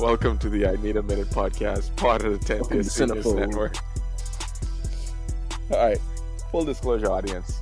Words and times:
Welcome 0.00 0.38
to 0.38 0.48
the 0.48 0.64
I 0.64 0.76
Need 0.76 0.96
a 0.96 1.02
Minute 1.02 1.28
podcast, 1.30 1.94
part 1.96 2.24
of 2.24 2.38
the 2.38 2.38
10th 2.38 2.60
Welcome 2.60 2.82
to 2.84 2.88
Fitness 2.88 3.24
Cinephobe. 3.24 3.48
Network. 3.48 3.76
All 5.72 5.88
right, 5.88 5.98
full 6.52 6.64
disclosure, 6.64 7.10
audience. 7.10 7.58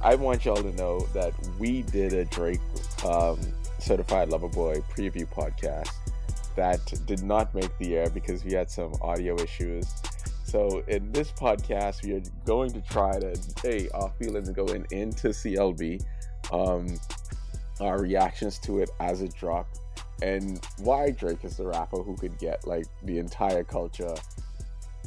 I 0.00 0.14
want 0.14 0.44
y'all 0.44 0.62
to 0.62 0.72
know 0.76 1.00
that 1.12 1.32
we 1.58 1.82
did 1.82 2.12
a 2.12 2.24
Drake 2.26 2.60
um, 3.04 3.40
Certified 3.80 4.28
Lover 4.28 4.46
Boy 4.46 4.76
preview 4.94 5.26
podcast 5.26 5.90
that 6.54 6.80
did 7.06 7.24
not 7.24 7.52
make 7.52 7.76
the 7.78 7.96
air 7.96 8.08
because 8.10 8.44
we 8.44 8.52
had 8.52 8.70
some 8.70 8.92
audio 9.02 9.34
issues. 9.40 9.92
So 10.44 10.84
in 10.86 11.10
this 11.10 11.32
podcast, 11.32 12.04
we 12.04 12.12
are 12.12 12.22
going 12.44 12.70
to 12.70 12.80
try 12.80 13.18
to, 13.18 13.36
hey, 13.60 13.88
our 13.92 14.12
feelings 14.20 14.50
going 14.50 14.86
into 14.92 15.30
CLB, 15.30 16.00
um, 16.52 16.96
our 17.80 18.00
reactions 18.00 18.60
to 18.60 18.78
it 18.78 18.90
as 19.00 19.20
it 19.20 19.34
dropped, 19.34 19.80
and 20.22 20.64
why 20.78 21.10
Drake 21.10 21.44
is 21.44 21.56
the 21.56 21.66
rapper 21.66 22.02
who 22.02 22.16
could 22.16 22.38
get 22.38 22.66
like 22.66 22.86
the 23.04 23.18
entire 23.18 23.64
culture 23.64 24.14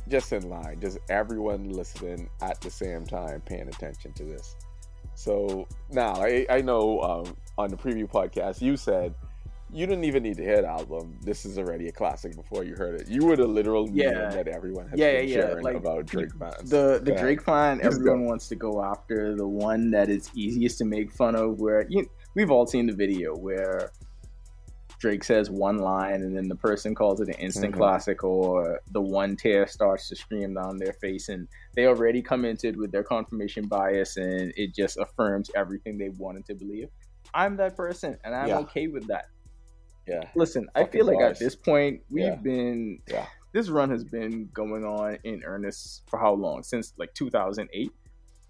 just 0.09 0.33
in 0.33 0.49
line, 0.49 0.79
just 0.81 0.97
everyone 1.09 1.69
listening 1.69 2.29
at 2.41 2.59
the 2.61 2.69
same 2.69 3.05
time 3.05 3.41
paying 3.41 3.67
attention 3.67 4.11
to 4.13 4.23
this. 4.25 4.55
So 5.15 5.67
now 5.91 6.13
I, 6.15 6.45
I 6.49 6.61
know 6.61 6.99
um, 7.01 7.37
on 7.57 7.69
the 7.69 7.77
preview 7.77 8.09
podcast 8.09 8.61
you 8.61 8.75
said 8.75 9.13
you 9.71 9.87
didn't 9.87 10.03
even 10.03 10.21
need 10.21 10.37
to 10.37 10.43
hear 10.43 10.61
the 10.61 10.67
album. 10.67 11.17
This 11.21 11.45
is 11.45 11.57
already 11.57 11.87
a 11.87 11.91
classic 11.91 12.35
before 12.35 12.63
you 12.63 12.75
heard 12.75 13.01
it. 13.01 13.07
You 13.07 13.25
were 13.25 13.35
the 13.35 13.47
literal 13.47 13.89
Yeah. 13.91 14.29
that 14.29 14.47
everyone 14.47 14.87
has 14.89 14.99
Yeah, 14.99 15.13
been 15.13 15.27
yeah, 15.29 15.35
yeah, 15.35 15.41
sharing 15.41 15.63
like, 15.63 15.75
about 15.77 16.05
Drake 16.05 16.33
fans. 16.37 16.69
The 16.69 16.99
the 17.03 17.11
ahead. 17.11 17.23
Drake 17.23 17.41
fan, 17.41 17.79
everyone 17.81 18.25
wants 18.25 18.47
to 18.49 18.55
go 18.55 18.83
after 18.83 19.35
the 19.35 19.47
one 19.47 19.89
that 19.91 20.09
is 20.09 20.29
easiest 20.35 20.77
to 20.79 20.85
make 20.85 21.11
fun 21.11 21.35
of. 21.35 21.59
Where 21.59 21.87
you, 21.89 22.07
we've 22.35 22.51
all 22.51 22.67
seen 22.67 22.85
the 22.85 22.93
video 22.93 23.35
where 23.35 23.91
Drake 25.03 25.25
says 25.25 25.49
one 25.51 25.79
line 25.79 26.21
and 26.21 26.33
then 26.33 26.47
the 26.47 26.55
person 26.55 26.95
calls 26.95 27.19
it 27.19 27.27
an 27.27 27.33
instant 27.33 27.73
Mhm. 27.73 27.77
classic, 27.77 28.23
or 28.23 28.79
the 28.91 29.01
one 29.01 29.35
tear 29.35 29.67
starts 29.67 30.07
to 30.07 30.15
stream 30.15 30.53
down 30.53 30.77
their 30.77 30.93
face, 30.93 31.27
and 31.27 31.45
they 31.75 31.87
already 31.87 32.21
commented 32.21 32.77
with 32.77 32.89
their 32.93 33.03
confirmation 33.03 33.67
bias, 33.67 34.15
and 34.15 34.53
it 34.55 34.73
just 34.73 34.97
affirms 34.97 35.51
everything 35.55 35.97
they 35.97 36.07
wanted 36.07 36.45
to 36.45 36.55
believe. 36.55 36.87
I'm 37.33 37.57
that 37.57 37.75
person, 37.75 38.17
and 38.23 38.33
I'm 38.33 38.47
Yeah. 38.47 38.59
okay 38.59 38.87
with 38.87 39.07
that. 39.07 39.25
yeah, 40.07 40.29
Listen, 40.35 40.69
I 40.73 40.85
feel 40.85 41.05
like 41.05 41.17
bars. 41.17 41.35
at 41.37 41.39
this 41.39 41.55
point 41.55 42.01
we've 42.09 42.23
Yeah. 42.23 42.35
been 42.35 43.01
Yeah. 43.07 43.27
this 43.51 43.67
run 43.69 43.89
has 43.89 44.05
been 44.05 44.49
going 44.53 44.85
on 44.85 45.17
in 45.25 45.43
earnest 45.43 46.03
for 46.09 46.17
how 46.17 46.33
long? 46.33 46.63
Since 46.63 46.93
like 46.97 47.13
2008. 47.13 47.91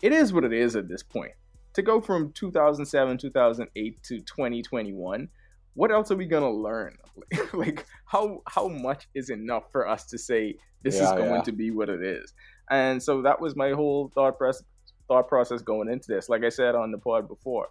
It 0.03 0.11
is 0.11 0.31
what 0.33 0.43
it 0.43 0.53
is 0.53 0.75
at 0.75 0.87
this 0.87 1.01
point. 1.01 1.33
To 1.73 1.81
go 1.81 1.99
from 1.99 2.31
2007, 2.33 3.17
2008 3.17 4.03
to 4.03 4.19
2021, 4.21 5.29
what 5.73 5.91
else 5.91 6.11
are 6.11 6.15
we 6.15 6.25
gonna 6.25 6.51
learn? 6.51 6.97
like 7.53 7.85
how 8.05 8.41
how 8.47 8.67
much 8.67 9.07
is 9.13 9.29
enough 9.29 9.71
for 9.71 9.87
us 9.87 10.05
to 10.05 10.17
say 10.17 10.55
this 10.81 10.95
is 10.95 11.09
going 11.11 11.35
yeah. 11.35 11.41
to 11.41 11.51
be 11.51 11.71
what 11.71 11.89
it 11.89 12.03
is? 12.03 12.33
And 12.69 13.01
so 13.01 13.21
that 13.21 13.39
was 13.39 13.55
my 13.55 13.71
whole 13.71 14.11
thought 14.13 14.37
process 14.37 14.63
thought 15.07 15.27
process 15.27 15.61
going 15.61 15.89
into 15.89 16.07
this. 16.07 16.29
Like 16.29 16.43
I 16.43 16.49
said 16.49 16.75
on 16.75 16.91
the 16.91 16.97
pod 16.97 17.27
before, 17.27 17.67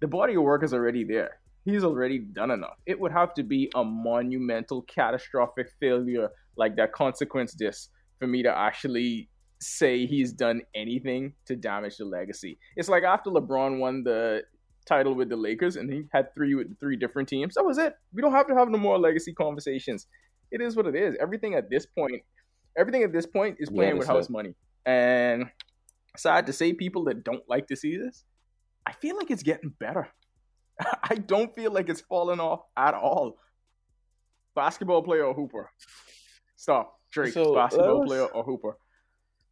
the 0.00 0.08
body 0.08 0.34
of 0.34 0.42
work 0.42 0.64
is 0.64 0.74
already 0.74 1.04
there. 1.04 1.38
He's 1.64 1.84
already 1.84 2.18
done 2.18 2.50
enough. 2.50 2.76
It 2.86 2.98
would 2.98 3.12
have 3.12 3.34
to 3.34 3.44
be 3.44 3.70
a 3.76 3.84
monumental, 3.84 4.82
catastrophic 4.82 5.68
failure 5.78 6.28
like 6.56 6.76
that 6.76 6.92
consequence 6.92 7.54
this 7.54 7.88
for 8.18 8.26
me 8.26 8.42
to 8.42 8.50
actually 8.50 9.28
say 9.60 10.06
he's 10.06 10.32
done 10.32 10.60
anything 10.74 11.32
to 11.46 11.54
damage 11.54 11.98
the 11.98 12.04
legacy. 12.04 12.58
It's 12.76 12.88
like 12.88 13.04
after 13.04 13.30
LeBron 13.30 13.78
won 13.78 14.02
the 14.02 14.42
title 14.86 15.14
with 15.14 15.28
the 15.28 15.36
Lakers 15.36 15.76
and 15.76 15.92
he 15.92 16.04
had 16.12 16.34
three 16.34 16.54
with 16.54 16.78
three 16.80 16.96
different 16.96 17.28
teams. 17.28 17.54
That 17.54 17.64
was 17.64 17.78
it. 17.78 17.94
We 18.12 18.20
don't 18.22 18.32
have 18.32 18.46
to 18.48 18.54
have 18.54 18.68
no 18.68 18.78
more 18.78 18.98
legacy 18.98 19.32
conversations. 19.32 20.06
It 20.50 20.60
is 20.60 20.76
what 20.76 20.86
it 20.86 20.94
is. 20.94 21.16
Everything 21.20 21.54
at 21.54 21.70
this 21.70 21.86
point, 21.86 22.22
everything 22.76 23.02
at 23.02 23.12
this 23.12 23.26
point 23.26 23.56
is 23.58 23.68
Yeah, 23.70 23.76
playing 23.76 23.98
with 23.98 24.06
house 24.08 24.26
it. 24.26 24.30
money. 24.32 24.54
And 24.84 25.46
sad 26.16 26.46
to 26.46 26.52
say, 26.52 26.72
people 26.72 27.04
that 27.04 27.22
don't 27.24 27.42
like 27.48 27.68
to 27.68 27.76
see 27.76 27.96
this, 27.96 28.24
I 28.86 28.92
feel 28.92 29.16
like 29.16 29.30
it's 29.30 29.42
getting 29.44 29.70
better. 29.78 30.08
I 31.04 31.14
don't 31.14 31.54
feel 31.54 31.70
like 31.72 31.88
it's 31.88 32.00
falling 32.00 32.40
off 32.40 32.60
at 32.76 32.94
all. 32.94 33.38
Basketball 34.54 35.02
player 35.02 35.24
or 35.24 35.32
hooper? 35.34 35.70
Stop. 36.56 36.98
Drake, 37.12 37.32
So, 37.32 37.54
basketball 37.54 38.02
us- 38.02 38.08
player 38.08 38.24
or 38.26 38.42
hooper? 38.42 38.76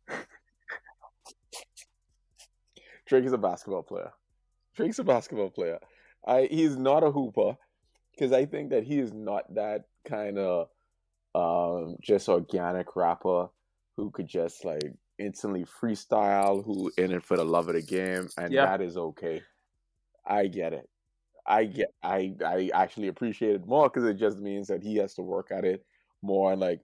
Drake 3.07 3.25
is 3.25 3.33
a 3.33 3.39
basketball 3.39 3.83
player. 3.83 4.11
Drake's 4.81 4.99
a 4.99 5.05
basketball 5.05 5.51
player. 5.51 5.79
I 6.27 6.49
he's 6.51 6.75
not 6.75 7.05
a 7.05 7.11
hooper 7.11 7.55
because 8.13 8.33
I 8.33 8.47
think 8.47 8.71
that 8.71 8.83
he 8.83 8.99
is 8.99 9.13
not 9.13 9.55
that 9.55 9.85
kind 10.07 10.39
of 10.39 10.69
um, 11.35 11.97
just 12.01 12.31
organic 12.31 12.97
rapper 12.97 13.49
who 13.99 14.11
could 14.11 14.27
just 14.27 14.65
like 14.65 14.95
instantly 15.19 15.67
freestyle, 15.67 16.65
who 16.65 16.91
in 16.97 17.13
it 17.13 17.23
for 17.23 17.37
the 17.37 17.45
love 17.45 17.69
of 17.69 17.75
the 17.75 17.83
game, 17.83 18.31
and 18.39 18.55
Yeah. 18.55 18.65
that 18.65 18.81
is 18.81 18.97
okay. 18.97 19.43
I 20.27 20.47
get 20.47 20.73
it. 20.73 20.89
I 21.47 21.65
get. 21.65 21.93
I 22.03 22.35
I 22.43 22.71
actually 22.73 23.09
appreciate 23.09 23.57
it 23.57 23.67
more 23.67 23.91
because 23.91 24.05
it 24.05 24.15
just 24.15 24.39
means 24.39 24.69
that 24.69 24.83
he 24.83 24.97
has 24.97 25.12
to 25.15 25.23
work 25.23 25.51
at 25.53 25.67
it 25.67 25.85
more. 26.23 26.53
And 26.53 26.61
like 26.61 26.81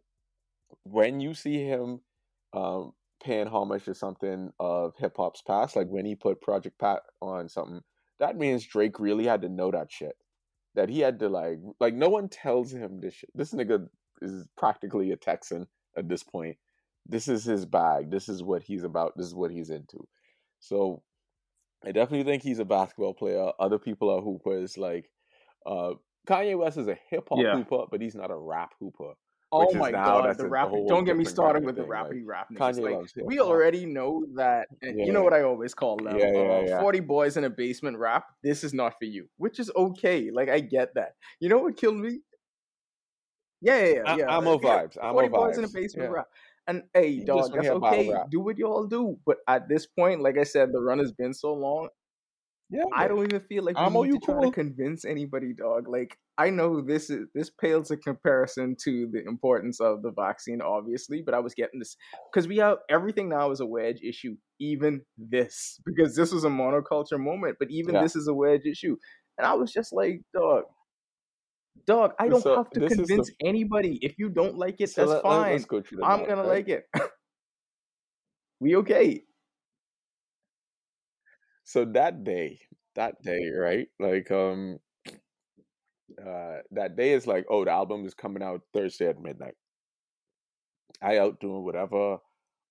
when 0.82 1.18
you 1.18 1.32
see 1.32 1.64
him 1.64 2.00
um, 2.52 2.92
paying 3.26 3.46
homage 3.48 3.84
to 3.84 3.94
something 3.94 4.52
of 4.60 4.94
hip 4.98 5.14
hop's 5.16 5.42
past, 5.42 5.74
like 5.76 5.88
when 5.88 6.06
he 6.06 6.14
put 6.14 6.40
Project 6.40 6.78
Pat 6.78 7.00
on 7.20 7.48
something, 7.48 7.80
that 8.20 8.36
means 8.38 8.64
Drake 8.64 9.00
really 9.00 9.26
had 9.26 9.42
to 9.42 9.48
know 9.48 9.70
that 9.72 9.90
shit. 9.90 10.14
That 10.76 10.88
he 10.88 11.00
had 11.00 11.18
to 11.20 11.28
like, 11.28 11.58
like 11.80 11.94
no 11.94 12.08
one 12.08 12.28
tells 12.28 12.72
him 12.72 13.00
this 13.00 13.14
shit. 13.14 13.30
This 13.34 13.52
nigga 13.52 13.88
is 14.22 14.46
practically 14.56 15.10
a 15.10 15.16
Texan 15.16 15.66
at 15.96 16.08
this 16.08 16.22
point. 16.22 16.56
This 17.06 17.28
is 17.28 17.44
his 17.44 17.64
bag. 17.66 18.10
This 18.10 18.28
is 18.28 18.42
what 18.42 18.62
he's 18.62 18.84
about. 18.84 19.14
This 19.16 19.26
is 19.26 19.34
what 19.34 19.50
he's 19.50 19.70
into. 19.70 20.06
So 20.60 21.02
I 21.84 21.92
definitely 21.92 22.24
think 22.24 22.42
he's 22.42 22.58
a 22.58 22.64
basketball 22.64 23.14
player. 23.14 23.50
Other 23.58 23.78
people 23.78 24.10
are 24.10 24.20
hoopers. 24.20 24.76
Like 24.78 25.10
uh, 25.64 25.94
Kanye 26.28 26.58
West 26.58 26.78
is 26.78 26.88
a 26.88 26.98
hip 27.10 27.28
hop 27.28 27.38
Yeah. 27.40 27.56
hooper, 27.56 27.84
but 27.90 28.00
he's 28.00 28.14
not 28.14 28.30
a 28.30 28.36
rap 28.36 28.72
hooper. 28.78 29.14
Oh 29.58 29.74
my 29.74 29.90
god, 29.90 30.36
the 30.38 30.46
rap! 30.46 30.70
Don't 30.88 31.04
get 31.04 31.16
me 31.16 31.24
started 31.24 31.64
with 31.64 31.76
the 31.76 31.82
like, 31.82 31.90
rappity 31.90 32.22
rap 32.24 32.48
Like, 32.58 32.98
we 33.24 33.40
already 33.40 33.86
know 33.86 34.24
that, 34.36 34.68
and 34.82 34.98
you 35.04 35.12
know 35.12 35.20
Yeah. 35.20 35.24
what 35.24 35.32
I 35.34 35.42
always 35.42 35.74
call 35.74 35.96
them. 35.96 36.18
Yeah, 36.18 36.32
yeah, 36.32 36.40
uh, 36.40 36.62
yeah. 36.66 36.80
Forty 36.80 37.00
boys 37.00 37.36
in 37.36 37.44
a 37.44 37.50
basement 37.50 37.98
rap. 37.98 38.26
This 38.42 38.64
is 38.64 38.74
not 38.74 38.94
for 38.98 39.06
you, 39.06 39.28
which 39.38 39.58
is 39.58 39.70
okay. 39.74 40.30
Like 40.30 40.48
I 40.48 40.60
get 40.60 40.94
that. 40.94 41.14
You 41.40 41.48
know 41.48 41.58
what 41.58 41.76
killed 41.76 41.96
me? 41.96 42.20
Yeah, 43.62 43.78
yeah, 43.78 43.94
yeah. 43.94 44.14
Yeah. 44.16 44.26
I'm 44.28 44.44
Yeah, 44.44 44.56
vibes. 44.58 44.98
I'm 45.02 45.10
a 45.10 45.12
Forty 45.12 45.28
boys 45.28 45.58
in 45.58 45.64
a 45.64 45.68
basement 45.68 46.10
Yeah. 46.10 46.14
rap. 46.16 46.26
And 46.68 46.82
hey, 46.94 47.08
You 47.08 47.24
dog, 47.24 47.52
that's 47.54 47.68
okay. 47.68 48.12
Do 48.30 48.40
what 48.40 48.58
y'all 48.58 48.86
do. 48.86 49.18
But 49.24 49.38
at 49.48 49.68
this 49.68 49.86
point, 49.86 50.20
like 50.20 50.36
I 50.36 50.44
said, 50.44 50.72
the 50.72 50.80
run 50.80 50.98
has 50.98 51.12
been 51.12 51.32
so 51.32 51.54
long. 51.54 51.88
Yeah, 52.68 52.82
I 52.94 53.06
don't 53.06 53.22
even 53.24 53.40
feel 53.42 53.62
like 53.64 53.76
we 53.76 53.82
I'm 53.84 53.92
need 53.92 54.12
to 54.12 54.18
try 54.18 54.42
to 54.42 54.50
convince 54.50 55.04
anybody, 55.04 55.52
dog. 55.52 55.86
Like 55.88 56.18
I 56.36 56.50
know 56.50 56.80
this 56.80 57.10
is 57.10 57.26
this 57.32 57.48
pales 57.48 57.92
in 57.92 57.98
comparison 58.00 58.74
to 58.82 59.08
the 59.12 59.22
importance 59.24 59.80
of 59.80 60.02
the 60.02 60.10
vaccine, 60.10 60.60
obviously, 60.60 61.22
but 61.24 61.32
I 61.32 61.38
was 61.38 61.54
getting 61.54 61.78
this 61.78 61.96
because 62.32 62.48
we 62.48 62.56
have 62.56 62.78
everything 62.90 63.28
now 63.28 63.52
is 63.52 63.60
a 63.60 63.66
wedge 63.66 64.00
issue. 64.02 64.36
Even 64.58 65.02
this, 65.16 65.78
because 65.86 66.16
this 66.16 66.32
was 66.32 66.44
a 66.44 66.48
monoculture 66.48 67.20
moment, 67.20 67.56
but 67.60 67.70
even 67.70 67.94
Yeah. 67.94 68.02
this 68.02 68.16
is 68.16 68.26
a 68.26 68.34
wedge 68.34 68.64
issue, 68.66 68.96
and 69.38 69.46
I 69.46 69.54
was 69.54 69.72
just 69.72 69.92
like, 69.92 70.22
dog. 70.34 70.64
Dog, 71.86 72.12
I 72.18 72.26
don't 72.28 72.40
So, 72.40 72.56
have 72.56 72.70
to 72.70 72.84
is 72.84 72.90
the- 72.90 72.96
convince 72.96 73.30
anybody. 73.44 73.98
If 74.02 74.18
you 74.18 74.28
don't 74.30 74.56
like 74.56 74.80
it, 74.80 74.90
So 74.90 75.02
that's 75.02 75.08
let- 75.10 75.24
let- 75.24 75.42
fine. 75.42 75.52
Let's 75.52 75.64
go 75.66 75.82
I'm 76.02 76.20
gonna 76.26 76.36
right? 76.42 76.48
like 76.48 76.68
it. 76.68 76.84
we 78.60 78.76
okay? 78.76 79.22
So 81.66 81.84
that 81.84 82.22
day, 82.22 82.60
that 82.94 83.20
day, 83.22 83.50
right? 83.50 83.88
Like, 83.98 84.30
um, 84.30 84.78
uh, 86.16 86.58
that 86.70 86.96
day 86.96 87.12
is 87.12 87.26
like, 87.26 87.44
oh, 87.50 87.64
the 87.64 87.72
album 87.72 88.06
is 88.06 88.14
coming 88.14 88.42
out 88.42 88.60
Thursday 88.72 89.08
at 89.08 89.20
midnight. 89.20 89.56
I 91.02 91.18
out 91.18 91.40
doing 91.40 91.64
whatever 91.64 92.18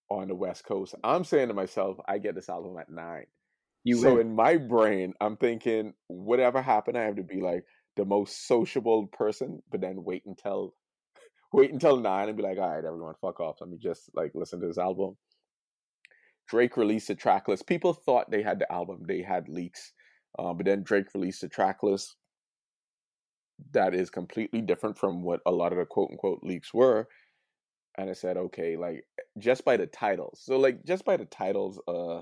on 0.10 0.30
the 0.30 0.36
West 0.36 0.64
Coast. 0.64 0.96
I'm 1.04 1.26
saying 1.26 1.50
to 1.50 1.54
myself, 1.54 1.98
I 2.08 2.20
get 2.20 2.36
this 2.36 2.48
album 2.48 2.78
at 2.80 2.90
nine. 2.90 3.26
You 3.84 3.98
so 3.98 4.16
win. 4.16 4.28
in 4.28 4.36
my 4.36 4.56
brain, 4.56 5.14
I'm 5.20 5.36
thinking, 5.36 5.94
whatever 6.08 6.62
happened, 6.62 6.98
I 6.98 7.04
have 7.04 7.18
to 7.18 7.24
be 7.24 7.42
like 7.42 7.66
the 7.98 8.06
most 8.06 8.48
sociable 8.48 9.08
person, 9.08 9.62
but 9.70 9.82
then 9.82 10.06
wait 10.06 10.24
until 10.26 10.74
wait 11.54 11.74
until 11.74 11.98
nine 11.98 12.30
and 12.30 12.38
be 12.38 12.44
like, 12.44 12.58
all 12.58 12.70
right, 12.70 12.86
everyone, 12.86 13.16
fuck 13.20 13.42
off. 13.42 13.58
Let 13.60 13.70
me 13.70 13.78
just 13.78 14.10
like 14.16 14.32
listen 14.36 14.62
to 14.62 14.68
this 14.68 14.78
album. 14.78 15.18
Drake 16.48 16.78
released 16.78 17.10
a 17.10 17.16
track 17.16 17.48
list. 17.48 17.68
People 17.68 17.94
thought 17.94 18.30
they 18.32 18.44
had 18.44 18.60
the 18.60 18.72
album, 18.72 19.04
they 19.08 19.22
had 19.22 19.50
leaks. 19.50 19.94
Uh, 20.38 20.54
but 20.54 20.66
then 20.66 20.84
Drake 20.84 21.14
released 21.14 21.44
a 21.44 21.50
track 21.50 21.84
list 21.84 22.16
that 23.72 23.96
is 23.96 24.10
completely 24.10 24.62
different 24.62 24.98
from 24.98 25.24
what 25.24 25.40
a 25.46 25.52
lot 25.52 25.72
of 25.72 25.78
the 25.80 25.86
quote 25.86 26.12
unquote 26.12 26.42
leaks 26.44 26.74
were. 26.74 27.08
and 27.98 28.10
I 28.10 28.14
said, 28.14 28.38
okay, 28.38 28.78
like 28.78 29.06
just 29.38 29.66
by 29.66 29.78
the 29.78 29.88
titles. 29.88 30.42
So 30.44 30.58
like 30.58 30.84
just 30.86 31.06
by 31.06 31.18
the 31.18 31.26
titles, 31.26 31.80
uh, 31.88 32.22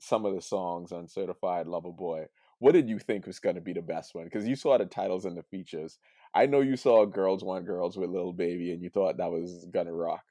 some 0.00 0.24
of 0.26 0.34
the 0.34 0.42
songs 0.42 0.92
on 0.92 1.08
Certified 1.08 1.66
Lover 1.66 1.92
Boy, 1.92 2.26
what 2.58 2.72
did 2.72 2.88
you 2.88 2.98
think 2.98 3.26
was 3.26 3.38
going 3.40 3.54
to 3.56 3.60
be 3.60 3.72
the 3.72 3.82
best 3.82 4.14
one? 4.14 4.24
Because 4.24 4.46
you 4.46 4.56
saw 4.56 4.78
the 4.78 4.86
titles 4.86 5.24
and 5.24 5.36
the 5.36 5.42
features. 5.44 5.98
I 6.34 6.46
know 6.46 6.60
you 6.60 6.76
saw 6.76 7.06
Girls 7.06 7.44
Want 7.44 7.66
Girls 7.66 7.96
with 7.96 8.10
Lil 8.10 8.32
Baby, 8.32 8.72
and 8.72 8.82
you 8.82 8.90
thought 8.90 9.18
that 9.18 9.30
was 9.30 9.66
gonna 9.72 9.92
rock. 9.92 10.24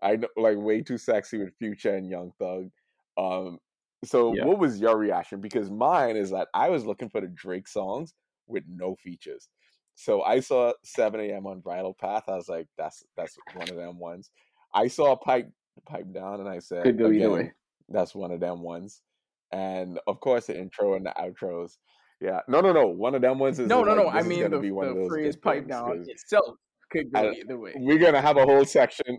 I 0.00 0.16
know, 0.16 0.28
like 0.36 0.56
way 0.58 0.82
too 0.82 0.98
sexy 0.98 1.38
with 1.38 1.56
Future 1.58 1.94
and 1.94 2.08
Young 2.08 2.32
Thug. 2.38 2.70
Um, 3.18 3.58
so 4.04 4.32
Yeah. 4.34 4.44
what 4.46 4.58
was 4.58 4.80
your 4.80 4.96
reaction? 4.96 5.40
Because 5.40 5.70
mine 5.70 6.16
is 6.16 6.30
that 6.30 6.48
I 6.54 6.68
was 6.70 6.86
looking 6.86 7.08
for 7.10 7.20
the 7.20 7.26
Drake 7.28 7.66
songs 7.68 8.14
with 8.46 8.64
no 8.68 8.94
features. 8.96 9.48
So 9.96 10.22
I 10.22 10.38
saw 10.40 10.72
7 10.84 11.18
a.m. 11.20 11.46
on 11.46 11.60
Bridle 11.60 11.94
Path. 11.94 12.24
I 12.28 12.36
was 12.36 12.48
like, 12.48 12.68
that's 12.78 13.02
that's 13.16 13.36
one 13.54 13.68
of 13.68 13.74
them 13.76 13.98
ones. 13.98 14.30
I 14.72 14.86
saw 14.86 15.16
Pipe 15.16 15.50
Pipe 15.86 16.12
Down, 16.12 16.40
and 16.40 16.48
I 16.48 16.60
said, 16.60 16.84
Could 16.84 16.98
go 16.98 17.10
either 17.10 17.30
way. 17.30 17.52
that's 17.88 18.14
one 18.14 18.30
of 18.30 18.38
them 18.40 18.62
ones. 18.62 19.02
And 19.50 19.98
of 20.06 20.20
course, 20.20 20.46
the 20.46 20.56
intro 20.58 20.94
and 20.94 21.04
the 21.06 21.14
outros. 21.18 21.78
Yeah, 22.20 22.40
no, 22.48 22.60
no, 22.60 22.72
no. 22.72 22.86
One 22.86 23.14
of 23.14 23.22
them 23.22 23.38
ones 23.38 23.58
is 23.58 23.66
No, 23.68 23.82
no, 23.82 23.94
like, 23.94 24.04
no. 24.04 24.10
I 24.10 24.22
mean 24.22 24.50
the, 24.50 24.58
be 24.60 24.70
one 24.70 24.88
of 24.88 24.96
the 24.96 25.06
phrase 25.08 25.36
"pipe 25.36 25.66
down 25.66 25.88
down" 25.88 25.98
'cause 25.98 26.08
itself 26.08 26.56
could 26.90 27.12
go 27.12 27.20
I- 27.20 27.32
either 27.32 27.58
way. 27.58 27.72
We're 27.76 27.98
gonna 27.98 28.20
have 28.20 28.36
a 28.36 28.44
whole 28.44 28.64
section. 28.64 29.18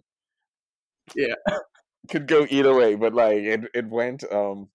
Yeah. 1.15 1.33
Could 2.09 2.27
go 2.27 2.45
either 2.49 2.73
way, 2.73 2.95
but 2.95 3.13
like 3.13 3.37
it, 3.37 3.61
it 3.73 3.87
went. 3.89 4.23
Um, 4.31 4.69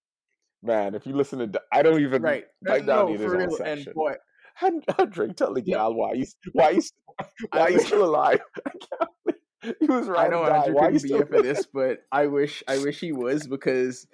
man, 0.63 0.95
if 0.95 1.05
you 1.05 1.15
listen 1.15 1.39
to, 1.39 1.61
I 1.71 1.81
don't 1.83 2.01
even 2.01 2.21
Right. 2.21 2.45
Pipe 2.65 2.85
no, 2.85 3.15
for 3.17 3.37
real. 3.37 3.57
And 3.63 3.87
boy, 3.93 4.13
How, 4.55 4.71
how 4.97 5.05
Drake 5.05 5.35
tell 5.35 5.53
the 5.53 5.61
Yeah. 5.61 5.75
gal 5.77 5.93
why 5.95 6.15
he's 6.15 6.35
why 6.53 6.73
he's 6.73 6.91
why 7.51 7.71
he's 7.71 7.85
still 7.85 8.05
alive? 8.05 8.39
I 8.65 8.69
can't 8.69 9.11
believe- 9.25 9.39
he 9.79 9.87
was 9.87 10.07
right. 10.07 10.27
I 10.27 10.29
know. 10.29 10.43
Andrew 10.43 10.75
Why 10.75 10.81
couldn't 10.87 10.93
be 11.01 11.07
still 11.07 11.17
here 11.17 11.25
for 11.25 11.41
this, 11.41 11.65
but 11.73 11.99
I 12.11 12.27
wish 12.27 12.63
I 12.67 12.77
wish 12.77 12.99
he 12.99 13.11
was 13.11 13.47
because 13.47 14.05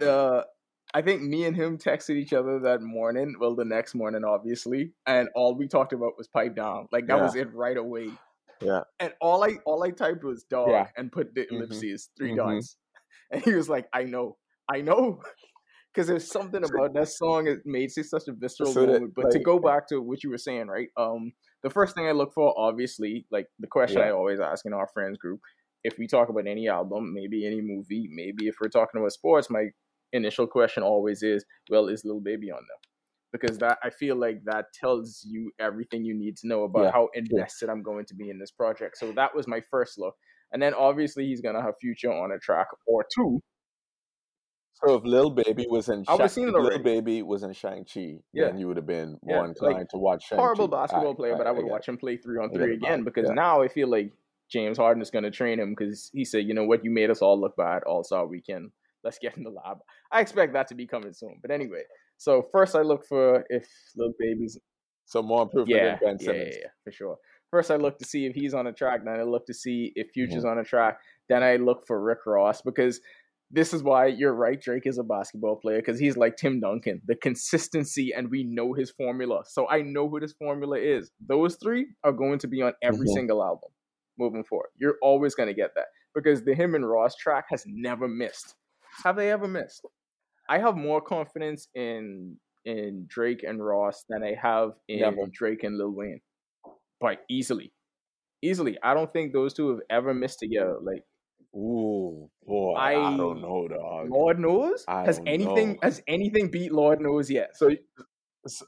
the 0.00 0.44
I 0.94 1.02
think 1.02 1.22
me 1.22 1.44
and 1.44 1.54
him 1.56 1.78
texted 1.78 2.16
each 2.16 2.32
other 2.32 2.58
that 2.60 2.80
morning. 2.82 3.34
Well, 3.38 3.54
the 3.54 3.64
next 3.64 3.94
morning, 3.94 4.24
obviously, 4.24 4.92
and 5.06 5.28
all 5.34 5.54
we 5.54 5.68
talked 5.68 5.92
about 5.92 6.12
was 6.18 6.26
pipe 6.28 6.56
down. 6.56 6.88
Like 6.90 7.06
that 7.06 7.16
Yeah. 7.16 7.22
was 7.22 7.34
it 7.36 7.52
right 7.54 7.76
away. 7.76 8.08
Yeah. 8.60 8.82
And 9.00 9.12
all 9.20 9.42
I 9.44 9.56
all 9.66 9.82
I 9.84 9.90
typed 9.90 10.24
was 10.24 10.44
dog 10.44 10.70
Yeah. 10.70 10.88
and 10.96 11.10
put 11.12 11.34
the 11.34 11.42
Mhm. 11.46 11.52
ellipses 11.52 12.10
3 12.16 12.32
Mhm. 12.32 12.36
dots, 12.36 12.76
and 13.30 13.42
he 13.42 13.52
was 13.54 13.68
like, 13.68 13.86
"I 13.92 14.04
know, 14.04 14.36
I 14.68 14.80
know." 14.80 15.22
Because 15.94 16.08
there's 16.08 16.30
something 16.30 16.62
about 16.62 16.92
that 16.92 17.08
song 17.08 17.46
it 17.46 17.60
made 17.64 17.90
it 17.96 18.04
such 18.04 18.28
a 18.28 18.32
visceral 18.34 18.70
So 18.70 18.80
that, 18.84 18.92
moment. 19.00 19.14
But 19.14 19.30
to 19.30 19.38
like- 19.38 19.44
go 19.46 19.58
back 19.58 19.88
to 19.88 20.02
what 20.02 20.22
you 20.22 20.28
were 20.28 20.36
saying, 20.36 20.66
right? 20.66 20.88
Um, 20.98 21.32
the 21.62 21.70
first 21.70 21.94
thing 21.94 22.06
I 22.06 22.12
look 22.12 22.34
for, 22.34 22.52
obviously, 22.58 23.26
like 23.30 23.46
the 23.58 23.66
question 23.66 24.02
I 24.02 24.10
always 24.10 24.38
ask 24.38 24.66
in 24.66 24.74
our 24.74 24.86
friends 24.88 25.16
group, 25.16 25.40
if 25.84 25.96
we 25.96 26.06
talk 26.06 26.28
about 26.28 26.46
any 26.46 26.68
album, 26.68 27.14
maybe 27.14 27.46
any 27.46 27.62
movie, 27.62 28.10
maybe 28.12 28.46
if 28.46 28.56
we're 28.60 28.68
talking 28.68 29.00
about 29.00 29.12
sports, 29.12 29.48
my 29.48 29.70
initial 30.12 30.46
question 30.46 30.82
always 30.82 31.22
is, 31.22 31.46
well, 31.70 31.88
is 31.88 32.04
Lil 32.04 32.20
Baby 32.20 32.50
on 32.50 32.60
there? 32.68 32.90
Because 33.32 33.58
that 33.58 33.78
I 33.82 33.90
feel 33.90 34.16
like 34.16 34.42
that 34.44 34.66
tells 34.72 35.26
you 35.28 35.50
everything 35.58 36.04
you 36.04 36.14
need 36.14 36.36
to 36.38 36.46
know 36.48 36.64
about 36.64 36.84
Yeah, 36.84 36.92
how 36.92 37.08
invested 37.14 37.68
I'm 37.68 37.82
going 37.82 38.06
to 38.06 38.14
be 38.14 38.30
in 38.30 38.38
this 38.38 38.50
project. 38.50 38.96
So 38.98 39.12
that 39.12 39.34
was 39.34 39.46
my 39.46 39.60
first 39.70 39.98
look. 39.98 40.14
And 40.52 40.62
then 40.62 40.72
obviously 40.74 41.26
he's 41.26 41.40
gonna 41.40 41.60
have 41.62 41.74
future 41.80 42.12
on 42.12 42.32
a 42.32 42.38
track 42.38 42.68
or 42.86 43.04
two. 43.14 43.40
So 44.84 44.94
if 44.96 45.04
Lil 45.04 45.30
Baby 45.30 45.66
was 45.68 45.88
in, 45.88 46.04
I 46.06 46.16
Shang- 46.16 46.28
seen 46.28 46.52
Lil. 46.52 46.82
Baby 46.82 47.22
was 47.22 47.42
in 47.42 47.52
Shang 47.52 47.84
Chi, 47.84 48.18
Yeah. 48.32 48.48
then 48.48 48.58
you 48.58 48.68
would 48.68 48.76
have 48.76 48.86
been 48.86 49.18
Yeah, 49.26 49.36
more 49.36 49.54
like, 49.60 49.88
to 49.88 49.96
watch 49.98 50.24
Shang 50.28 50.38
Horrible 50.38 50.68
basketball 50.68 51.14
player, 51.14 51.34
but 51.34 51.46
I 51.46 51.50
would 51.50 51.64
get 51.64 51.70
watch 51.70 51.88
him 51.88 51.96
play 51.96 52.16
three 52.18 52.38
on 52.38 52.50
three 52.50 52.74
again 52.74 53.02
because 53.02 53.28
Yeah. 53.28 53.34
now 53.34 53.62
I 53.62 53.68
feel 53.68 53.88
like 53.88 54.12
James 54.48 54.76
Harden 54.78 55.02
is 55.02 55.10
going 55.10 55.24
to 55.24 55.30
train 55.30 55.58
him 55.58 55.70
because 55.74 56.10
he 56.12 56.24
said, 56.24 56.44
you 56.46 56.54
know 56.54 56.64
what, 56.64 56.84
you 56.84 56.90
made 56.90 57.10
us 57.10 57.22
all 57.22 57.40
look 57.40 57.56
bad 57.56 57.82
All 57.84 58.04
Star 58.04 58.26
Weekend. 58.26 58.70
Let's 59.02 59.18
get 59.18 59.36
in 59.36 59.44
the 59.44 59.50
lab. 59.50 59.78
I 60.12 60.20
expect 60.20 60.52
that 60.52 60.68
to 60.68 60.74
be 60.74 60.86
coming 60.86 61.12
soon. 61.12 61.38
But 61.40 61.50
anyway, 61.50 61.82
so 62.16 62.42
first 62.52 62.74
I 62.74 62.82
look 62.82 63.06
for 63.06 63.44
if 63.50 63.66
Lil 63.96 64.12
babies. 64.18 64.58
So 65.04 65.22
more 65.22 65.42
improvement 65.42 65.80
yeah, 65.80 65.98
than 66.02 66.16
Ben 66.16 66.26
yeah, 66.26 66.32
yeah, 66.42 66.50
yeah, 66.62 66.68
for 66.82 66.90
sure. 66.90 67.16
First, 67.52 67.70
I 67.70 67.76
look 67.76 67.96
to 68.00 68.04
see 68.04 68.26
if 68.26 68.34
he's 68.34 68.54
on 68.54 68.66
a 68.66 68.72
track. 68.72 69.02
Then 69.04 69.20
I 69.20 69.22
look 69.22 69.46
to 69.46 69.54
see 69.54 69.92
if 69.94 70.08
Future's 70.12 70.38
Mm-hmm. 70.42 70.48
on 70.48 70.58
a 70.58 70.64
track. 70.64 70.98
Then 71.28 71.44
I 71.44 71.56
look 71.56 71.86
for 71.86 72.02
Rick 72.02 72.26
Ross 72.26 72.60
because 72.60 73.00
this 73.52 73.72
is 73.72 73.84
why 73.84 74.06
you're 74.06 74.34
right. 74.34 74.60
Drake 74.60 74.84
is 74.84 74.98
a 74.98 75.04
basketball 75.04 75.54
player 75.54 75.78
because 75.78 76.00
he's 76.00 76.16
like 76.16 76.36
Tim 76.36 76.58
Duncan, 76.58 77.00
the 77.06 77.14
consistency, 77.14 78.12
and 78.12 78.28
we 78.32 78.42
know 78.42 78.72
his 78.72 78.90
formula. 78.90 79.44
So 79.46 79.68
I 79.68 79.82
know 79.82 80.08
who 80.08 80.18
this 80.18 80.32
formula 80.32 80.76
is. 80.78 81.12
Those 81.24 81.54
three 81.54 81.86
are 82.02 82.12
going 82.12 82.40
to 82.40 82.48
be 82.48 82.62
on 82.62 82.72
every 82.82 83.06
Mhm. 83.06 83.14
single 83.14 83.44
album 83.44 83.70
moving 84.18 84.42
forward. 84.42 84.70
You're 84.76 84.96
always 85.02 85.36
going 85.36 85.48
to 85.48 85.54
get 85.54 85.76
that 85.76 85.86
because 86.16 86.42
the 86.42 86.52
him 86.52 86.74
and 86.74 86.84
Ross 86.88 87.14
track 87.14 87.44
has 87.50 87.62
never 87.64 88.08
missed. 88.08 88.56
Have 89.04 89.14
they 89.14 89.30
ever 89.30 89.46
missed? 89.46 89.82
I 90.48 90.58
have 90.58 90.76
more 90.76 91.00
confidence 91.00 91.68
in 91.74 92.36
in 92.64 93.04
Drake 93.08 93.44
and 93.46 93.64
Ross 93.64 94.04
than 94.08 94.22
I 94.24 94.34
have 94.40 94.72
in 94.88 95.00
Never. 95.00 95.26
Drake 95.32 95.62
and 95.64 95.78
Lil 95.78 95.90
Wayne. 95.92 96.20
but 97.00 97.18
easily. 97.30 97.72
Easily. 98.42 98.76
I 98.82 98.94
don't 98.94 99.12
think 99.12 99.32
those 99.32 99.54
two 99.54 99.68
have 99.70 99.80
ever 99.90 100.12
missed 100.14 100.38
together. 100.40 100.76
Like 100.82 101.02
Ooh, 101.54 102.28
boy, 102.44 102.74
I, 102.74 102.90
I- 102.92 103.16
don't 103.16 103.40
know, 103.40 103.66
dog. 103.68 104.10
Lord 104.10 104.38
knows? 104.38 104.84
I 104.88 105.04
has 105.04 105.20
anything 105.26 105.72
know. 105.74 105.78
has 105.82 106.02
anything 106.06 106.50
beat 106.50 106.72
Lord 106.72 107.00
knows 107.00 107.30
yet? 107.30 107.56
So, 107.56 107.70
so- 108.46 108.66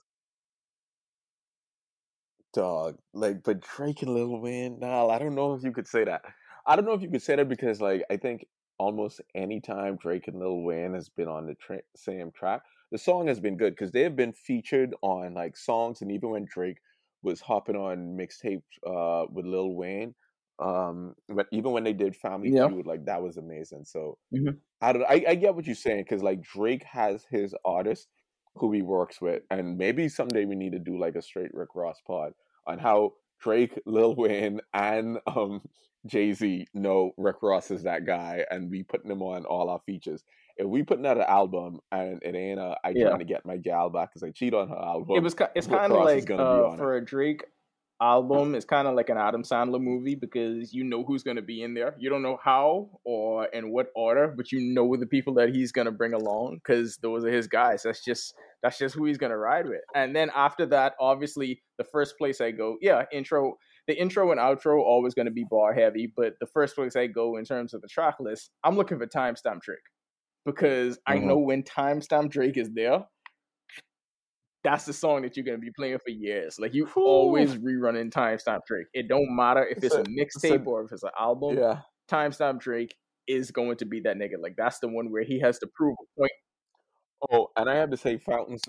dog, 2.55 2.97
like, 3.13 3.43
but 3.43 3.61
Drake 3.61 4.03
and 4.03 4.15
Lil 4.15 4.41
Wayne, 4.41 4.79
nah, 4.81 5.07
I 5.09 5.19
don't 5.19 5.35
know 5.35 5.55
if 5.55 5.63
you 5.65 5.73
could 5.73 5.87
say 5.87 6.05
that. 6.05 6.23
I 6.67 6.77
don't 6.77 6.85
know 6.85 6.93
if 6.95 7.03
you 7.03 7.11
could 7.11 7.23
say 7.23 7.37
that 7.37 7.49
because, 7.49 7.81
like, 7.81 8.05
I 8.11 8.17
think 8.17 8.47
almost 8.79 9.21
any 9.35 9.61
time 9.61 9.97
Drake 9.97 10.29
and 10.29 10.39
Lil 10.39 10.63
Wayne 10.63 10.95
has 10.95 11.09
been 11.09 11.29
on 11.29 11.47
the 11.47 11.55
tra- 11.55 11.83
same 11.97 12.31
track, 12.33 12.63
the 12.91 12.99
song 12.99 13.27
has 13.29 13.41
been 13.41 13.57
good 13.57 13.75
because 13.75 13.93
they 13.93 14.03
have 14.03 14.17
been 14.17 14.33
featured 14.33 14.95
on 15.03 15.35
like 15.35 15.57
songs, 15.57 16.03
and 16.03 16.11
even 16.13 16.31
when 16.31 16.45
Drake 16.47 16.79
was 17.23 17.41
hopping 17.41 17.77
on 17.77 18.17
mixtapes 18.17 18.63
uh, 18.87 19.27
with 19.31 19.45
Lil 19.47 19.75
Wayne, 19.75 20.15
um, 20.61 21.15
but 21.29 21.47
even 21.53 21.73
when 21.73 21.85
they 21.85 21.93
did 21.93 22.17
Family 22.17 22.51
Yeah. 22.51 22.69
Feud, 22.69 22.87
like 22.87 23.05
that 23.07 23.23
was 23.23 23.37
amazing. 23.37 23.85
So 23.85 24.19
Mhm. 24.31 24.61
I 24.81 24.93
don't, 24.93 25.05
I, 25.05 25.25
I 25.29 25.35
get 25.35 25.55
what 25.55 25.67
you're 25.67 25.75
saying 25.75 26.05
because 26.05 26.23
like 26.23 26.41
Drake 26.43 26.85
has 26.85 27.25
his 27.25 27.55
artists 27.65 28.07
who 28.55 28.73
he 28.73 28.83
works 28.83 29.21
with, 29.21 29.43
and 29.51 29.77
maybe 29.77 30.09
someday 30.09 30.45
we 30.45 30.55
need 30.57 30.73
to 30.73 30.79
do 30.79 30.99
like 30.99 31.17
a 31.17 31.23
straight 31.23 31.53
Rick 31.55 31.71
Ross 31.75 32.01
pod 32.07 32.33
on 32.67 32.79
how 32.79 33.15
Drake, 33.41 33.79
Lil 33.87 34.15
Wayne, 34.17 34.61
and 34.75 35.19
um 35.27 35.63
Jay 36.07 36.33
Z 36.33 36.67
no, 36.75 37.13
Rick 37.17 37.37
Ross 37.43 37.71
is 37.71 37.83
that 37.83 38.07
guy, 38.07 38.45
and 38.51 38.71
we 38.71 38.83
putting 38.83 39.11
him 39.11 39.23
on 39.23 39.45
all 39.45 39.69
our 39.69 39.81
features. 39.87 40.23
If 40.57 40.67
we 40.67 40.83
putting 40.83 41.07
out 41.07 41.17
an 41.17 41.25
album 41.29 41.81
and 41.93 42.21
it 42.23 42.35
ain't 42.35 42.59
a 42.59 42.77
I 42.85 42.91
Yeah. 42.91 43.09
trying 43.09 43.19
to 43.21 43.25
get 43.25 43.47
my 43.47 43.57
gal 43.57 43.91
back 43.91 44.11
because 44.11 44.23
I 44.23 44.31
cheat 44.31 44.55
on 44.55 44.69
her 44.69 44.79
album, 44.79 45.17
it 45.17 45.23
was 45.23 45.37
it's 45.55 45.67
kind 45.67 45.93
of 45.93 45.99
like 45.99 46.31
uh, 46.31 46.67
on 46.67 46.75
it. 46.75 46.79
for 46.79 46.97
a 46.97 47.05
Drake 47.05 47.45
album, 48.01 48.55
it's 48.55 48.65
kind 48.65 48.87
of 48.87 48.95
like 48.95 49.09
an 49.09 49.19
Adam 49.19 49.43
Sandler 49.43 49.81
movie 49.81 50.15
because 50.15 50.73
you 50.73 50.85
know 50.85 51.05
who's 51.05 51.23
going 51.23 51.37
to 51.37 51.43
be 51.43 51.63
in 51.63 51.75
there. 51.75 51.95
You 51.99 52.11
don't 52.11 52.23
know 52.23 52.39
how 52.43 52.91
or 53.05 53.47
in 53.47 53.71
what 53.73 53.89
order, 53.95 54.29
but 54.29 54.53
you 54.53 54.61
know 54.61 54.97
the 54.97 55.07
people 55.07 55.35
that 55.35 55.55
he's 55.55 55.73
going 55.73 55.87
to 55.87 55.93
bring 55.93 56.13
along 56.13 56.57
because 56.57 56.97
those 56.99 57.25
are 57.25 57.31
his 57.31 57.47
guys. 57.47 57.83
That's 57.83 58.05
just 58.05 58.35
that's 58.63 58.79
just 58.79 58.95
who 58.95 59.05
he's 59.05 59.19
going 59.19 59.31
to 59.31 59.39
ride 59.39 59.69
with. 59.69 59.81
And 59.95 60.15
then 60.15 60.31
after 60.35 60.67
that, 60.67 60.95
obviously, 61.01 61.63
the 61.77 61.85
first 61.85 62.19
place 62.19 62.41
I 62.41 62.51
go, 62.51 62.77
yeah, 62.81 63.05
intro. 63.13 63.59
The 63.89 63.99
intro 64.01 64.31
and 64.31 64.39
outro 64.39 64.81
always 64.81 65.15
going 65.15 65.27
to 65.27 65.33
be 65.33 65.45
bar 65.51 65.73
heavy, 65.75 66.13
but 66.15 66.35
the 66.41 66.47
first 66.47 66.77
place 66.77 66.95
I 66.95 67.07
go 67.09 67.37
in 67.37 67.45
terms 67.45 67.75
of 67.75 67.81
the 67.81 67.89
track 67.89 68.17
list, 68.21 68.51
I'm 68.63 68.77
looking 68.77 68.99
for 68.99 69.07
timestamp 69.07 69.63
Drake 69.63 69.79
because 70.45 70.99
I 71.07 71.17
Mhm. 71.17 71.25
know 71.25 71.39
when 71.39 71.63
timestamp 71.65 72.31
Drake 72.31 72.57
is 72.59 72.71
there, 72.73 73.07
that's 74.65 74.85
the 74.85 74.93
song 74.93 75.23
that 75.23 75.37
you're 75.37 75.45
gonna 75.45 75.59
be 75.59 75.73
playing 75.77 75.99
for 75.99 76.11
years. 76.11 76.59
Like 76.59 76.75
you 76.75 76.87
always 76.97 77.57
rerunning 77.57 78.11
timestamp 78.11 78.61
Drake. 78.67 78.87
It 78.93 79.09
don't 79.09 79.35
matter 79.35 79.67
if 79.67 79.83
it's 79.83 79.95
So- 79.95 80.03
a 80.03 80.05
mixtape 80.05 80.67
or 80.67 80.85
if 80.85 80.93
it's 80.93 81.03
an 81.03 81.11
album. 81.19 81.57
yeah. 81.57 81.83
Timestamp 82.09 82.61
Drake 82.61 82.95
is 83.27 83.51
going 83.51 83.77
to 83.79 83.85
be 83.87 84.01
that 84.01 84.17
nigga. 84.17 84.39
Like 84.39 84.57
that's 84.57 84.79
the 84.81 84.89
one 84.89 85.11
where 85.11 85.23
he 85.23 85.41
has 85.41 85.59
to 85.61 85.67
prove 85.67 85.97
a 86.01 86.21
point. 86.21 86.33
Oh, 87.31 87.51
and 87.57 87.69
I 87.71 87.77
have 87.77 87.91
to 87.91 87.97
say 87.97 88.19
fountains, 88.19 88.63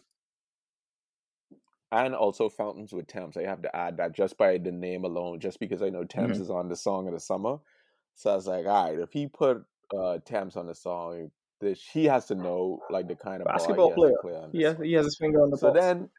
and 1.91 2.13
also 2.15 2.49
fountains 2.49 2.93
with 2.93 3.07
Tems. 3.07 3.37
I 3.37 3.43
have 3.43 3.61
to 3.63 3.75
add 3.75 3.97
that 3.97 4.13
just 4.15 4.37
by 4.37 4.57
the 4.57 4.71
name 4.71 5.05
alone, 5.05 5.39
just 5.39 5.59
because 5.59 5.81
I 5.81 5.89
know 5.89 6.03
Tems 6.03 6.33
Mm-hmm. 6.33 6.41
is 6.43 6.49
on 6.49 6.69
the 6.69 6.75
song 6.75 7.07
of 7.07 7.13
the 7.13 7.19
summer. 7.19 7.57
So 8.15 8.31
I 8.31 8.35
was 8.35 8.47
like, 8.47 8.65
all 8.65 8.85
right, 8.85 8.99
if 8.99 9.11
he 9.11 9.27
put 9.27 9.63
uh 9.97 10.19
Tems 10.25 10.55
on 10.55 10.67
the 10.67 10.75
song, 10.75 11.31
this 11.61 11.83
he 11.91 12.05
has 12.05 12.25
to 12.27 12.35
know 12.35 12.79
like 12.91 13.07
the 13.07 13.15
kind 13.15 13.41
of 13.41 13.47
Basketball 13.47 13.91
player. 13.91 14.15
play 14.21 14.35
on 14.35 14.51
He 14.51 14.59
he 14.83 14.93
has 14.93 15.05
his 15.05 15.17
finger 15.17 15.41
on 15.41 15.49
the 15.51 15.57
so 15.57 15.71
pulse. 15.71 15.79
then, 15.79 16.09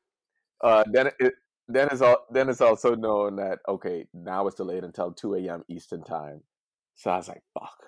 uh, 0.62 0.84
then 0.92 1.10
it 1.20 1.34
then 1.68 1.88
it's 1.92 2.00
all 2.02 2.26
then 2.30 2.48
it's 2.48 2.60
also 2.60 2.94
known 2.96 3.36
that 3.36 3.60
okay 3.68 4.06
now 4.12 4.46
it's 4.46 4.56
delayed 4.56 4.84
until 4.84 5.12
two 5.12 5.34
a.m. 5.34 5.62
Eastern 5.68 6.02
time. 6.02 6.42
So 6.96 7.10
I 7.10 7.16
was 7.16 7.28
like, 7.28 7.42
fuck, 7.54 7.78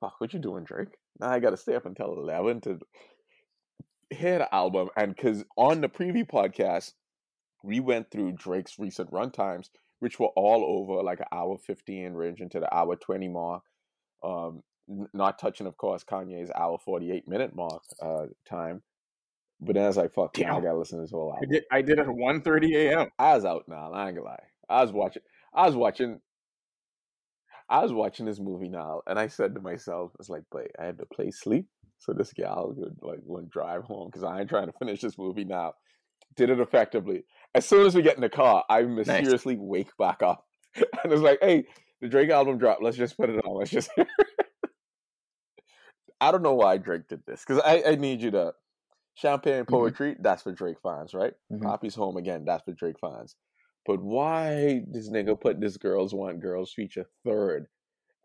fuck, 0.00 0.14
what 0.20 0.32
you 0.34 0.40
doing, 0.40 0.64
Drake? 0.64 0.96
Now 1.20 1.30
I 1.30 1.38
got 1.38 1.50
to 1.50 1.56
stay 1.56 1.74
up 1.76 1.86
until 1.86 2.12
eleven 2.14 2.60
to 2.62 2.78
the 4.10 4.48
album, 4.54 4.88
and 4.96 5.14
because 5.14 5.44
on 5.56 5.80
the 5.80 5.88
preview 5.88 6.28
podcast 6.28 6.92
we 7.62 7.78
went 7.78 8.10
through 8.10 8.32
Drake's 8.32 8.78
recent 8.78 9.12
run 9.12 9.30
times 9.30 9.70
which 10.00 10.18
were 10.18 10.28
all 10.28 10.64
over 10.64 11.02
like 11.02 11.20
an 11.20 11.26
hour 11.30 11.56
15 11.56 12.14
range 12.14 12.40
into 12.40 12.58
the 12.58 12.74
hour 12.74 12.96
20 12.96 13.28
mark. 13.28 13.62
Um, 14.24 14.62
not 15.14 15.38
touching, 15.38 15.66
of 15.66 15.76
course, 15.76 16.02
Kanye's 16.02 16.50
hour 16.54 16.78
48 16.78 17.28
minute 17.28 17.54
mark 17.54 17.82
uh, 18.02 18.26
time. 18.48 18.82
But 19.60 19.74
then 19.74 19.84
I 19.84 19.88
was 19.88 19.98
like, 19.98 20.12
fuck, 20.12 20.36
man, 20.38 20.50
I 20.50 20.60
gotta 20.60 20.78
listen 20.78 20.98
to 20.98 21.02
this 21.02 21.10
whole 21.10 21.32
I 21.32 21.36
album. 21.36 21.50
did. 21.50 21.64
I 21.70 21.82
did 21.82 21.98
it 21.98 22.00
at 22.00 22.06
1.30 22.06 22.74
a.m. 22.74 23.08
I 23.18 23.34
was 23.34 23.44
out 23.44 23.64
now. 23.68 23.92
I 23.92 24.08
ain't 24.08 24.16
gonna 24.16 24.26
lie. 24.26 24.42
I 24.68 24.82
was 24.82 24.90
watching. 24.90 25.22
I 25.54 25.66
was 25.66 25.76
watching. 25.76 26.20
I 27.68 27.82
was 27.82 27.92
watching 27.92 28.24
this 28.26 28.40
movie 28.40 28.70
now, 28.70 29.02
and 29.06 29.18
I 29.18 29.28
said 29.28 29.54
to 29.54 29.60
myself, 29.60 30.12
"It's 30.18 30.30
like, 30.30 30.44
but 30.50 30.68
I 30.78 30.86
had 30.86 30.98
to 30.98 31.06
play 31.06 31.30
sleep, 31.30 31.66
so 32.00 32.12
this 32.12 32.32
gal 32.32 32.74
would 32.76 32.96
like 33.02 33.24
to 33.24 33.48
drive 33.48 33.84
home 33.84 34.08
because 34.08 34.24
I 34.24 34.40
ain't 34.40 34.48
trying 34.48 34.66
to 34.66 34.72
finish 34.78 35.00
this 35.00 35.16
movie 35.16 35.44
now." 35.44 35.74
Did 36.36 36.50
it 36.50 36.60
effectively. 36.60 37.24
As 37.54 37.66
soon 37.66 37.86
as 37.86 37.94
we 37.94 38.02
get 38.02 38.14
in 38.16 38.20
the 38.20 38.28
car, 38.28 38.64
I 38.68 38.82
mysteriously 38.82 39.56
wake 39.56 39.96
back 39.98 40.22
up, 40.22 40.46
and 40.76 41.12
it's 41.12 41.22
like, 41.22 41.38
"Hey, 41.40 41.66
the 42.00 42.08
Drake 42.08 42.30
album 42.30 42.58
dropped. 42.58 42.82
Let's 42.82 42.96
just 42.96 43.16
put 43.16 43.30
it 43.30 43.44
on. 43.44 43.58
Let's 43.58 43.70
just." 43.70 43.90
I 46.20 46.30
don't 46.30 46.42
know 46.42 46.54
why 46.54 46.76
Drake 46.76 47.08
did 47.08 47.22
this 47.26 47.42
because 47.46 47.62
I, 47.64 47.82
I 47.92 47.94
need 47.94 48.20
you 48.20 48.30
to 48.32 48.52
champagne 49.14 49.64
poetry. 49.64 50.16
That's 50.20 50.42
for 50.42 50.52
Drake 50.52 50.76
fans, 50.82 51.14
right? 51.14 51.32
Mhm. 51.52 51.62
Papi's 51.62 51.94
home 51.94 52.16
again. 52.16 52.44
That's 52.44 52.62
for 52.64 52.72
Drake 52.72 52.98
fans. 53.00 53.36
But 53.86 54.02
why 54.02 54.82
this 54.86 55.08
nigga 55.10 55.40
put 55.40 55.60
this 55.60 55.76
girls 55.76 56.14
want 56.14 56.40
girls 56.40 56.72
feature 56.72 57.06
third, 57.24 57.66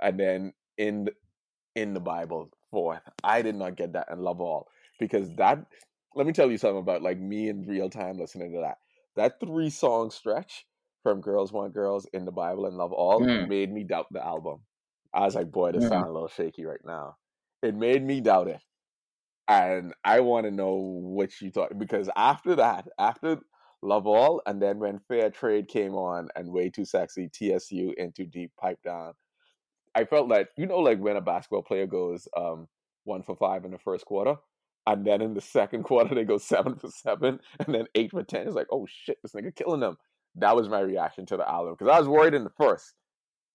and 0.01 0.19
then 0.19 0.53
in 0.77 1.05
the, 1.05 1.13
in 1.75 1.93
the 1.93 1.99
Bible 2.01 2.51
fourth? 2.75 3.01
I 3.23 3.41
did 3.41 3.55
not 3.55 3.77
get 3.77 3.93
that 3.93 4.11
and 4.11 4.21
love 4.21 4.41
all 4.41 4.67
because 4.99 5.29
that. 5.37 5.65
Let 6.15 6.27
me 6.27 6.33
tell 6.33 6.49
you 6.49 6.57
something 6.57 6.79
about 6.79 7.01
like 7.01 7.19
me 7.19 7.49
in 7.49 7.65
real 7.65 7.89
time 7.89 8.17
listening 8.17 8.53
to 8.53 8.59
that. 8.61 8.77
That 9.15 9.39
three 9.39 9.69
song 9.69 10.11
stretch 10.11 10.65
from 11.03 11.21
Girls 11.21 11.51
Want 11.51 11.73
Girls 11.73 12.07
in 12.13 12.25
the 12.25 12.31
Bible 12.31 12.65
and 12.67 12.77
Love 12.77 12.93
All 12.93 13.21
Mm. 13.21 13.47
made 13.49 13.71
me 13.71 13.83
doubt 13.83 14.07
the 14.11 14.25
album. 14.25 14.61
I 15.13 15.21
was 15.21 15.35
like, 15.35 15.51
boy, 15.51 15.71
this 15.73 15.85
Mm. 15.85 15.89
sound 15.89 16.09
a 16.09 16.11
little 16.13 16.27
shaky 16.29 16.65
right 16.65 16.83
now. 16.85 17.17
It 17.63 17.75
made 17.75 18.03
me 18.03 18.21
doubt 18.21 18.47
it 18.47 18.61
and 19.47 19.93
I 20.03 20.21
want 20.21 20.45
to 20.45 20.51
know 20.51 20.75
what 20.75 21.39
you 21.41 21.51
thought 21.51 21.77
because 21.77 22.09
after 22.15 22.55
that, 22.55 22.87
after 22.97 23.39
Love 23.81 24.07
All, 24.07 24.41
and 24.47 24.61
then 24.61 24.79
when 24.79 24.99
Fair 25.07 25.29
Trade 25.29 25.67
came 25.67 25.93
on 25.93 26.29
and 26.35 26.51
Way 26.51 26.69
Too 26.69 26.85
Sexy, 26.85 27.29
TSU 27.29 27.93
into 27.97 28.25
Deep 28.25 28.51
Pipe 28.59 28.79
Down, 28.83 29.13
I 29.95 30.05
felt 30.05 30.27
like 30.27 30.49
you 30.57 30.65
know, 30.65 30.79
like 30.79 30.99
when 30.99 31.15
a 31.15 31.21
basketball 31.21 31.63
player 31.63 31.87
goes 31.87 32.27
um 32.37 32.67
one 33.03 33.23
for 33.23 33.35
five 33.35 33.65
in 33.65 33.71
the 33.71 33.77
first 33.79 34.05
quarter, 34.05 34.35
and 34.85 35.05
then 35.05 35.21
in 35.21 35.33
the 35.33 35.41
second 35.41 35.83
quarter 35.85 36.13
they 36.13 36.23
go 36.23 36.37
seven 36.37 36.75
for 36.75 36.89
seven, 36.89 37.39
and 37.59 37.73
then 37.73 37.85
eight 37.95 38.11
for 38.11 38.23
ten. 38.23 38.47
It's 38.47 38.55
like, 38.55 38.67
oh 38.71 38.87
shit, 38.89 39.17
this 39.21 39.33
nigga 39.33 39.55
killing 39.55 39.79
them. 39.79 39.97
That 40.35 40.55
was 40.55 40.67
my 40.67 40.81
reaction 40.81 41.25
to 41.27 41.37
the 41.37 41.49
album 41.49 41.75
because 41.77 41.93
I 41.93 41.99
was 41.99 42.09
worried 42.09 42.33
in 42.33 42.43
the 42.43 42.51
first. 42.51 42.93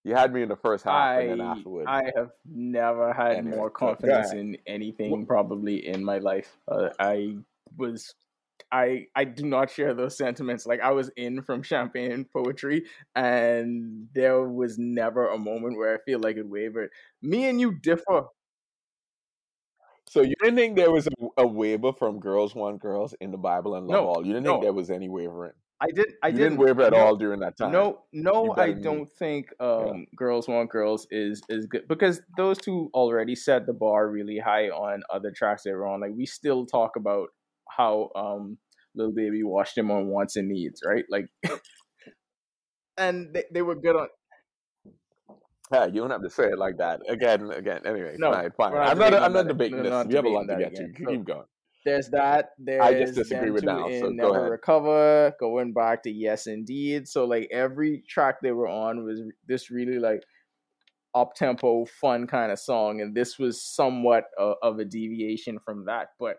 You 0.02 0.14
had 0.14 0.32
me 0.32 0.40
in 0.40 0.48
the 0.48 0.56
first 0.56 0.84
half, 0.84 0.94
I 0.94 1.20
and 1.20 1.30
then 1.32 1.40
afterwards, 1.42 1.86
I 1.86 2.10
have 2.16 2.30
never 2.46 3.12
had 3.12 3.44
more 3.44 3.68
confidence 3.68 4.32
in 4.32 4.56
anything 4.66 5.26
probably 5.26 5.86
in 5.86 6.02
my 6.02 6.16
life. 6.16 6.56
Uh, 6.66 6.88
I 6.98 7.36
was 7.76 8.14
I 8.72 9.06
I 9.14 9.24
do 9.24 9.44
not 9.46 9.70
share 9.70 9.94
those 9.94 10.16
sentiments. 10.16 10.66
Like 10.66 10.80
I 10.80 10.92
was 10.92 11.10
in 11.16 11.42
from 11.42 11.62
champagne 11.62 12.24
poetry, 12.32 12.84
and 13.14 14.08
there 14.14 14.42
was 14.48 14.78
never 14.78 15.28
a 15.28 15.38
moment 15.38 15.76
where 15.78 15.94
I 15.94 15.98
feel 16.04 16.20
like 16.20 16.36
it 16.36 16.48
wavered. 16.48 16.90
Me 17.22 17.48
and 17.48 17.60
you 17.60 17.72
differ. 17.72 18.26
So 20.08 20.22
you 20.22 20.34
didn't 20.42 20.56
think 20.56 20.76
there 20.76 20.90
was 20.90 21.06
a, 21.06 21.10
a 21.38 21.46
waiver 21.46 21.92
from 21.92 22.18
girls 22.20 22.54
want 22.54 22.80
girls 22.80 23.14
in 23.20 23.30
the 23.30 23.38
Bible 23.38 23.74
and 23.76 23.86
love 23.86 24.02
No, 24.02 24.06
all? 24.06 24.26
You 24.26 24.32
didn't 24.32 24.44
no. 24.44 24.52
think 24.54 24.62
there 24.62 24.72
was 24.72 24.90
any 24.90 25.08
wavering? 25.08 25.52
I 25.80 25.90
did. 25.94 26.12
I 26.22 26.28
you 26.28 26.38
didn't, 26.38 26.58
didn't 26.58 26.58
waver 26.58 26.82
at 26.82 26.94
no, 26.94 26.98
all 26.98 27.16
during 27.16 27.40
that 27.40 27.56
time. 27.56 27.72
No, 27.72 28.04
no, 28.12 28.52
I 28.52 28.72
better 28.72 28.74
than 28.74 28.90
me. 28.90 29.00
don't 29.00 29.10
think 29.10 29.48
um, 29.60 30.06
"Girls 30.14 30.46
Want 30.48 30.70
Girls" 30.70 31.06
is 31.10 31.42
is 31.48 31.66
good 31.66 31.88
because 31.88 32.20
those 32.36 32.58
two 32.58 32.90
already 32.92 33.34
set 33.34 33.66
the 33.66 33.72
bar 33.72 34.08
really 34.08 34.38
high 34.38 34.68
on 34.68 35.02
other 35.10 35.30
tracks 35.30 35.62
they 35.62 35.72
were 35.72 35.86
on. 35.86 36.00
Like 36.00 36.12
we 36.14 36.26
still 36.26 36.66
talk 36.66 36.96
about 36.96 37.28
how 37.76 38.10
um, 38.14 38.58
Lil 38.94 39.12
Baby 39.12 39.42
washed 39.42 39.76
him 39.78 39.90
on 39.90 40.06
wants 40.06 40.36
and 40.36 40.48
needs, 40.48 40.82
right? 40.84 41.04
Like, 41.10 41.26
and 42.96 43.32
they, 43.34 43.44
they 43.52 43.62
were 43.62 43.76
good 43.76 43.96
on. 43.96 44.08
Yeah, 45.72 45.86
you 45.86 46.00
don't 46.00 46.10
have 46.10 46.22
to 46.22 46.30
say 46.30 46.44
it 46.46 46.58
like 46.58 46.78
that 46.78 47.00
again. 47.08 47.50
Again, 47.52 47.82
anyway, 47.86 48.16
No, 48.18 48.32
fine, 48.32 48.50
fine. 48.56 48.72
not 48.74 48.88
I'm 48.88 48.98
not. 48.98 49.14
I'm 49.14 49.32
not 49.32 49.46
debating 49.48 49.82
this. 49.82 49.90
not 49.90 50.08
we 50.08 50.14
have 50.16 50.24
a 50.24 50.28
lot 50.28 50.46
to 50.48 50.56
get 50.58 50.74
to. 50.74 50.88
So- 50.98 51.10
Keep 51.10 51.24
going. 51.24 51.44
There's 51.86 52.10
that. 52.10 52.50
There's 52.58 52.82
I 52.82 52.92
just 52.92 53.14
disagree 53.14 53.50
with 53.50 53.64
now, 53.64 53.88
so 53.88 54.00
go 54.02 54.08
Never 54.10 54.38
ahead. 54.40 54.50
Recover, 54.50 55.32
going 55.40 55.72
back 55.72 56.02
to 56.02 56.10
Yes 56.10 56.46
Indeed. 56.46 57.08
So 57.08 57.24
like 57.24 57.48
every 57.50 58.02
track 58.06 58.36
they 58.42 58.52
were 58.52 58.68
on 58.68 59.04
was 59.06 59.22
this 59.48 59.70
really 59.70 59.98
like 59.98 60.22
up 61.14 61.34
tempo, 61.34 61.86
fun 61.86 62.26
kind 62.26 62.52
of 62.52 62.58
song, 62.58 63.00
and 63.00 63.14
this 63.14 63.38
was 63.38 63.64
somewhat 63.64 64.24
uh, 64.38 64.54
of 64.62 64.78
a 64.78 64.84
deviation 64.84 65.58
from 65.64 65.86
that. 65.86 66.08
But 66.18 66.36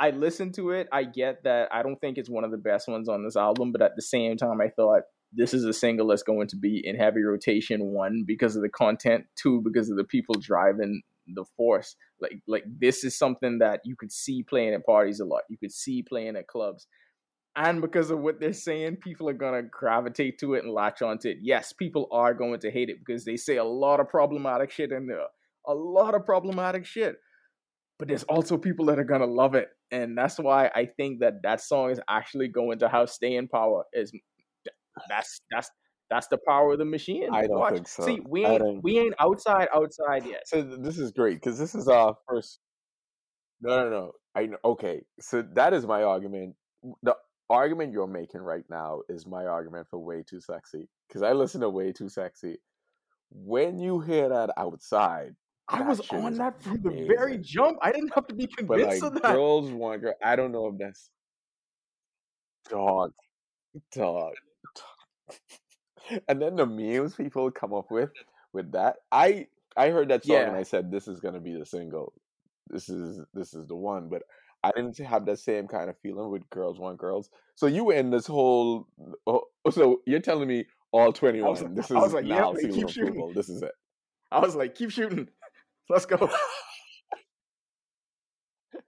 I 0.00 0.10
listened 0.10 0.54
to 0.54 0.70
it. 0.70 0.88
I 0.92 1.04
get 1.04 1.42
that. 1.44 1.68
I 1.72 1.82
don't 1.82 2.00
think 2.00 2.18
it's 2.18 2.30
one 2.30 2.44
of 2.44 2.50
the 2.50 2.56
best 2.56 2.88
ones 2.88 3.08
on 3.08 3.24
this 3.24 3.36
album, 3.36 3.72
but 3.72 3.82
at 3.82 3.96
the 3.96 4.02
same 4.02 4.36
time, 4.36 4.60
I 4.60 4.68
thought 4.68 5.02
this 5.32 5.52
is 5.52 5.64
a 5.64 5.72
single 5.72 6.06
that's 6.06 6.22
going 6.22 6.48
to 6.48 6.56
be 6.56 6.80
in 6.84 6.96
heavy 6.96 7.22
rotation. 7.22 7.92
One 7.92 8.24
because 8.26 8.56
of 8.56 8.62
the 8.62 8.68
content, 8.68 9.24
two 9.36 9.60
because 9.62 9.90
of 9.90 9.96
the 9.96 10.04
people 10.04 10.36
driving 10.40 11.02
the 11.34 11.44
force. 11.56 11.96
Like 12.20 12.40
like 12.46 12.64
this 12.66 13.04
is 13.04 13.18
something 13.18 13.58
that 13.58 13.80
you 13.84 13.96
could 13.96 14.12
see 14.12 14.42
playing 14.42 14.74
at 14.74 14.86
parties 14.86 15.20
a 15.20 15.24
lot. 15.24 15.42
You 15.48 15.58
could 15.58 15.72
see 15.72 16.02
playing 16.02 16.36
at 16.36 16.46
clubs. 16.46 16.86
And 17.56 17.80
because 17.80 18.10
of 18.10 18.20
what 18.20 18.38
they're 18.38 18.52
saying, 18.52 18.96
people 18.96 19.28
are 19.28 19.34
gonna 19.34 19.62
gravitate 19.62 20.38
to 20.38 20.54
it 20.54 20.64
and 20.64 20.72
latch 20.72 21.02
onto 21.02 21.28
it. 21.28 21.38
Yes, 21.42 21.72
people 21.72 22.08
are 22.12 22.34
going 22.34 22.60
to 22.60 22.70
hate 22.70 22.88
it 22.88 22.98
because 23.04 23.24
they 23.24 23.36
say 23.36 23.56
a 23.56 23.64
lot 23.64 24.00
of 24.00 24.08
problematic 24.08 24.70
shit 24.70 24.92
in 24.92 25.06
there. 25.06 25.24
A 25.66 25.74
lot 25.74 26.14
of 26.14 26.24
problematic 26.24 26.86
shit. 26.86 27.16
But 27.98 28.08
there's 28.08 28.22
also 28.24 28.56
people 28.56 28.86
that 28.86 28.98
are 28.98 29.04
gonna 29.04 29.26
love 29.26 29.54
it. 29.54 29.68
And 29.90 30.16
that's 30.16 30.38
why 30.38 30.70
I 30.74 30.86
think 30.96 31.20
that 31.20 31.42
that 31.42 31.60
song 31.60 31.90
is 31.90 32.00
actually 32.08 32.48
going 32.48 32.78
to 32.80 32.88
have 32.88 33.08
staying 33.10 33.48
power. 33.48 33.84
Is 33.92 34.12
that's 35.08 35.40
that's 35.50 35.70
that's 36.10 36.26
the 36.28 36.38
power 36.46 36.72
of 36.72 36.78
the 36.78 36.84
machine. 36.84 37.28
I 37.32 37.46
don't 37.46 37.58
Watch. 37.58 37.74
think 37.74 37.88
so. 37.88 38.04
See, 38.04 38.20
we 38.26 38.44
ain't 38.44 38.82
we 38.82 38.98
ain't 38.98 39.14
outside 39.18 39.68
outside 39.74 40.26
yet. 40.26 40.42
So 40.46 40.62
this 40.62 40.98
is 40.98 41.12
great 41.12 41.34
because 41.34 41.58
this 41.58 41.74
is 41.74 41.88
our 41.88 42.16
first. 42.28 42.60
No, 43.60 43.84
no, 43.84 43.90
no. 43.90 44.12
I 44.34 44.48
okay. 44.64 45.02
So 45.20 45.42
that 45.54 45.72
is 45.72 45.86
my 45.86 46.02
argument. 46.02 46.54
The 47.02 47.16
argument 47.50 47.92
you're 47.92 48.06
making 48.06 48.40
right 48.40 48.64
now 48.70 49.00
is 49.08 49.26
my 49.26 49.46
argument 49.46 49.88
for 49.90 49.98
way 49.98 50.22
too 50.22 50.40
sexy 50.40 50.88
because 51.08 51.22
I 51.22 51.32
listen 51.32 51.60
to 51.62 51.70
way 51.70 51.92
too 51.92 52.08
sexy. 52.08 52.58
When 53.30 53.78
you 53.78 54.00
hear 54.00 54.28
that 54.28 54.50
outside, 54.56 55.34
I 55.68 55.82
was 55.82 56.00
on 56.10 56.34
that 56.34 56.62
from 56.62 56.80
the 56.82 56.90
very 57.06 57.38
jump. 57.38 57.78
I 57.82 57.92
didn't 57.92 58.14
have 58.14 58.26
to 58.28 58.34
be 58.34 58.46
But 58.46 58.78
convinced 58.78 59.02
like 59.02 59.12
of 59.16 59.22
that. 59.22 59.34
girls 59.34 59.70
want 59.70 60.00
girl. 60.02 60.14
I 60.22 60.34
don't 60.36 60.52
know 60.52 60.68
if 60.68 60.78
that's 60.78 61.10
dog, 62.70 63.12
dog. 63.92 64.32
and 66.28 66.40
then 66.40 66.56
the 66.56 66.66
memes 66.66 67.14
people 67.14 67.50
come 67.50 67.74
up 67.74 67.90
with 67.90 68.10
with 68.52 68.72
that. 68.72 68.96
I 69.12 69.48
I 69.76 69.90
heard 69.90 70.08
that 70.08 70.24
song 70.24 70.36
and 70.48 70.56
I 70.56 70.62
said 70.62 70.90
this 70.90 71.06
is 71.06 71.20
gonna 71.20 71.40
be 71.40 71.54
the 71.54 71.66
single. 71.66 72.14
This 72.68 72.88
is 72.88 73.20
this 73.34 73.52
is 73.54 73.66
the 73.66 73.76
one. 73.76 74.08
But 74.08 74.22
I 74.64 74.72
didn't 74.74 74.98
have 74.98 75.26
that 75.26 75.38
same 75.38 75.68
kind 75.68 75.90
of 75.90 75.96
feeling 76.02 76.30
with 76.30 76.48
girls 76.50 76.78
want 76.78 76.98
girls. 76.98 77.30
So 77.54 77.66
you 77.66 77.84
were 77.84 77.94
in 77.94 78.10
this 78.10 78.26
whole. 78.26 78.88
Oh, 79.26 79.42
oh 79.64 79.70
so 79.70 80.00
you're 80.06 80.20
telling 80.20 80.48
me 80.48 80.64
all 80.92 81.12
twenty 81.12 81.42
one. 81.42 81.56
I 81.56 81.68
This 81.74 81.90
I 81.90 81.96
is 81.96 82.02
was 82.02 82.14
like, 82.14 82.26
yeah, 82.26 82.36
now 82.36 82.54
seal 82.54 82.72
keep 82.74 82.88
shooting. 82.88 83.32
This 83.34 83.48
is 83.48 83.62
it. 83.62 83.72
I 84.30 84.40
was 84.40 84.54
like, 84.54 84.74
keep 84.74 84.90
shooting. 84.90 85.28
Let's 85.88 86.06
go. 86.06 86.30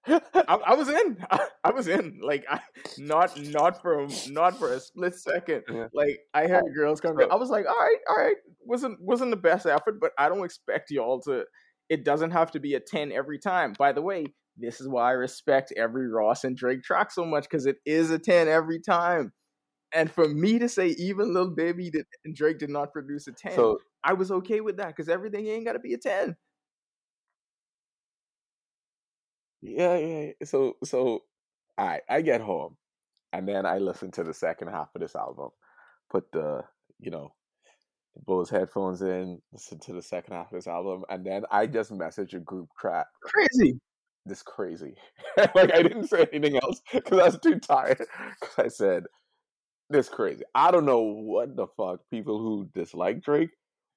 I, 0.07 0.59
I 0.66 0.75
was 0.75 0.88
in. 0.88 1.16
I, 1.30 1.47
I 1.64 1.71
was 1.71 1.88
in. 1.88 2.21
Like, 2.23 2.45
I, 2.49 2.61
not 2.99 3.40
not 3.40 3.83
for 3.83 4.07
not 4.28 4.59
for 4.59 4.73
a 4.73 4.80
split 4.80 5.14
second. 5.14 5.62
Yeah. 5.69 5.87
Like, 5.92 6.21
I 6.35 6.47
heard 6.47 6.64
oh, 6.66 6.75
girls 6.75 7.00
come. 7.00 7.16
I 7.30 7.37
was 7.37 7.50
like, 7.50 7.66
all 7.66 7.75
right, 7.75 7.99
all 8.09 8.16
right. 8.16 8.37
wasn't 8.64 9.00
wasn't 9.00 9.30
the 9.30 9.37
best 9.37 9.66
effort, 9.66 10.00
but 10.00 10.12
I 10.19 10.28
don't 10.28 10.45
expect 10.45 10.90
y'all 10.90 11.21
to. 11.23 11.45
It 11.88 12.04
doesn't 12.04 12.30
have 12.30 12.52
to 12.52 12.61
be 12.61 12.75
a 12.75 12.80
ten 12.80 13.12
every 13.12 13.38
time. 13.38 13.75
By 13.78 13.92
the 13.92 14.02
way, 14.02 14.26
this 14.57 14.80
is 14.80 14.88
why 14.88 15.11
I 15.11 15.12
respect 15.12 15.73
every 15.76 16.09
Ross 16.09 16.45
and 16.45 16.57
Drake 16.57 16.83
track 16.83 17.11
so 17.11 17.25
much 17.25 17.45
because 17.45 17.66
it 17.66 17.76
is 17.85 18.11
a 18.11 18.19
ten 18.19 18.49
every 18.49 18.80
time. 18.80 19.33
And 19.92 20.11
for 20.11 20.28
me 20.28 20.61
to 20.61 20.69
say 20.69 20.88
even 20.99 21.35
Lil 21.35 21.50
Baby 21.50 21.90
did, 21.90 22.07
and 22.25 22.35
Drake 22.35 22.59
did 22.59 22.71
not 22.71 22.92
produce 22.92 23.26
a 23.26 23.33
ten, 23.33 23.54
So 23.54 23.78
I 24.04 24.12
was 24.12 24.30
okay 24.30 24.61
with 24.61 24.76
that 24.76 24.88
because 24.88 25.09
everything 25.09 25.47
ain't 25.49 25.66
got 25.66 25.73
to 25.73 25.80
be 25.80 25.95
a 25.95 25.99
ten. 25.99 26.37
Yeah, 29.62 29.97
yeah. 29.97 30.21
yeah. 30.26 30.33
So, 30.45 30.76
so, 30.85 31.23
I 31.79 32.00
I 32.09 32.23
get 32.23 32.40
home, 32.40 32.76
and 33.33 33.47
then 33.49 33.67
I 33.67 33.79
listen 33.79 34.11
to 34.12 34.25
the 34.25 34.35
second 34.35 34.69
half 34.69 34.88
of 34.95 35.00
this 35.00 35.17
album. 35.17 35.50
Put 36.11 36.31
the, 36.33 36.62
you 36.99 37.11
know, 37.11 37.33
Bose 38.26 38.50
headphones 38.50 39.02
in. 39.02 39.40
Listen 39.52 39.79
to 39.81 39.93
the 39.93 40.02
second 40.02 40.35
half 40.35 40.47
of 40.52 40.59
this 40.59 40.67
album, 40.67 41.05
and 41.11 41.25
then 41.26 41.45
I 41.50 41.67
just 41.67 41.93
message 41.93 42.35
a 42.35 42.40
group 42.40 42.69
chat. 42.81 43.07
Crazy. 43.23 43.79
This 44.26 44.43
crazy. 44.43 44.95
like 45.37 45.73
I 45.75 45.83
didn't 45.83 46.09
say 46.09 46.26
anything 46.33 46.57
else 46.62 46.83
because 46.93 47.19
I 47.19 47.25
was 47.26 47.38
too 47.40 47.59
tired. 47.61 47.99
Because 48.40 48.59
I 48.59 48.69
said, 48.69 49.05
This 49.90 50.09
crazy. 50.09 50.45
I 50.55 50.71
don't 50.71 50.87
know 50.87 51.00
what 51.02 51.57
the 51.57 51.67
fuck 51.76 52.00
people 52.11 52.38
who 52.38 52.69
dislike 52.75 53.23
Drake 53.23 53.50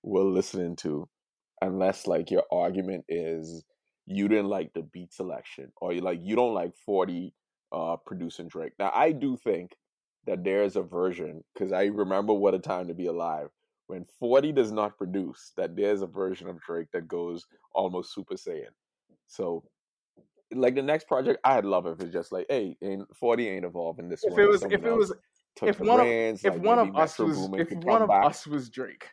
will 0.03 0.31
listen 0.31 0.75
to, 0.77 1.07
unless 1.61 2.07
like 2.07 2.31
your 2.31 2.43
argument 2.51 3.05
is 3.09 3.63
you 4.05 4.27
didn't 4.27 4.49
like 4.49 4.73
the 4.73 4.81
beat 4.81 5.13
selection 5.13 5.71
or 5.77 5.93
you 5.93 6.01
like 6.01 6.19
you 6.21 6.35
don't 6.35 6.53
like 6.53 6.75
forty 6.75 7.33
uh 7.71 7.95
producing 7.97 8.47
Drake. 8.47 8.73
Now 8.79 8.91
I 8.93 9.11
do 9.11 9.37
think 9.37 9.75
that 10.25 10.43
there's 10.43 10.75
a 10.75 10.81
version 10.81 11.43
because 11.53 11.71
I 11.71 11.85
remember 11.85 12.33
what 12.33 12.53
a 12.53 12.59
time 12.59 12.87
to 12.87 12.93
be 12.93 13.07
alive 13.07 13.49
when 13.87 14.05
40 14.19 14.53
does 14.53 14.71
not 14.71 14.97
produce 14.97 15.51
that 15.57 15.75
there's 15.75 16.01
a 16.01 16.07
version 16.07 16.47
of 16.47 16.61
Drake 16.61 16.87
that 16.93 17.07
goes 17.07 17.45
almost 17.73 18.13
super 18.13 18.35
saiyan. 18.35 18.71
So 19.27 19.63
like 20.53 20.75
the 20.75 20.81
next 20.81 21.07
project 21.07 21.39
I'd 21.43 21.65
love 21.65 21.87
if 21.87 21.99
it's 21.99 22.13
just 22.13 22.31
like 22.31 22.45
hey 22.49 22.77
ain't 22.81 23.07
40 23.15 23.49
ain't 23.49 23.65
evolving 23.65 24.07
this 24.09 24.23
If 24.23 24.33
one. 24.33 24.41
it 24.41 24.47
was, 24.47 24.63
if 24.63 24.83
it 24.83 24.91
was, 24.91 25.13
if 25.63 25.79
one 25.79 25.99
of, 25.99 26.07
if 26.07 26.55
one 26.55 26.79
of 26.79 26.95
us 26.95 27.19
was, 27.19 27.37
if 27.57 27.71
one 27.83 28.01
of 28.01 28.09
us 28.09 28.45
was 28.47 28.69
Drake, 28.69 29.07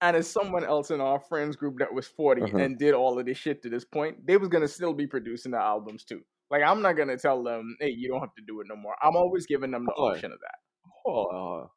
and 0.00 0.16
it's 0.16 0.28
someone 0.28 0.64
else 0.64 0.90
in 0.90 1.00
our 1.00 1.20
friends 1.20 1.56
group 1.56 1.78
that 1.78 1.92
was 1.92 2.06
40 2.08 2.42
Mhm. 2.42 2.64
and 2.64 2.78
did 2.78 2.94
all 2.94 3.18
of 3.18 3.26
this 3.26 3.38
shit 3.38 3.62
to 3.62 3.70
this 3.70 3.84
point, 3.84 4.26
they 4.26 4.36
was 4.36 4.48
gonna 4.48 4.68
still 4.68 4.92
be 4.92 5.06
producing 5.06 5.52
the 5.52 5.58
albums 5.58 6.04
too. 6.04 6.20
Like 6.50 6.62
I'm 6.62 6.82
not 6.82 6.92
gonna 6.96 7.16
tell 7.16 7.42
them, 7.42 7.76
hey, 7.80 7.90
you 7.90 8.08
don't 8.08 8.20
have 8.20 8.34
to 8.36 8.42
do 8.46 8.60
it 8.60 8.66
no 8.68 8.76
more. 8.76 8.94
I'm 9.02 9.16
always 9.16 9.46
giving 9.46 9.70
them 9.70 9.86
the 9.86 9.92
Hold 9.92 10.10
on. 10.10 10.14
option 10.16 10.32
of 10.32 10.38
that. 10.40 10.58
Oh, 11.06 11.70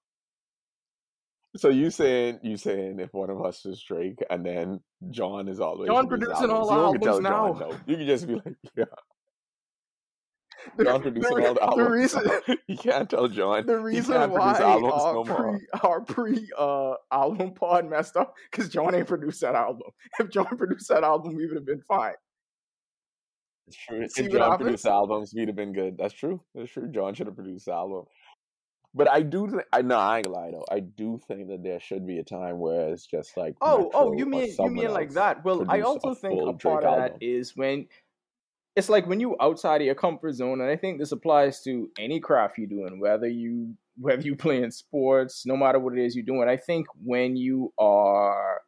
so 1.56 1.70
you 1.70 1.90
saying 1.90 2.40
you 2.44 2.58
saying 2.58 3.00
if 3.00 3.14
one 3.14 3.30
of 3.30 3.42
us 3.44 3.66
is 3.66 3.82
Drake 3.82 4.20
and 4.30 4.46
then 4.46 4.80
John 5.10 5.48
is 5.48 5.60
always 5.60 5.88
John 5.88 6.08
producing 6.08 6.34
producing 6.36 6.56
all 6.56 6.72
albums, 6.72 7.08
albums 7.08 7.24
now. 7.24 7.54
John 7.54 7.60
no. 7.70 7.78
You 7.88 7.98
can 7.98 8.06
just 8.08 8.28
be 8.28 8.36
like, 8.36 8.56
yeah, 8.78 8.86
John 10.84 11.02
producing 11.02 11.38
the, 11.38 11.60
all 11.60 11.78
the 11.78 11.90
reason, 11.90 12.24
you 12.68 12.78
can't 12.78 13.10
tell 13.10 13.28
John. 13.28 13.66
the 13.66 13.80
reason 13.80 14.32
why 14.32 14.60
our 14.60 14.80
no 14.80 15.24
more. 15.24 15.26
pre 15.26 15.68
our 15.84 16.02
pre 16.02 16.50
uh 16.58 16.94
album 17.12 17.54
pod 17.54 17.90
messed 17.90 18.18
up 18.18 18.34
because 18.52 18.70
John 18.70 18.96
ain't 18.96 19.08
produced 19.08 19.42
that 19.42 19.56
album. 19.56 19.90
If 20.20 20.30
John 20.30 20.58
produced 20.58 20.90
that 20.90 21.04
album, 21.04 21.36
we 21.36 21.46
would 21.46 21.56
have 21.56 21.66
been 21.66 21.82
fine. 21.82 22.14
It's 23.68 23.78
true. 23.78 24.08
See 24.08 24.24
if 24.26 24.32
John 24.32 24.58
produced 24.58 24.86
albums, 24.86 25.34
we'd 25.36 25.50
have 25.50 25.58
been 25.58 25.74
good. 25.74 25.98
That's 25.98 26.14
true. 26.14 26.42
That's 26.56 26.72
true. 26.72 26.90
John 26.90 27.14
should 27.14 27.28
have 27.28 27.36
produced 27.36 27.66
the 27.66 27.74
album. 27.74 28.06
But 28.94 29.10
I 29.12 29.22
do 29.22 29.48
think 29.48 29.64
I 29.72 29.82
no, 29.82 29.98
I 29.98 30.18
ain't 30.18 30.26
gonna 30.26 30.38
lie 30.38 30.52
though. 30.52 30.66
I 30.72 30.80
do 30.80 31.20
think 31.28 31.50
that 31.50 31.62
there 31.62 31.80
should 31.80 32.08
be 32.08 32.18
a 32.18 32.24
time 32.24 32.58
where 32.58 32.90
it's 32.90 33.06
just 33.06 33.38
like 33.38 33.56
Oh, 33.62 33.92
oh, 33.94 34.14
you 34.14 34.26
mean 34.26 34.54
you 34.58 34.70
mean 34.70 34.92
like 34.92 35.12
that? 35.12 35.44
Well, 35.46 35.66
I 35.70 35.82
also 35.82 36.16
think 36.16 36.42
a 36.42 36.54
part 36.54 36.84
of 36.84 36.96
that 36.96 37.12
album. 37.14 37.18
is 37.22 37.56
when 37.56 37.88
it's 38.78 38.90
like 38.90 39.08
when 39.08 39.20
you 39.20 39.36
outside 39.42 39.82
of 39.82 39.88
your 39.88 39.96
comfort 39.96 40.34
zone, 40.34 40.62
and 40.62 40.70
I 40.70 40.76
think 40.76 41.00
this 41.00 41.12
applies 41.12 41.62
to 41.64 41.90
any 41.98 42.20
craft 42.20 42.60
you're 42.60 42.68
doing, 42.68 43.00
whether 43.00 43.28
you 43.28 43.76
whether 44.00 44.22
you 44.22 44.36
play 44.36 44.62
in 44.62 44.70
sports, 44.70 45.44
no 45.48 45.58
matter 45.58 45.80
what 45.80 45.98
it 45.98 46.06
is 46.06 46.16
you're 46.16 46.24
doing. 46.24 46.48
I 46.48 46.58
think 46.58 46.86
when 47.04 47.36
you 47.36 47.74
are 47.80 48.62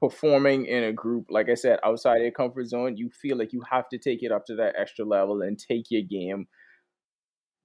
performing 0.00 0.64
in 0.64 0.84
a 0.84 0.92
group, 0.92 1.26
like 1.28 1.50
I 1.50 1.54
said, 1.54 1.78
outside 1.84 2.16
of 2.16 2.22
your 2.22 2.30
comfort 2.30 2.66
zone, 2.66 2.96
you 2.96 3.10
feel 3.10 3.36
like 3.36 3.52
you 3.52 3.62
have 3.70 3.90
to 3.90 3.98
take 3.98 4.22
it 4.22 4.32
up 4.32 4.46
to 4.46 4.56
that 4.56 4.74
extra 4.78 5.04
level 5.04 5.42
and 5.42 5.58
take 5.58 5.90
your 5.90 6.00
game 6.00 6.46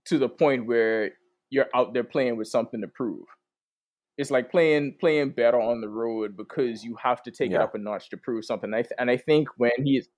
to 0.08 0.18
the 0.18 0.28
point 0.28 0.68
where 0.68 1.12
you're 1.50 1.70
out 1.74 1.94
there 1.94 2.04
playing 2.04 2.36
with 2.36 2.50
something 2.50 2.82
to 2.82 2.88
prove. 2.90 3.24
It's 4.18 4.32
like 4.32 4.52
playing 4.52 4.98
playing 5.00 5.32
better 5.32 5.62
on 5.62 5.80
the 5.80 5.88
road 5.88 6.36
because 6.36 6.84
you 6.84 6.98
have 7.02 7.24
to 7.24 7.32
take 7.32 7.52
it 7.52 7.62
up 7.62 7.76
a 7.76 7.78
notch 7.78 8.10
to 8.10 8.18
prove 8.18 8.44
something. 8.44 8.74
I 8.74 8.82
th- 8.82 8.92
and 9.00 9.10
I 9.10 9.16
think 9.16 9.48
when 9.56 9.72
he's 9.86 10.10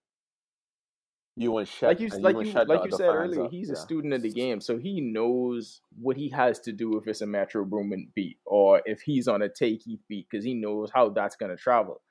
You 1.39 1.57
and 1.57 1.65
shut 1.65 1.87
like 1.87 1.99
you 2.01 2.09
like 2.19 2.35
and 2.35 2.47
you 2.47 2.53
like 2.53 2.83
you 2.83 2.91
said 2.91 3.07
earlier, 3.07 3.45
up. 3.45 3.51
he's 3.51 3.69
a 3.69 3.75
student 3.77 4.13
of 4.13 4.21
the 4.21 4.29
game, 4.29 4.59
so 4.59 4.77
he 4.77 4.99
knows 4.99 5.79
what 5.97 6.17
he 6.17 6.27
has 6.31 6.59
to 6.61 6.73
do 6.73 6.97
if 6.97 7.07
it's 7.07 7.21
a 7.21 7.25
Metro 7.25 7.63
Boomin 7.63 8.09
beat 8.13 8.39
or 8.45 8.81
if 8.85 8.99
he's 8.99 9.29
on 9.29 9.41
a 9.41 9.47
Tay 9.47 9.77
Keith 9.77 10.01
beat 10.09 10.27
because 10.29 10.43
he 10.43 10.53
knows 10.53 10.91
how 10.93 11.07
that's 11.07 11.37
going 11.37 11.49
to 11.49 11.55
travel, 11.55 12.01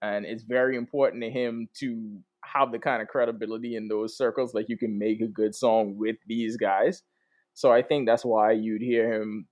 and 0.00 0.24
it's 0.24 0.42
very 0.42 0.74
important 0.74 1.22
to 1.22 1.30
him 1.30 1.68
to 1.80 2.18
have 2.42 2.72
the 2.72 2.78
kind 2.78 3.02
of 3.02 3.08
credibility 3.08 3.76
in 3.76 3.88
those 3.88 4.16
circles. 4.16 4.54
Like 4.54 4.70
you 4.70 4.78
can 4.78 4.98
make 4.98 5.20
a 5.20 5.28
good 5.28 5.54
song 5.54 5.98
with 5.98 6.16
these 6.26 6.56
guys, 6.56 7.02
so 7.52 7.70
I 7.70 7.82
think 7.82 8.06
that's 8.06 8.24
why 8.24 8.52
you'd 8.52 8.80
hear 8.80 9.12
him. 9.12 9.48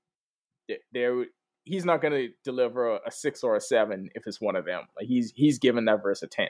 There, 0.95 1.27
he's 1.65 1.85
not 1.85 2.01
going 2.01 2.15
to 2.15 2.29
deliver 2.43 2.95
a, 2.95 3.01
a 3.07 3.11
six 3.11 3.45
or 3.45 3.55
a 3.55 3.61
seven 3.61 4.09
if 4.15 4.27
it's 4.27 4.41
one 4.41 4.57
of 4.57 4.65
them. 4.65 4.85
Like 4.97 5.09
he's 5.09 5.31
he's 5.37 5.59
given 5.59 5.85
that 5.85 6.03
verse 6.03 6.23
a 6.23 6.27
ten. 6.27 6.49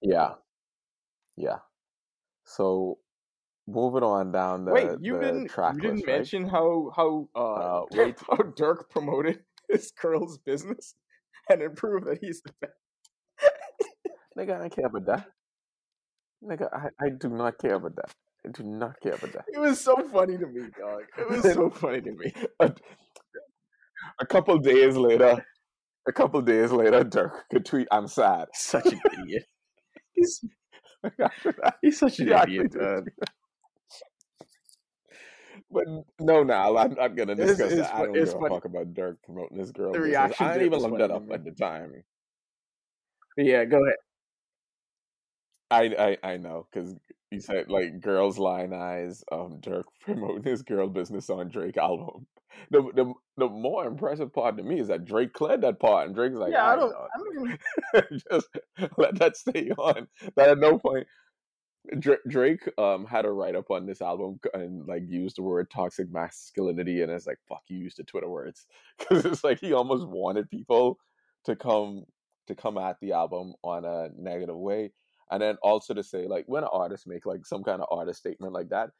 Yeah. 0.00 0.36
Yeah. 1.36 1.58
So 2.44 2.98
moving 3.66 4.02
on 4.02 4.32
down 4.32 4.64
the 4.64 4.72
Wait, 4.72 4.90
you 5.00 5.14
the 5.14 5.20
didn't 5.20 5.48
track 5.48 5.74
you 5.76 5.80
didn't 5.80 5.96
list, 5.96 6.06
right? 6.08 6.16
mention 6.16 6.48
how 6.48 6.90
how 6.96 7.28
uh, 7.34 7.40
Uh, 7.54 7.82
wait. 7.92 8.16
how 8.28 8.36
Durk 8.36 8.88
promoted 8.90 9.40
his 9.68 9.90
girl's 9.92 10.38
business 10.38 10.94
and 11.48 11.62
improved 11.62 12.06
that 12.06 12.18
he's 12.20 12.42
the 12.42 12.52
best. 12.60 12.74
Nigga, 14.38 14.56
I 14.56 14.58
don't 14.58 14.74
care 14.74 14.86
about 14.86 15.06
that. 15.06 15.26
Nigga, 16.42 16.68
I, 16.72 17.04
I 17.04 17.08
do 17.10 17.28
not 17.28 17.58
care 17.58 17.74
about 17.74 17.96
that. 17.96 18.10
I 18.46 18.50
do 18.50 18.62
not 18.62 18.98
care 19.00 19.14
about 19.14 19.32
that. 19.32 19.44
It 19.52 19.58
was 19.58 19.80
so 19.80 19.96
funny 20.10 20.38
to 20.38 20.46
me, 20.46 20.62
dog. 20.78 21.02
It 21.18 21.28
was 21.28 21.42
so 21.42 21.68
funny 21.82 22.00
to 22.00 22.12
me. 22.12 22.32
a, 22.60 22.72
a 24.20 24.26
couple 24.26 24.56
days 24.58 24.96
later, 24.96 25.44
a 26.08 26.12
couple 26.12 26.40
days 26.40 26.70
later, 26.72 27.04
Durk 27.04 27.42
could 27.50 27.66
tweet, 27.66 27.86
"I'm 27.90 28.06
sad." 28.08 28.48
Such 28.54 28.86
an 28.86 29.00
idiot. 29.20 29.44
He's 30.12 30.42
After 31.20 31.52
that, 31.62 31.76
he's 31.82 31.98
such 31.98 32.20
an 32.20 32.28
he 32.28 32.34
idiot. 32.34 32.74
But 35.70 35.84
no, 36.18 36.42
now 36.42 36.76
I'm 36.76 36.94
not 36.94 37.14
gonna 37.14 37.34
discuss 37.34 37.72
it's 37.72 37.82
that. 37.82 37.94
I 37.94 38.06
don't 38.06 38.16
it's 38.16 38.32
give 38.32 38.42
a 38.42 38.48
fuck 38.48 38.64
about 38.64 38.92
Durk 38.92 39.16
promoting 39.24 39.58
his 39.58 39.70
girl. 39.70 39.92
The 39.92 40.00
reaction 40.00 40.46
I 40.46 40.54
didn't 40.54 40.74
even 40.74 40.78
look 40.80 40.98
that 40.98 41.10
up 41.10 41.30
at 41.30 41.44
the 41.44 41.52
time. 41.52 42.02
But 43.36 43.46
yeah, 43.46 43.64
go 43.64 43.84
ahead. 43.84 43.96
I 45.70 46.16
I, 46.22 46.32
I 46.32 46.36
know 46.38 46.66
because 46.72 46.94
he 47.30 47.40
said 47.40 47.70
like 47.70 48.00
girls 48.00 48.38
line 48.38 48.72
eyes. 48.72 49.24
Um, 49.30 49.60
Durk 49.60 49.84
promoting 50.00 50.44
his 50.44 50.62
girl 50.62 50.88
business 50.88 51.30
on 51.30 51.48
Drake 51.48 51.76
album. 51.76 52.26
The 52.70 52.82
the 52.94 53.12
the 53.36 53.48
more 53.48 53.86
impressive 53.86 54.32
part 54.32 54.56
to 54.56 54.62
me 54.62 54.80
is 54.80 54.88
that 54.88 55.04
Drake 55.04 55.32
cleared 55.32 55.62
that 55.62 55.78
part, 55.78 56.06
and 56.06 56.14
Drake's 56.14 56.36
like, 56.36 56.52
yeah, 56.52 56.66
I 56.66 56.76
don't. 56.76 56.90
dog." 56.90 57.08
I 57.14 57.42
mean, 57.42 57.58
just 58.30 58.48
let 58.98 59.18
that 59.18 59.36
stay 59.36 59.70
on. 59.70 60.08
That 60.36 60.50
at 60.50 60.58
no 60.58 60.78
point 60.78 61.06
Drake, 61.98 62.20
Drake 62.28 62.68
um 62.78 63.06
had 63.06 63.24
a 63.24 63.30
write 63.30 63.56
up 63.56 63.70
on 63.70 63.86
this 63.86 64.02
album 64.02 64.38
and 64.52 64.86
like 64.86 65.02
used 65.08 65.36
the 65.36 65.42
word 65.42 65.70
toxic 65.70 66.10
masculinity, 66.10 67.02
and 67.02 67.10
it's 67.10 67.26
like 67.26 67.38
fuck 67.48 67.62
you 67.68 67.78
used 67.78 67.96
the 67.98 68.04
Twitter 68.04 68.28
words 68.28 68.66
because 68.98 69.24
it's 69.24 69.44
like 69.44 69.60
he 69.60 69.72
almost 69.72 70.06
wanted 70.06 70.50
people 70.50 70.98
to 71.44 71.56
come 71.56 72.04
to 72.46 72.54
come 72.54 72.76
at 72.78 72.96
the 73.00 73.12
album 73.12 73.54
on 73.62 73.84
a 73.84 74.08
negative 74.16 74.56
way, 74.56 74.92
and 75.30 75.40
then 75.42 75.56
also 75.62 75.94
to 75.94 76.02
say 76.02 76.26
like 76.26 76.44
when 76.46 76.64
an 76.64 76.70
artist 76.72 77.06
make 77.06 77.26
like 77.26 77.46
some 77.46 77.62
kind 77.62 77.80
of 77.82 77.88
artist 77.90 78.20
statement 78.20 78.52
like 78.52 78.68
that. 78.70 78.90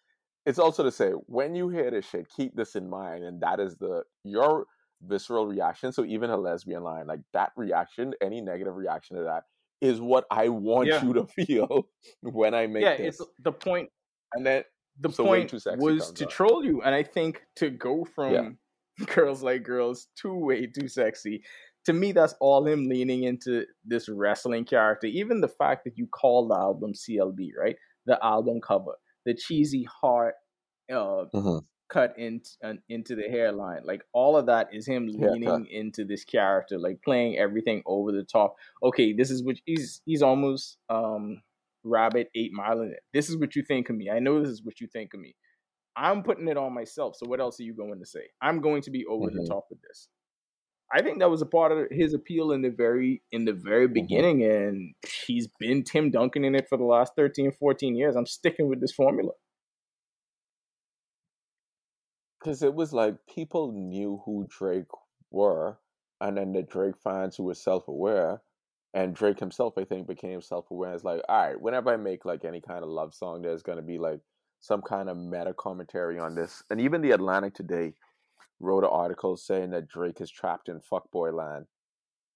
It's 0.47 0.59
also 0.59 0.83
to 0.83 0.91
say 0.91 1.11
when 1.27 1.55
you 1.55 1.69
hear 1.69 1.91
this 1.91 2.09
shit, 2.09 2.29
keep 2.35 2.57
this 2.57 2.75
in 2.75 2.89
mind, 2.89 3.25
and 3.25 3.41
that 3.43 3.61
is 3.61 3.77
the 3.77 4.05
your 4.25 4.67
visceral 5.03 5.47
reaction. 5.47 5.93
So 5.93 6.05
even 6.05 6.31
a 6.31 6.37
lesbian 6.37 6.83
line, 6.83 7.07
like 7.07 7.21
that 7.35 7.53
reaction, 7.57 8.15
any 8.23 8.41
negative 8.41 8.75
reaction 8.75 9.17
to 9.17 9.25
that 9.25 9.45
is 9.81 10.01
what 10.01 10.25
I 10.31 10.49
want 10.49 10.89
Yeah. 10.89 11.03
you 11.05 11.13
to 11.15 11.27
feel 11.47 11.89
when 12.23 12.55
I 12.55 12.67
make 12.67 12.85
yeah, 12.85 12.95
this. 12.97 13.21
it's 13.21 13.31
the 13.41 13.53
point. 13.53 13.91
and 14.35 14.47
then 14.47 14.65
The 15.01 15.11
So 15.11 15.25
point 15.25 15.53
was 15.53 16.13
to 16.13 16.25
up. 16.25 16.31
troll 16.31 16.65
you, 16.65 16.83
and 16.83 16.95
I 16.95 17.03
think 17.03 17.43
to 17.57 17.71
go 17.71 18.05
from 18.05 18.33
Yeah. 18.35 18.51
girls 19.15 19.43
like 19.43 19.63
girls 19.63 20.09
to 20.17 20.35
way 20.35 20.67
too 20.67 20.89
sexy. 20.89 21.43
To 21.87 21.93
me, 21.93 22.13
that's 22.13 22.35
all 22.41 22.67
him 22.67 22.89
leaning 22.89 23.25
into 23.25 23.65
this 23.85 24.09
wrestling 24.09 24.65
character. 24.65 25.07
Even 25.07 25.41
the 25.41 25.49
fact 25.49 25.85
that 25.85 25.97
you 25.97 26.07
call 26.07 26.49
the 26.49 26.55
album 26.55 26.93
CLB, 26.95 27.51
right? 27.59 27.77
The 28.07 28.23
album 28.25 28.61
cover, 28.61 28.97
the 29.25 29.35
cheesy 29.35 29.85
heart 29.85 30.35
uh, 30.93 31.27
Mhm. 31.33 31.65
cut 31.89 32.19
in, 32.19 32.43
uh, 32.65 32.75
into 32.89 33.15
the 33.15 33.29
hairline, 33.29 33.83
like 33.85 34.03
all 34.13 34.37
of 34.37 34.47
that 34.47 34.75
is 34.75 34.87
him 34.87 35.07
leaning 35.09 35.67
into 35.67 36.05
this 36.05 36.25
character, 36.25 36.79
like 36.79 37.01
playing 37.03 37.39
everything 37.39 37.83
over 37.87 38.13
the 38.13 38.25
top. 38.25 38.57
Okay, 38.83 39.13
this 39.13 39.31
is 39.31 39.43
what 39.45 39.57
he's 39.65 40.03
he's 40.05 40.23
almost 40.23 40.79
um 40.89 41.43
rabbit 41.85 42.31
eight 42.35 42.53
mile 42.53 42.81
in 42.83 42.93
it. 42.93 43.01
This 43.15 43.31
is 43.31 43.37
what 43.39 43.57
you 43.57 43.63
think 43.63 43.89
of 43.89 43.97
me. 43.97 44.11
I 44.11 44.19
know 44.19 44.41
this 44.41 44.51
is 44.51 44.63
what 44.65 44.81
you 44.81 44.87
think 44.89 45.15
of 45.15 45.21
me. 45.21 45.35
I'm 45.97 46.23
putting 46.23 46.49
it 46.49 46.57
on 46.57 46.73
myself. 46.75 47.17
So 47.17 47.27
what 47.27 47.41
else 47.41 47.61
are 47.61 47.65
you 47.65 47.75
going 47.75 47.99
to 48.01 48.07
say? 48.07 48.29
I'm 48.41 48.61
going 48.61 48.83
to 48.83 48.91
be 48.91 49.05
over 49.07 49.31
Mhm. 49.31 49.35
the 49.35 49.45
top 49.49 49.67
with 49.71 49.81
this. 49.83 50.09
I 50.93 51.03
think 51.03 51.21
that 51.21 51.31
was 51.31 51.43
a 51.43 51.47
part 51.47 51.73
of 51.73 51.87
his 51.91 52.15
appeal 52.15 52.53
in 52.53 52.63
the 52.63 52.71
very 52.71 53.23
in 53.33 53.45
the 53.45 53.53
very 53.53 53.89
Mm-hmm. 53.97 54.09
beginning, 54.09 54.45
and 54.45 54.95
he's 55.27 55.49
been 55.61 55.85
Tim 55.85 56.11
Duncan 56.11 56.45
in 56.45 56.55
it 56.55 56.69
for 56.69 56.79
the 56.79 56.85
last 56.85 57.15
13, 57.17 57.53
14 57.53 57.97
years. 57.97 58.17
I'm 58.17 58.27
sticking 58.27 58.69
with 58.69 58.81
this 58.81 58.93
formula. 58.93 59.33
because 62.41 62.63
it 62.63 62.75
was 62.75 62.93
like 62.93 63.17
people 63.35 63.73
knew 63.73 64.23
who 64.25 64.47
Drake 64.49 64.87
were, 65.31 65.79
and 66.21 66.37
then 66.37 66.53
the 66.53 66.63
Drake 66.63 66.97
fans 67.03 67.37
who 67.37 67.45
were 67.45 67.55
self 67.55 67.89
aware, 67.89 68.43
and 68.95 69.15
Drake 69.15 69.41
himself, 69.41 69.75
I 69.79 69.85
think, 69.85 70.07
became 70.09 70.41
self 70.43 70.71
aware. 70.71 70.95
It's 70.95 71.05
like, 71.05 71.23
all 71.29 71.49
right, 71.49 71.61
whenever 71.61 71.91
I 71.93 71.97
make 71.97 72.25
like 72.25 72.45
any 72.45 72.61
kind 72.61 72.83
of 72.85 72.91
love 72.91 73.15
song, 73.15 73.43
there's 73.43 73.63
gonna 73.63 73.83
be 73.83 73.99
like 73.99 74.21
some 74.61 74.83
kind 74.83 75.09
of 75.09 75.17
meta 75.17 75.55
commentary 75.59 76.19
on 76.19 76.35
this. 76.35 76.63
And 76.71 76.81
even 76.81 77.01
the 77.03 77.13
Atlantic 77.13 77.55
today 77.55 77.95
wrote 78.61 78.85
an 78.85 78.91
article 78.93 79.37
saying 79.37 79.71
that 79.71 79.89
Drake 79.89 80.21
is 80.21 80.31
trapped 80.31 80.69
in 80.69 80.81
fuckboy 80.81 81.35
land. 81.35 81.67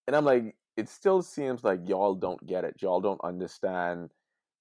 And 0.06 0.16
I'm 0.16 0.24
like, 0.24 0.56
it 0.76 0.88
still 0.88 1.22
seems 1.22 1.62
like 1.62 1.80
y'all 1.88 2.14
don't 2.14 2.44
get 2.46 2.64
it. 2.64 2.76
Y'all 2.80 3.00
don't 3.00 3.20
understand 3.22 4.10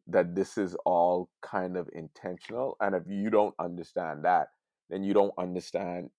that 0.07 0.35
this 0.35 0.57
is 0.57 0.75
all 0.85 1.29
kind 1.41 1.77
of 1.77 1.89
intentional. 1.93 2.75
And 2.79 2.93
if 2.93 3.03
you 3.07 3.29
don't 3.29 3.55
understand 3.59 4.25
that, 4.25 4.49
then 4.89 5.03
you 5.03 5.13
don't 5.13 5.33
understand 5.37 6.09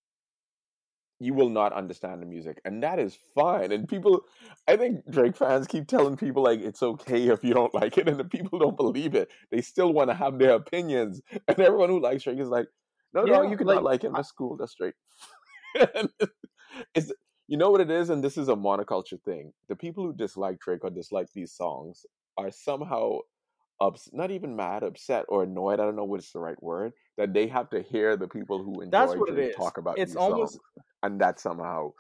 you 1.21 1.33
will 1.33 1.49
not 1.49 1.73
understand 1.73 2.21
the 2.21 2.27
music 2.27 2.61
and 2.65 2.83
that 2.83 2.99
is 2.99 3.17
fine 3.35 3.71
and 3.71 3.89
people 3.89 4.23
i 4.67 4.77
think 4.77 5.01
drake 5.11 5.37
fans 5.37 5.67
keep 5.67 5.87
telling 5.87 6.17
people 6.17 6.43
like 6.43 6.61
it's 6.61 6.83
okay 6.83 7.29
if 7.29 7.45
you 7.45 7.55
don't 7.55 7.73
like 7.81 7.97
it 7.97 8.09
and 8.09 8.19
the 8.19 8.25
people 8.25 8.59
don't 8.59 8.77
believe 8.77 9.15
it 9.15 9.31
they 9.51 9.61
still 9.61 9.93
want 9.93 10.11
to 10.11 10.15
have 10.15 10.39
their 10.39 10.55
opinions 10.55 11.23
and 11.49 11.59
everyone 11.61 11.89
who 11.89 12.01
likes 12.01 12.25
drake 12.25 12.39
is 12.39 12.49
like 12.49 12.67
no 13.15 13.27
yeah, 13.27 13.39
no 13.39 13.43
you 13.51 13.57
can 13.57 13.67
like, 13.67 13.77
not 13.77 13.85
like 13.85 14.05
him. 14.05 14.13
That's 14.15 14.33
cool. 14.33 14.57
That's 14.57 14.73
straight. 14.73 14.95
It's 16.93 17.13
you 17.47 17.57
know 17.57 17.71
what 17.71 17.81
it 17.81 17.91
is 17.91 18.11
and 18.11 18.23
this 18.23 18.37
is 18.37 18.49
a 18.49 18.57
monoculture 18.57 19.21
thing. 19.25 19.53
The 19.69 19.77
people 19.77 20.05
who 20.05 20.13
dislike 20.13 20.59
drake 20.59 20.83
or 20.83 20.91
dislike 20.91 21.29
these 21.33 21.53
songs 21.53 22.05
are 22.37 22.51
somehow 22.51 23.19
ups 23.81 24.09
not 24.13 24.33
even 24.33 24.57
mad 24.57 24.83
upset 24.85 25.25
or 25.29 25.43
annoyed 25.43 25.81
i 25.81 25.85
don't 25.85 25.97
know 25.97 26.05
what's 26.05 26.31
the 26.31 26.39
right 26.39 26.63
word 26.63 26.93
that 27.17 27.35
they 27.35 27.49
have 27.49 27.69
to 27.69 27.83
hear 27.83 28.17
the 28.17 28.29
people 28.29 28.63
who 28.63 28.81
enjoy 28.81 28.91
that's 28.91 29.17
what 29.17 29.35
Drake 29.35 29.57
talk 29.57 29.79
about 29.79 29.99
it's 29.99 30.15
almost 30.15 30.53
songs 30.53 30.63
and 31.03 31.21
that 31.21 31.41
somehow 31.41 31.91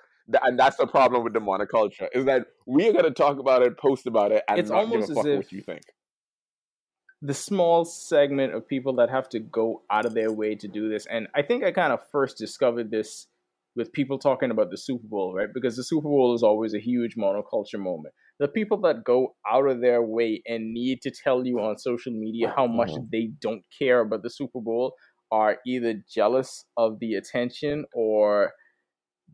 and 0.42 0.58
that's 0.58 0.76
the 0.76 0.86
problem 0.86 1.22
with 1.22 1.32
the 1.32 1.40
monoculture 1.40 2.08
is 2.14 2.24
that 2.24 2.46
we 2.66 2.88
are 2.88 2.92
going 2.92 3.04
to 3.04 3.10
talk 3.10 3.38
about 3.38 3.62
it, 3.62 3.76
post 3.76 4.06
about 4.06 4.32
it, 4.32 4.42
and 4.48 4.58
it's 4.58 4.70
not 4.70 4.80
almost 4.80 5.08
give 5.08 5.18
a 5.18 5.22
fuck 5.22 5.36
what 5.36 5.52
you 5.52 5.60
think. 5.60 5.82
The 7.26 7.34
small 7.34 7.84
segment 7.84 8.54
of 8.54 8.68
people 8.68 8.96
that 8.96 9.08
have 9.08 9.28
to 9.30 9.40
go 9.40 9.82
out 9.90 10.04
of 10.04 10.14
their 10.14 10.30
way 10.30 10.54
to 10.56 10.68
do 10.68 10.88
this, 10.88 11.06
and 11.06 11.26
I 11.34 11.42
think 11.42 11.64
I 11.64 11.72
kind 11.72 11.92
of 11.92 12.00
first 12.12 12.36
discovered 12.36 12.90
this 12.90 13.26
with 13.76 13.92
people 13.92 14.18
talking 14.18 14.50
about 14.50 14.70
the 14.70 14.76
Super 14.76 15.06
Bowl, 15.06 15.34
right? 15.34 15.48
Because 15.52 15.76
the 15.76 15.82
Super 15.82 16.08
Bowl 16.08 16.34
is 16.34 16.42
always 16.42 16.74
a 16.74 16.78
huge 16.78 17.16
monoculture 17.16 17.78
moment. 17.78 18.14
The 18.38 18.48
people 18.48 18.80
that 18.82 19.04
go 19.04 19.34
out 19.50 19.66
of 19.66 19.80
their 19.80 20.02
way 20.02 20.42
and 20.46 20.72
need 20.72 21.02
to 21.02 21.10
tell 21.10 21.46
you 21.46 21.58
on 21.60 21.78
social 21.78 22.12
media 22.12 22.52
how 22.54 22.66
much 22.66 22.90
mm-hmm. 22.90 23.06
they 23.10 23.30
don't 23.40 23.62
care 23.76 24.00
about 24.00 24.22
the 24.22 24.30
Super 24.30 24.60
Bowl 24.60 24.94
are 25.32 25.58
either 25.66 25.94
jealous 26.08 26.64
of 26.76 27.00
the 27.00 27.14
attention 27.14 27.84
or 27.92 28.52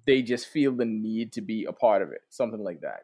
they 0.06 0.22
just 0.22 0.46
feel 0.46 0.74
the 0.74 0.86
need 0.86 1.32
to 1.32 1.42
be 1.42 1.66
a 1.68 1.72
part 1.72 2.02
of 2.02 2.10
it, 2.10 2.20
something 2.30 2.62
like 2.62 2.80
that. 2.80 3.00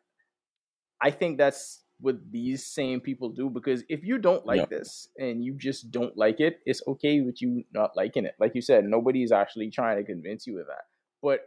I 1.03 1.11
think 1.11 1.37
that's 1.37 1.83
what 2.01 2.17
these 2.31 2.67
same 2.67 3.01
people 3.01 3.31
do 3.31 3.49
because 3.49 3.83
if 3.89 4.05
you 4.05 4.19
don't 4.19 4.47
like 4.47 4.59
yeah. 4.59 4.79
this 4.79 5.09
and 5.17 5.43
you 5.43 5.55
just 5.55 5.91
don't 5.91 6.17
like 6.17 6.41
it, 6.41 6.61
it's 6.67 6.83
okay 6.87 7.21
with 7.21 7.41
you 7.41 7.65
not 7.73 7.97
liking 7.97 8.25
it. 8.25 8.35
Like 8.39 8.55
you 8.55 8.61
said, 8.61 8.85
nobody's 8.85 9.33
actually 9.33 9.71
trying 9.71 9.97
to 9.97 10.05
convince 10.05 10.47
you 10.47 10.61
of 10.61 10.67
that. 10.67 10.85
But 11.23 11.41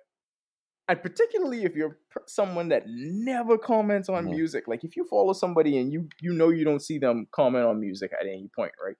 and 0.87 1.01
particularly 1.03 1.65
if 1.65 1.75
you're 1.75 1.99
someone 2.25 2.69
that 2.69 2.83
never 2.87 3.59
comments 3.59 4.09
on 4.09 4.23
mm-hmm. 4.23 4.33
music, 4.33 4.67
like 4.67 4.83
if 4.83 4.95
you 4.95 5.05
follow 5.05 5.33
somebody 5.33 5.77
and 5.77 5.93
you 5.93 6.09
you 6.19 6.33
know 6.33 6.49
you 6.49 6.65
don't 6.65 6.81
see 6.81 6.97
them 6.97 7.27
comment 7.31 7.65
on 7.65 7.79
music 7.79 8.11
at 8.19 8.25
any 8.25 8.49
point, 8.55 8.71
right? 8.83 8.95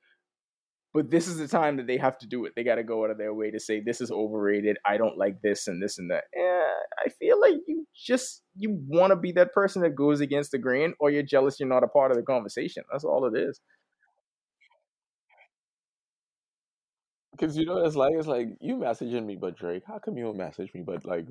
But 0.94 1.12
this 1.12 1.28
is 1.28 1.38
the 1.38 1.48
time 1.48 1.78
that 1.78 1.88
they 1.88 1.98
have 1.98 2.18
to 2.20 2.28
do 2.28 2.46
it. 2.46 2.54
They 2.56 2.64
got 2.64 2.76
to 2.76 2.84
go 2.84 3.04
out 3.04 3.12
of 3.12 3.18
their 3.18 3.34
way 3.34 3.52
to 3.52 3.60
say 3.60 3.80
this 3.80 4.02
is 4.02 4.12
overrated. 4.12 4.78
I 4.86 4.98
don't 4.98 5.18
like 5.18 5.42
this 5.42 5.68
and 5.68 5.82
this 5.82 6.00
and 6.00 6.10
that. 6.10 6.24
Yeah, 6.36 6.66
I 7.06 7.10
feel 7.10 7.40
like 7.40 7.56
you 7.68 7.86
just 7.96 8.42
you 8.56 8.80
want 8.88 9.12
to 9.12 9.16
be 9.16 9.32
that 9.34 9.54
person 9.54 9.84
that 9.84 9.96
goes 9.96 10.20
against 10.20 10.52
the 10.52 10.58
grain, 10.58 10.94
or 11.00 11.12
you're 11.12 11.24
jealous 11.24 11.60
you're 11.60 11.70
not 11.70 11.84
a 11.84 11.88
part 11.88 12.12
of 12.12 12.18
the 12.18 12.24
conversation. 12.24 12.84
That's 12.92 13.04
all 13.04 13.26
it 13.26 13.38
is. 13.38 13.60
Because 17.32 17.56
you 17.56 17.66
know 17.66 17.86
it's 17.86 17.96
like 17.96 18.14
it's 18.16 18.28
like 18.28 18.48
you 18.60 18.76
messaging 18.78 19.26
me, 19.26 19.36
but 19.36 19.58
Drake, 19.58 19.84
how 19.88 20.00
come 20.00 20.18
you 20.18 20.24
don't 20.26 20.38
message 20.38 20.72
me? 20.74 20.82
But 20.86 21.06
like 21.06 21.28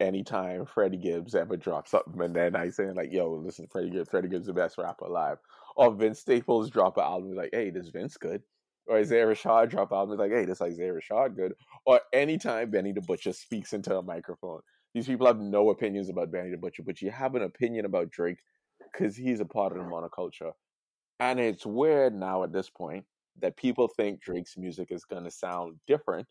anytime 0.00 0.64
Freddie 0.66 0.96
Gibbs 0.96 1.34
ever 1.34 1.56
drops 1.56 1.90
something, 1.90 2.20
and 2.20 2.34
then 2.34 2.56
I 2.56 2.70
saying 2.70 2.94
like, 2.94 3.12
"Yo, 3.12 3.30
listen, 3.30 3.68
Freddie 3.70 3.90
Gibbs, 3.90 4.08
Freddie 4.08 4.28
Gibbs 4.28 4.46
the 4.46 4.54
best 4.54 4.78
rapper 4.78 5.04
alive," 5.04 5.38
or 5.76 5.94
Vince 5.94 6.20
Staples 6.20 6.70
drop 6.70 6.96
an 6.96 7.04
album 7.04 7.34
like, 7.34 7.50
"Hey, 7.52 7.70
this 7.70 7.90
Vince 7.90 8.16
good." 8.16 8.42
Or 8.86 8.98
Isaiah 8.98 9.26
Rashad 9.26 9.70
drop 9.70 9.92
out 9.92 10.08
and 10.08 10.16
be 10.16 10.22
like, 10.22 10.32
hey, 10.32 10.44
this 10.44 10.60
Isaiah 10.60 10.92
Rashad 10.92 11.36
good. 11.36 11.54
Or 11.86 12.00
anytime 12.12 12.70
Benny 12.70 12.92
the 12.92 13.00
Butcher 13.00 13.32
speaks 13.32 13.72
into 13.72 13.96
a 13.96 14.02
microphone. 14.02 14.60
These 14.94 15.06
people 15.06 15.26
have 15.26 15.40
no 15.40 15.70
opinions 15.70 16.10
about 16.10 16.30
Benny 16.30 16.50
the 16.50 16.56
Butcher, 16.56 16.82
but 16.82 17.00
you 17.00 17.10
have 17.10 17.34
an 17.34 17.42
opinion 17.42 17.86
about 17.86 18.10
Drake 18.10 18.38
because 18.92 19.16
he's 19.16 19.40
a 19.40 19.44
part 19.44 19.72
of 19.72 19.78
the 19.78 19.84
monoculture. 19.84 20.52
And 21.20 21.40
it's 21.40 21.64
weird 21.64 22.14
now 22.14 22.42
at 22.42 22.52
this 22.52 22.68
point 22.68 23.04
that 23.40 23.56
people 23.56 23.88
think 23.88 24.20
Drake's 24.20 24.56
music 24.58 24.88
is 24.90 25.04
going 25.04 25.24
to 25.24 25.30
sound 25.30 25.76
different. 25.86 26.26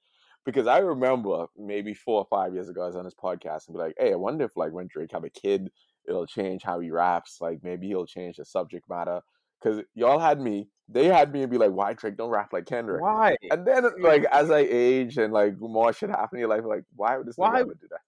Because 0.46 0.68
I 0.68 0.80
remember 0.80 1.46
maybe 1.56 1.94
four 1.94 2.20
or 2.20 2.28
five 2.30 2.54
years 2.54 2.68
ago, 2.68 2.84
I 2.84 2.88
was 2.88 2.96
on 2.96 3.06
his 3.06 3.16
podcast 3.16 3.68
and 3.68 3.76
be 3.76 3.80
like, 3.80 3.94
hey, 3.98 4.12
I 4.12 4.16
wonder 4.16 4.46
if 4.46 4.58
like 4.58 4.72
when 4.72 4.88
Drake 4.88 5.12
have 5.14 5.24
a 5.24 5.30
kid, 5.30 5.70
it'll 6.08 6.26
change 6.26 6.64
how 6.64 6.80
he 6.80 6.92
raps. 6.92 7.38
Like 7.42 7.60
maybe 7.64 7.88
he'll 7.88 8.08
change 8.08 8.38
the 8.38 8.46
subject 8.46 8.90
matter 8.90 9.22
because 9.62 9.82
y'all 9.93 10.19
had 10.19 10.39
me, 10.39 10.67
they 10.89 11.06
had 11.06 11.32
me 11.32 11.41
and 11.41 11.52
be 11.52 11.58
like, 11.58 11.71
"Why 11.71 11.93
Drake 11.93 12.17
don't 12.17 12.30
rap 12.30 12.54
like 12.54 12.65
Kendrick?" 12.65 13.02
Why? 13.02 13.36
And 13.50 13.65
then 13.65 13.86
like 14.00 14.26
as 14.26 14.52
I 14.52 14.60
age 14.69 15.17
and 15.17 15.32
like 15.32 15.60
more 15.60 15.93
shit 15.93 16.10
happen 16.10 16.38
in 16.38 16.39
your 16.41 16.50
life, 16.50 16.63
like 16.65 16.84
why 16.95 17.17
would 17.17 17.28
this 17.28 17.36
nigga 17.36 17.52
why? 17.52 17.60
ever 17.62 17.74
do 17.74 17.88
that? 17.89 18.02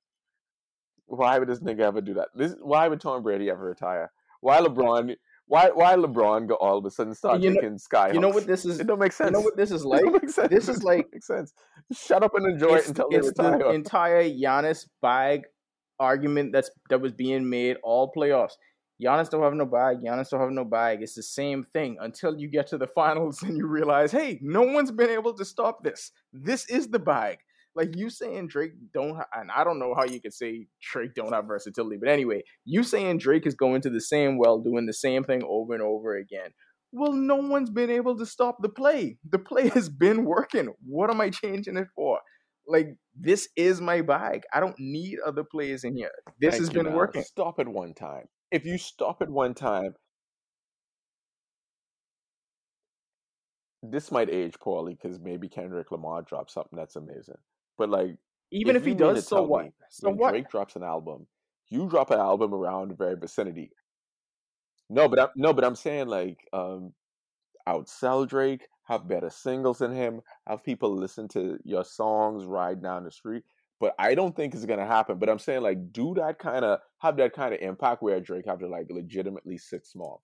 Why 1.05 1.39
would 1.39 1.47
this 1.47 1.59
nigga 1.59 1.81
ever 1.81 2.01
do 2.01 2.15
that? 2.15 2.29
This 2.35 2.55
why 2.61 2.87
would 2.87 3.01
Tom 3.01 3.23
Brady 3.23 3.49
ever 3.49 3.65
retire? 3.65 4.11
Why 4.41 4.59
LeBron? 4.59 5.15
Why 5.47 5.69
why 5.69 5.95
LeBron 5.95 6.47
go 6.47 6.55
all 6.55 6.77
of 6.77 6.85
a 6.85 6.91
sudden 6.91 7.13
start 7.13 7.41
you 7.41 7.51
know, 7.51 7.77
sky? 7.77 8.11
You 8.11 8.19
know 8.19 8.29
what 8.29 8.47
this 8.47 8.65
is? 8.65 8.79
It 8.79 8.87
don't 8.87 8.99
make 8.99 9.11
sense. 9.11 9.29
You 9.29 9.33
know 9.33 9.41
what 9.41 9.57
this 9.57 9.71
is 9.71 9.85
like? 9.85 10.03
This 10.49 10.67
is 10.67 10.83
like 10.83 11.07
makes 11.11 11.27
sense. 11.27 11.53
Shut 11.91 12.23
up 12.23 12.33
and 12.35 12.45
enjoy 12.45 12.75
it 12.75 12.87
until 12.87 13.07
it's 13.11 13.27
retire. 13.27 13.59
the 13.59 13.69
entire 13.69 14.23
Giannis 14.23 14.87
bag 15.01 15.43
argument 15.99 16.51
that's 16.51 16.69
that 16.89 16.99
was 16.99 17.11
being 17.11 17.49
made 17.49 17.77
all 17.83 18.11
playoffs. 18.11 18.53
Giannis 19.01 19.29
don't 19.29 19.43
have 19.43 19.53
no 19.53 19.65
bag. 19.65 19.97
Giannis 20.01 20.29
don't 20.29 20.39
have 20.39 20.51
no 20.51 20.65
bag. 20.65 21.01
It's 21.01 21.15
the 21.15 21.23
same 21.23 21.63
thing 21.63 21.97
until 21.99 22.37
you 22.37 22.47
get 22.47 22.67
to 22.67 22.77
the 22.77 22.87
finals 22.95 23.41
and 23.41 23.57
you 23.57 23.67
realize, 23.67 24.11
hey, 24.11 24.39
no 24.41 24.61
one's 24.61 24.91
been 24.91 25.09
able 25.09 25.33
to 25.35 25.45
stop 25.45 25.83
this. 25.83 26.11
This 26.31 26.65
is 26.69 26.89
the 26.89 26.99
bag. 26.99 27.39
Like 27.75 27.95
you 27.95 28.11
saying 28.11 28.49
Drake 28.49 28.73
don't, 28.93 29.15
ha- 29.15 29.27
and 29.33 29.49
I 29.49 29.63
don't 29.63 29.79
know 29.79 29.95
how 29.95 30.05
you 30.05 30.21
could 30.21 30.33
say 30.33 30.67
Drake 30.91 31.15
don't 31.15 31.33
have 31.33 31.45
versatility, 31.45 31.97
but 31.97 32.07
anyway, 32.09 32.43
you 32.65 32.83
saying 32.83 33.17
Drake 33.17 33.47
is 33.47 33.55
going 33.55 33.81
to 33.81 33.89
the 33.89 34.01
same 34.01 34.37
well, 34.37 34.59
doing 34.59 34.85
the 34.85 34.93
same 34.93 35.23
thing 35.23 35.41
over 35.43 35.73
and 35.73 35.81
over 35.81 36.15
again. 36.15 36.51
Well, 36.91 37.13
no 37.13 37.37
one's 37.37 37.71
been 37.71 37.89
able 37.89 38.15
to 38.19 38.27
stop 38.27 38.57
the 38.61 38.69
play. 38.69 39.17
The 39.27 39.39
play 39.39 39.69
has 39.73 39.89
been 39.89 40.23
working. 40.23 40.71
What 40.85 41.09
am 41.09 41.19
I 41.19 41.31
changing 41.31 41.77
it 41.77 41.87
for? 41.95 42.19
Like 42.67 42.95
this 43.19 43.49
is 43.57 43.81
my 43.81 44.01
bag. 44.01 44.43
I 44.53 44.59
don't 44.59 44.79
need 44.79 45.17
other 45.25 45.43
players 45.43 45.83
in 45.83 45.97
here. 45.97 46.11
This 46.39 46.51
Thank 46.51 46.61
has 46.61 46.69
been 46.69 46.93
working. 46.93 47.23
Stop 47.23 47.59
it 47.59 47.67
one 47.67 47.95
time 47.95 48.27
if 48.53 48.65
you 48.65 48.77
stop 48.77 49.21
at 49.21 49.29
one 49.29 49.55
time, 49.55 49.95
this 53.81 54.11
might 54.11 54.29
age 54.29 54.53
poorly 54.61 54.93
because 54.93 55.19
maybe 55.19 55.49
Kendrick 55.49 55.91
Lamar 55.91 56.21
drops 56.21 56.53
something 56.53 56.77
that's 56.77 56.95
amazing. 56.95 57.39
But 57.77 57.89
like, 57.89 58.15
even 58.51 58.75
if, 58.75 58.83
if 58.83 58.87
he 58.87 58.93
does, 58.93 59.27
so 59.27 59.41
what? 59.41 59.71
So 59.89 60.09
when 60.09 60.17
what? 60.17 60.29
Drake 60.29 60.49
drops 60.49 60.75
an 60.75 60.83
album, 60.83 61.25
you 61.69 61.89
drop 61.89 62.11
an 62.11 62.19
album 62.19 62.53
around 62.53 62.91
the 62.91 62.95
very 62.95 63.15
vicinity. 63.15 63.71
No, 64.87 65.09
but 65.09 65.19
I'm 65.19 65.29
no, 65.35 65.51
but 65.51 65.65
I'm 65.65 65.75
saying 65.75 66.07
like, 66.07 66.37
um, 66.53 66.93
outsell 67.67 68.29
Drake, 68.29 68.67
have 68.83 69.07
better 69.07 69.31
singles 69.31 69.79
than 69.79 69.91
him, 69.91 70.21
have 70.47 70.63
people 70.63 70.95
listen 70.95 71.27
to 71.29 71.57
your 71.63 71.83
songs 71.83 72.45
ride 72.45 72.83
down 72.83 73.03
the 73.03 73.11
street 73.11 73.43
but 73.83 73.95
I 73.99 74.15
don't 74.15 74.33
think 74.33 74.53
it's 74.53 74.63
gonna 74.63 74.87
happen. 74.87 75.17
But 75.17 75.27
I'm 75.27 75.39
saying 75.39 75.61
like 75.61 75.91
do 75.91 76.13
that 76.13 76.39
kind 76.39 76.63
of 76.63 76.79
have 76.99 77.17
that 77.17 77.33
kind 77.33 77.53
of 77.53 77.59
impact 77.59 78.01
where 78.01 78.17
Drake 78.21 78.45
have 78.47 78.59
to 78.59 78.67
like 78.69 78.87
legitimately 78.89 79.57
sit 79.57 79.85
small, 79.85 80.21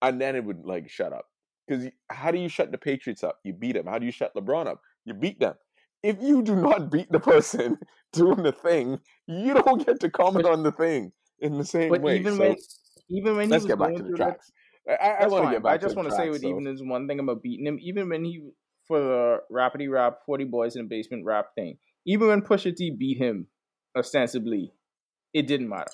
and 0.00 0.20
then 0.20 0.36
it 0.36 0.44
would 0.44 0.64
like 0.64 0.88
shut 0.88 1.12
up. 1.12 1.24
Because 1.66 1.88
how 2.08 2.30
do 2.30 2.38
you 2.38 2.48
shut 2.48 2.70
the 2.70 2.78
Patriots 2.78 3.24
up? 3.24 3.40
You 3.42 3.52
beat 3.52 3.72
them. 3.72 3.86
How 3.86 3.98
do 3.98 4.06
you 4.06 4.12
shut 4.12 4.32
LeBron 4.36 4.68
up? 4.68 4.80
You 5.04 5.12
beat 5.12 5.40
them. 5.40 5.54
If 6.04 6.22
you 6.22 6.40
do 6.40 6.54
not 6.68 6.88
beat 6.88 7.10
the 7.10 7.18
person 7.18 7.78
doing 8.12 8.44
the 8.44 8.52
thing, 8.52 9.00
you 9.26 9.54
don't 9.54 9.84
get 9.84 9.98
to 9.98 10.08
comment 10.08 10.46
on 10.46 10.62
the 10.62 10.70
thing 10.70 11.10
in 11.40 11.58
the 11.58 11.64
same 11.64 11.88
but 11.88 12.00
way. 12.00 12.18
Even 12.18 12.36
so, 12.36 12.38
when, 12.38 12.56
even 13.10 13.36
when 13.36 13.48
let's 13.48 13.64
get 13.64 13.76
back 13.76 13.96
to 13.96 14.04
the 14.04 14.16
tracks. 14.16 14.52
That, 14.86 15.02
I, 15.02 15.24
I 15.24 15.26
want 15.26 15.46
to 15.46 15.50
get 15.50 15.64
back. 15.64 15.72
I 15.72 15.78
just 15.78 15.96
want 15.96 16.10
to 16.10 16.14
say, 16.14 16.30
with 16.30 16.42
so. 16.42 16.48
even 16.48 16.62
there's 16.62 16.80
one 16.80 17.08
thing 17.08 17.18
about 17.18 17.42
beating 17.42 17.66
him. 17.66 17.80
Even 17.82 18.08
when 18.08 18.24
he 18.24 18.50
for 18.86 19.00
the 19.00 19.38
rapidy 19.50 19.90
rap, 19.90 20.18
forty 20.24 20.44
boys 20.44 20.76
in 20.76 20.82
the 20.82 20.88
basement 20.88 21.24
rap 21.24 21.56
thing, 21.56 21.76
even 22.06 22.28
when 22.28 22.42
Pusha 22.42 22.74
T 22.74 22.90
beat 22.90 23.18
him 23.18 23.46
ostensibly, 23.96 24.72
it 25.32 25.46
didn't 25.46 25.68
matter. 25.68 25.90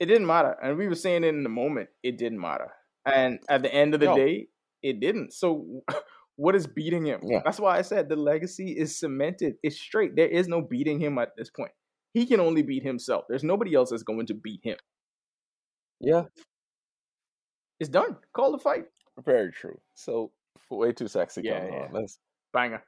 It 0.00 0.06
didn't 0.06 0.26
matter. 0.26 0.56
And 0.62 0.76
we 0.76 0.88
were 0.88 0.94
saying 0.94 1.24
it 1.24 1.28
in 1.28 1.42
the 1.42 1.48
moment, 1.48 1.88
it 2.02 2.18
didn't 2.18 2.40
matter. 2.40 2.72
And 3.06 3.38
at 3.48 3.62
the 3.62 3.72
end 3.72 3.94
of 3.94 4.00
the 4.00 4.06
no. 4.06 4.16
day, 4.16 4.48
it 4.82 5.00
didn't. 5.00 5.32
So 5.32 5.82
what 6.36 6.54
is 6.54 6.66
beating 6.66 7.06
him? 7.06 7.20
Yeah. 7.24 7.40
That's 7.44 7.60
why 7.60 7.78
I 7.78 7.82
said 7.82 8.08
the 8.08 8.16
legacy 8.16 8.72
is 8.72 8.98
cemented. 8.98 9.54
It's 9.62 9.78
straight. 9.80 10.16
There 10.16 10.28
is 10.28 10.48
no 10.48 10.60
beating 10.60 11.00
him 11.00 11.18
at 11.18 11.30
this 11.36 11.50
point. 11.50 11.72
He 12.12 12.26
can 12.26 12.40
only 12.40 12.62
beat 12.62 12.84
himself. 12.84 13.24
There's 13.28 13.44
nobody 13.44 13.74
else 13.74 13.90
that's 13.90 14.02
going 14.02 14.26
to 14.26 14.34
beat 14.34 14.60
him. 14.62 14.76
Yeah. 16.00 16.24
It's 17.80 17.90
done. 17.90 18.16
Call 18.32 18.52
the 18.52 18.58
fight. 18.58 18.84
Very 19.24 19.52
true. 19.52 19.78
So 19.94 20.32
way 20.70 20.92
too 20.92 21.08
sexy 21.08 21.42
yeah, 21.44 21.66
yeah. 21.70 21.88
Let's 21.92 22.18
Banger. 22.52 22.82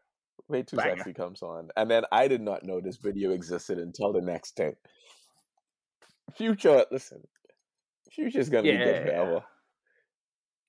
Way 0.48 0.62
Too 0.62 0.76
Banger. 0.76 0.96
Sexy 0.98 1.12
comes 1.12 1.42
on. 1.42 1.68
And 1.76 1.90
then 1.90 2.04
I 2.12 2.28
did 2.28 2.40
not 2.40 2.64
know 2.64 2.80
this 2.80 2.96
video 2.96 3.32
existed 3.32 3.78
until 3.78 4.12
the 4.12 4.20
next 4.20 4.56
day. 4.56 4.74
Future, 6.36 6.84
listen, 6.90 7.22
Future's 8.10 8.48
gonna 8.48 8.62
be 8.62 8.76
good 8.76 9.06
Yeah. 9.06 9.40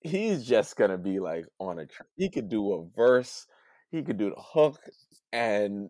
He's 0.02 0.46
just 0.46 0.76
gonna 0.76 0.98
be 0.98 1.20
like 1.20 1.46
on 1.60 1.80
a 1.80 1.86
tr- 1.86 2.04
he 2.16 2.30
could 2.30 2.50
do 2.50 2.74
a 2.74 2.86
verse, 2.96 3.48
he 3.92 4.04
could 4.04 4.18
do 4.18 4.30
the 4.30 4.42
hook, 4.42 4.80
and 5.34 5.90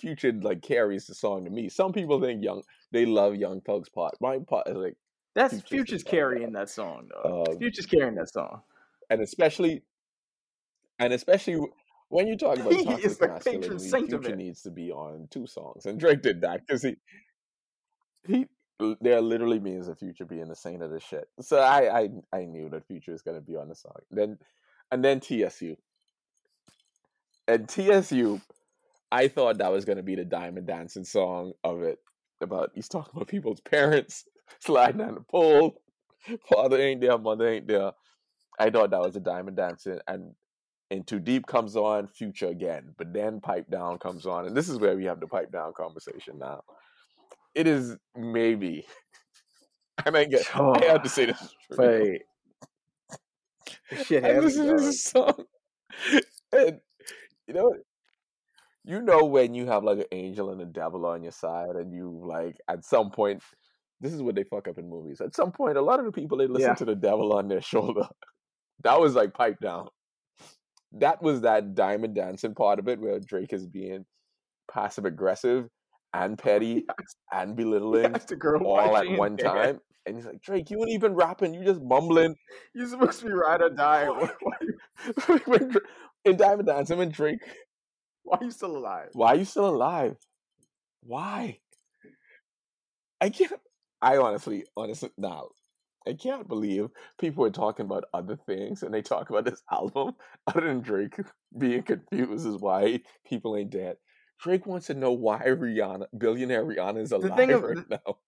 Future 0.00 0.32
like 0.32 0.62
carries 0.62 1.06
the 1.06 1.14
song 1.14 1.44
to 1.44 1.50
me. 1.50 1.68
Some 1.68 1.92
people 1.92 2.20
think 2.20 2.42
young 2.42 2.62
they 2.90 3.06
love 3.06 3.36
Young 3.36 3.60
Thug's 3.60 3.88
part. 3.88 4.14
My 4.20 4.38
part 4.38 4.68
is 4.68 4.76
like 4.76 4.96
That's 5.34 5.52
Future's 5.54 5.68
Future's 5.68 6.02
carrying 6.02 6.52
that 6.52 6.70
song, 6.70 7.08
though. 7.10 7.44
Um, 7.48 7.58
Future's 7.58 7.86
carrying 7.86 8.16
that 8.16 8.30
song. 8.30 8.62
and 9.10 9.20
especially 9.20 9.82
and 10.98 11.12
especially 11.12 11.58
when 12.12 12.26
you 12.26 12.36
talk 12.36 12.58
about 12.58 12.74
He 12.74 12.88
is 13.02 13.16
the 13.16 13.28
patron 13.28 13.78
saint 13.78 14.12
of 14.12 14.20
Future 14.20 14.34
it. 14.34 14.36
needs 14.36 14.62
to 14.62 14.70
be 14.70 14.92
on 14.92 15.28
two 15.30 15.46
songs, 15.46 15.86
and 15.86 15.98
Drake 15.98 16.20
did 16.20 16.42
that 16.42 16.60
because 16.66 16.82
he 16.82 16.96
he 18.26 18.46
there 19.00 19.20
literally 19.22 19.58
means 19.58 19.86
the 19.86 19.94
Future 19.94 20.26
being 20.26 20.48
the 20.48 20.54
saint 20.54 20.82
of 20.82 20.90
the 20.90 21.00
shit. 21.00 21.24
So 21.40 21.58
I 21.58 22.00
I 22.00 22.08
I 22.32 22.44
knew 22.44 22.68
that 22.68 22.86
Future 22.86 23.12
is 23.14 23.22
going 23.22 23.36
to 23.38 23.40
be 23.40 23.56
on 23.56 23.68
the 23.68 23.74
song. 23.74 23.96
Then 24.10 24.38
and 24.90 25.02
then 25.02 25.20
TSU 25.20 25.76
and 27.48 27.66
TSU, 27.66 28.40
I 29.10 29.28
thought 29.28 29.58
that 29.58 29.72
was 29.72 29.86
going 29.86 29.96
to 29.96 30.02
be 30.02 30.14
the 30.14 30.24
Diamond 30.26 30.66
Dancing 30.66 31.04
song 31.04 31.52
of 31.64 31.82
it. 31.82 31.98
About 32.42 32.72
he's 32.74 32.88
talking 32.88 33.12
about 33.14 33.28
people's 33.28 33.60
parents 33.60 34.24
sliding 34.60 34.98
down 34.98 35.14
the 35.14 35.20
pole, 35.22 35.80
father 36.52 36.78
ain't 36.78 37.00
there, 37.00 37.16
mother 37.16 37.48
ain't 37.48 37.68
there. 37.68 37.92
I 38.58 38.68
thought 38.68 38.90
that 38.90 39.00
was 39.00 39.16
a 39.16 39.20
Diamond 39.20 39.56
Dancing, 39.56 39.98
and 40.06 40.34
and 40.92 41.06
Too 41.06 41.18
Deep 41.18 41.46
comes 41.46 41.74
on, 41.74 42.06
Future 42.06 42.48
again, 42.48 42.94
but 42.98 43.12
then 43.12 43.40
Pipe 43.40 43.66
Down 43.70 43.98
comes 43.98 44.26
on, 44.26 44.46
and 44.46 44.54
this 44.56 44.68
is 44.68 44.78
where 44.78 44.94
we 44.94 45.06
have 45.06 45.20
the 45.20 45.26
Pipe 45.26 45.50
Down 45.50 45.72
conversation 45.74 46.38
now. 46.38 46.60
It 47.54 47.66
is 47.66 47.96
maybe, 48.14 48.84
I 50.06 50.10
I 50.10 50.24
get, 50.26 50.54
I 50.54 50.60
oh, 50.60 50.74
have 50.88 51.02
to 51.02 51.08
say 51.08 51.26
this. 51.26 51.40
is 51.40 51.54
true. 51.72 51.78
Wait. 51.78 52.22
This 53.90 54.06
shit 54.06 54.24
I 54.24 54.38
listen 54.38 54.66
to 54.66 54.82
this 54.82 55.04
song, 55.04 55.44
and 56.52 56.78
you 57.46 57.54
know, 57.54 57.74
you 58.84 59.00
know 59.00 59.24
when 59.24 59.54
you 59.54 59.66
have 59.66 59.84
like 59.84 59.98
an 59.98 60.04
angel 60.12 60.50
and 60.50 60.60
a 60.60 60.66
devil 60.66 61.06
on 61.06 61.22
your 61.22 61.32
side, 61.32 61.76
and 61.76 61.92
you 61.92 62.22
like 62.24 62.56
at 62.68 62.84
some 62.84 63.10
point, 63.10 63.42
this 64.00 64.12
is 64.12 64.22
what 64.22 64.34
they 64.34 64.44
fuck 64.44 64.68
up 64.68 64.78
in 64.78 64.88
movies. 64.88 65.20
At 65.20 65.34
some 65.34 65.52
point, 65.52 65.76
a 65.78 65.82
lot 65.82 66.00
of 66.00 66.06
the 66.06 66.12
people 66.12 66.36
they 66.38 66.46
listen 66.46 66.70
Yeah. 66.70 66.74
to 66.74 66.84
the 66.84 66.94
devil 66.94 67.32
on 67.32 67.48
their 67.48 67.62
shoulder. 67.62 68.06
That 68.82 69.00
was 69.00 69.14
like 69.14 69.32
pipe 69.34 69.58
down. 69.60 69.88
That 70.98 71.22
was 71.22 71.42
that 71.42 71.74
diamond 71.74 72.14
dancing 72.14 72.54
part 72.54 72.78
of 72.78 72.88
it 72.88 73.00
where 73.00 73.18
Drake 73.20 73.52
is 73.52 73.66
being 73.66 74.04
passive 74.70 75.04
aggressive 75.04 75.68
and 76.12 76.32
oh, 76.40 76.42
petty 76.42 76.86
and 77.32 77.56
belittling 77.56 78.14
girl 78.38 78.64
all 78.64 78.96
at 78.96 79.08
one 79.10 79.36
there. 79.36 79.46
time. 79.46 79.80
And 80.04 80.16
he's 80.16 80.26
like, 80.26 80.42
Drake, 80.42 80.68
you 80.68 80.78
ain't 80.80 80.90
even 80.90 81.14
rapping, 81.14 81.54
you 81.54 81.64
just 81.64 81.80
mumbling. 81.80 82.34
You're 82.74 82.88
supposed 82.88 83.20
to 83.20 83.26
be 83.26 83.32
ride 83.32 83.62
or 83.62 83.70
die. 83.70 84.08
Why, 84.08 84.30
why, 84.40 85.38
When 85.46 85.68
Dra- 85.68 85.80
in 86.24 86.36
Diamond 86.36 86.66
Dance, 86.66 86.90
him 86.90 86.98
and 86.98 87.12
Drake, 87.12 87.38
why 88.24 88.38
are 88.40 88.44
you 88.44 88.50
still 88.50 88.76
alive? 88.76 89.10
why 89.12 89.28
are 89.28 89.36
you 89.36 89.44
still 89.44 89.68
alive? 89.68 90.16
Why? 91.04 91.58
I 93.20 93.30
can't. 93.30 93.52
I 94.00 94.16
honestly, 94.16 94.64
honestly, 94.76 95.10
now, 95.16 95.50
I 96.06 96.14
can't 96.14 96.48
believe 96.48 96.88
people 97.18 97.44
are 97.44 97.50
talking 97.50 97.86
about 97.86 98.04
other 98.12 98.36
things 98.36 98.82
and 98.82 98.92
they 98.92 99.02
talk 99.02 99.30
about 99.30 99.44
this 99.44 99.62
album 99.70 100.14
other 100.46 100.60
than 100.66 100.80
Drake 100.80 101.16
being 101.56 101.82
confused 101.82 102.46
is 102.46 102.56
why 102.56 103.00
people 103.26 103.56
ain't 103.56 103.70
dead. 103.70 103.96
Drake 104.40 104.66
wants 104.66 104.88
to 104.88 104.94
know 104.94 105.12
why 105.12 105.38
Rihanna, 105.40 106.06
billionaire 106.16 106.64
Rihanna, 106.64 107.00
is 107.02 107.12
alive 107.12 107.36
thing 107.36 107.52
of- 107.52 107.62
right 107.62 107.78
now. 107.90 108.18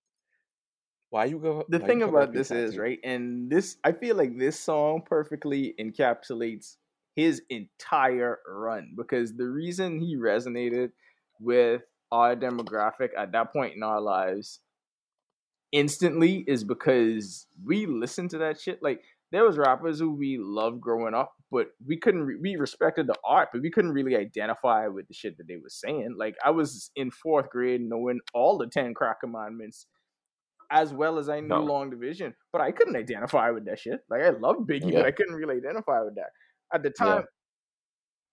Why 1.10 1.26
you 1.26 1.38
go? 1.38 1.64
the 1.68 1.78
thing 1.78 2.02
about 2.02 2.32
this 2.32 2.50
is 2.50 2.76
right 2.76 2.98
and 3.04 3.48
this 3.48 3.76
i 3.84 3.92
feel 3.92 4.16
like 4.16 4.36
this 4.36 4.58
song 4.58 5.00
perfectly 5.06 5.72
encapsulates 5.78 6.74
his 7.14 7.40
entire 7.50 8.40
run 8.48 8.94
because 8.96 9.36
the 9.36 9.48
reason 9.48 10.00
he 10.00 10.16
resonated 10.16 10.90
with 11.38 11.82
our 12.10 12.34
demographic 12.34 13.10
at 13.16 13.30
that 13.30 13.52
point 13.52 13.76
in 13.76 13.82
our 13.84 14.00
lives 14.00 14.58
instantly 15.74 16.44
is 16.46 16.64
because 16.64 17.46
we 17.64 17.84
listened 17.86 18.30
to 18.30 18.38
that 18.38 18.60
shit 18.60 18.78
like 18.82 19.00
there 19.32 19.44
was 19.44 19.58
rappers 19.58 19.98
who 19.98 20.10
we 20.14 20.38
loved 20.40 20.80
growing 20.80 21.14
up 21.14 21.32
but 21.50 21.66
we 21.84 21.98
couldn't 21.98 22.22
re- 22.22 22.38
we 22.40 22.54
respected 22.56 23.06
the 23.08 23.16
art 23.24 23.48
but 23.52 23.60
we 23.60 23.70
couldn't 23.70 23.90
really 23.92 24.16
identify 24.16 24.86
with 24.86 25.06
the 25.08 25.14
shit 25.14 25.36
that 25.36 25.48
they 25.48 25.56
were 25.56 25.68
saying 25.68 26.14
like 26.16 26.36
i 26.44 26.50
was 26.50 26.90
in 26.94 27.10
fourth 27.10 27.50
grade 27.50 27.80
knowing 27.82 28.20
all 28.32 28.56
the 28.56 28.68
10 28.68 28.94
crack 28.94 29.20
commandments 29.20 29.86
as 30.70 30.94
well 30.94 31.18
as 31.18 31.28
I 31.28 31.40
knew 31.40 31.48
No. 31.48 31.62
Long 31.62 31.90
Division, 31.90 32.34
but 32.50 32.60
I 32.62 32.72
couldn't 32.72 32.96
identify 32.96 33.50
with 33.50 33.66
that 33.66 33.78
shit. 33.78 34.00
Like 34.08 34.22
I 34.22 34.30
loved 34.30 34.68
Biggie, 34.68 34.90
Yeah. 34.92 35.00
but 35.00 35.06
I 35.06 35.10
couldn't 35.12 35.34
really 35.34 35.58
identify 35.58 36.00
with 36.02 36.14
that 36.16 36.30
at 36.72 36.82
the 36.82 36.92
Yeah. 36.98 37.04
time. 37.06 37.24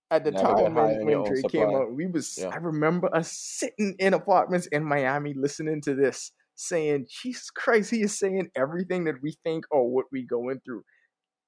At 0.09 0.23
the 0.23 0.31
Never 0.31 0.43
time 0.47 0.73
when, 0.73 1.05
when 1.05 1.23
Drake 1.23 1.49
came 1.51 1.69
out, 1.69 1.93
we 1.93 2.07
was 2.07 2.37
Yeah. 2.37 2.47
I 2.47 2.55
remember 2.57 3.13
us 3.15 3.31
sitting 3.31 3.95
in 3.99 4.13
apartments 4.13 4.65
in 4.67 4.83
Miami 4.83 5.33
listening 5.33 5.81
to 5.81 5.93
this, 5.93 6.31
saying, 6.61 7.07
"Jesus 7.09 7.49
Christ, 7.49 7.91
he 7.91 8.01
is 8.01 8.17
saying 8.17 8.49
everything 8.55 9.05
that 9.05 9.21
we 9.21 9.35
think 9.43 9.65
or 9.71 9.89
what 9.89 10.05
we 10.11 10.23
going 10.23 10.59
through." 10.63 10.83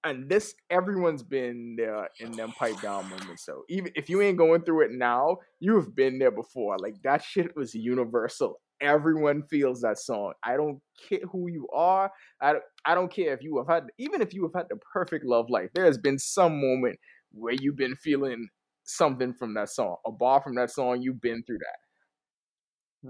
And 0.05 0.29
this, 0.29 0.53
everyone's 0.69 1.23
been 1.23 1.75
there 1.77 2.09
in 2.19 2.33
them 2.33 2.51
pipe 2.51 2.81
down 2.81 3.09
moments. 3.09 3.45
So 3.45 3.63
even 3.69 3.91
if 3.95 4.09
you 4.09 4.21
ain't 4.21 4.37
going 4.37 4.63
through 4.63 4.81
it 4.85 4.91
now, 4.91 5.37
you 5.61 5.75
have 5.75 5.95
been 5.95 6.19
there 6.19 6.31
before. 6.31 6.77
Like 6.77 6.95
that 7.03 7.23
shit 7.23 7.55
was 7.55 7.73
universal. 7.73 8.59
Everyone 8.81 9.43
feels 9.43 9.79
that 9.81 9.97
song. 9.97 10.33
I 10.43 10.57
don't 10.57 10.81
care 11.07 11.21
who 11.31 11.49
you 11.49 11.69
are. 11.73 12.11
I 12.41 12.51
don't, 12.51 12.63
I 12.85 12.95
don't 12.95 13.13
care 13.13 13.33
if 13.33 13.41
you 13.41 13.57
have 13.59 13.67
had, 13.67 13.83
even 13.97 14.21
if 14.21 14.33
you 14.33 14.43
have 14.43 14.53
had 14.53 14.67
the 14.69 14.77
perfect 14.91 15.23
love 15.25 15.49
life. 15.49 15.69
There 15.73 15.85
has 15.85 15.97
been 15.97 16.19
some 16.19 16.59
moment 16.59 16.99
where 17.31 17.53
you've 17.53 17.77
been 17.77 17.95
feeling 17.95 18.49
something 18.83 19.33
from 19.33 19.53
that 19.53 19.69
song, 19.69 19.95
a 20.05 20.11
bar 20.11 20.41
from 20.41 20.55
that 20.55 20.69
song. 20.69 21.01
You've 21.01 21.21
been 21.21 21.43
through 21.43 21.59
that. 21.59 21.77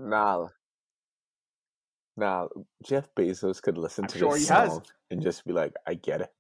Nah. 0.10 0.48
Nah, 2.16 2.48
Jeff 2.84 3.10
Bezos 3.16 3.62
could 3.62 3.78
listen 3.78 4.04
I'm 4.06 4.10
to 4.10 4.20
sure 4.20 4.34
this 4.34 4.50
has. 4.50 4.70
song 4.70 4.84
and 5.10 5.22
just 5.22 5.46
be 5.46 5.54
like, 5.54 5.74
I 5.88 5.96
get 5.96 6.22
it. 6.22 6.32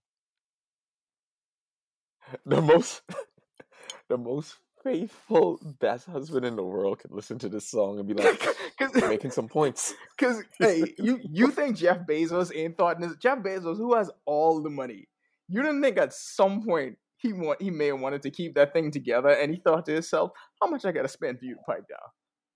The 2.45 2.61
most 2.61 3.01
the 4.09 4.17
most 4.17 4.57
faithful 4.83 5.59
best 5.79 6.05
husband 6.07 6.45
in 6.45 6.55
the 6.55 6.63
world 6.63 6.99
could 6.99 7.11
listen 7.11 7.37
to 7.39 7.49
this 7.49 7.69
song 7.69 7.99
and 7.99 8.07
be 8.07 8.13
like 8.13 8.41
making 9.09 9.31
some 9.31 9.47
points. 9.47 9.93
Because 10.17 10.43
hey, 10.59 10.93
you 10.97 11.19
you 11.23 11.51
think 11.51 11.77
Jeff 11.77 11.99
Bezos 12.09 12.55
ain't 12.55 12.77
thought 12.77 12.99
this? 12.99 13.15
Jeff 13.17 13.39
Bezos, 13.39 13.77
who 13.77 13.93
has 13.95 14.09
all 14.25 14.61
the 14.63 14.69
money, 14.69 15.07
you 15.47 15.61
didn't 15.61 15.81
think 15.81 15.97
at 15.97 16.13
some 16.13 16.63
point 16.63 16.97
he 17.17 17.33
want 17.33 17.61
he 17.61 17.69
may 17.71 17.87
have 17.87 17.99
wanted 17.99 18.21
to 18.23 18.31
keep 18.31 18.55
that 18.55 18.73
thing 18.73 18.91
together, 18.91 19.29
and 19.29 19.53
he 19.53 19.61
thought 19.63 19.85
to 19.85 19.93
himself, 19.93 20.31
"How 20.61 20.67
much 20.67 20.85
I 20.85 20.91
gotta 20.91 21.07
spend 21.07 21.39
for 21.39 21.45
you 21.45 21.55
to 21.55 21.61
pipe 21.61 21.87
down? 21.89 22.09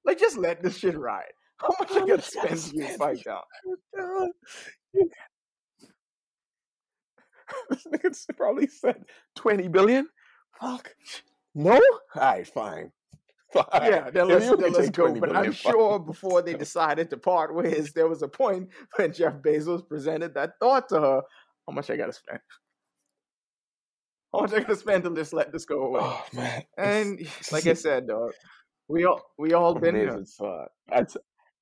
Like, 0.06 0.20
just 0.20 0.38
let 0.38 0.62
this 0.64 0.78
shit 0.78 0.98
ride. 0.98 1.34
How 1.60 1.70
much 1.80 1.92
I 1.92 2.00
gotta 2.00 2.14
I 2.16 2.20
spend 2.20 2.50
to 2.50 2.58
spend 2.58 3.00
pipe 3.00 3.18
for. 3.24 4.30
You- 4.94 5.10
this 7.70 7.88
nigga 7.88 8.38
probably 8.38 8.68
said 8.68 9.06
20 9.36 9.68
billion? 9.70 10.08
Fuck. 10.60 10.94
No? 11.56 11.80
Alright, 12.16 12.48
fine. 12.48 12.92
Fine. 13.54 13.66
Yeah, 13.74 14.10
then 14.10 14.28
let's, 14.28 14.46
then 14.46 14.74
let's 14.74 14.90
go. 14.90 15.14
But 15.16 15.36
I'm 15.36 15.54
sure 15.54 16.00
before 16.00 16.42
they 16.42 16.54
decided 16.54 17.10
to 17.12 17.18
part 17.18 17.56
ways, 17.56 17.94
there 17.94 18.08
was 18.08 18.22
a 18.22 18.28
point 18.28 18.70
when 18.98 19.14
Jeff 19.14 19.36
Bezos 19.36 19.88
presented 19.88 20.34
that 20.34 20.54
thought 20.60 20.90
to 20.90 21.00
her: 21.00 21.22
How 21.68 21.74
much 21.74 21.90
I 21.90 21.96
gotta 21.96 22.12
spend? 22.14 22.40
How 24.34 24.42
much 24.42 24.52
I 24.54 24.60
gotta 24.60 24.76
spend 24.76 25.06
to 25.06 25.16
just 25.16 25.32
let 25.32 25.54
this 25.54 25.64
go 25.64 25.84
away? 25.86 26.02
Oh 26.04 26.26
man. 26.34 26.64
And 26.78 27.20
like 27.54 27.66
I 27.66 27.74
said, 27.86 28.08
dog, 28.08 28.32
we 28.90 29.06
all 29.06 29.22
we 29.38 29.54
all 29.54 29.74
been 29.74 29.96
here. 29.96 30.10
amazing 30.10 30.26
thought. 30.26 30.70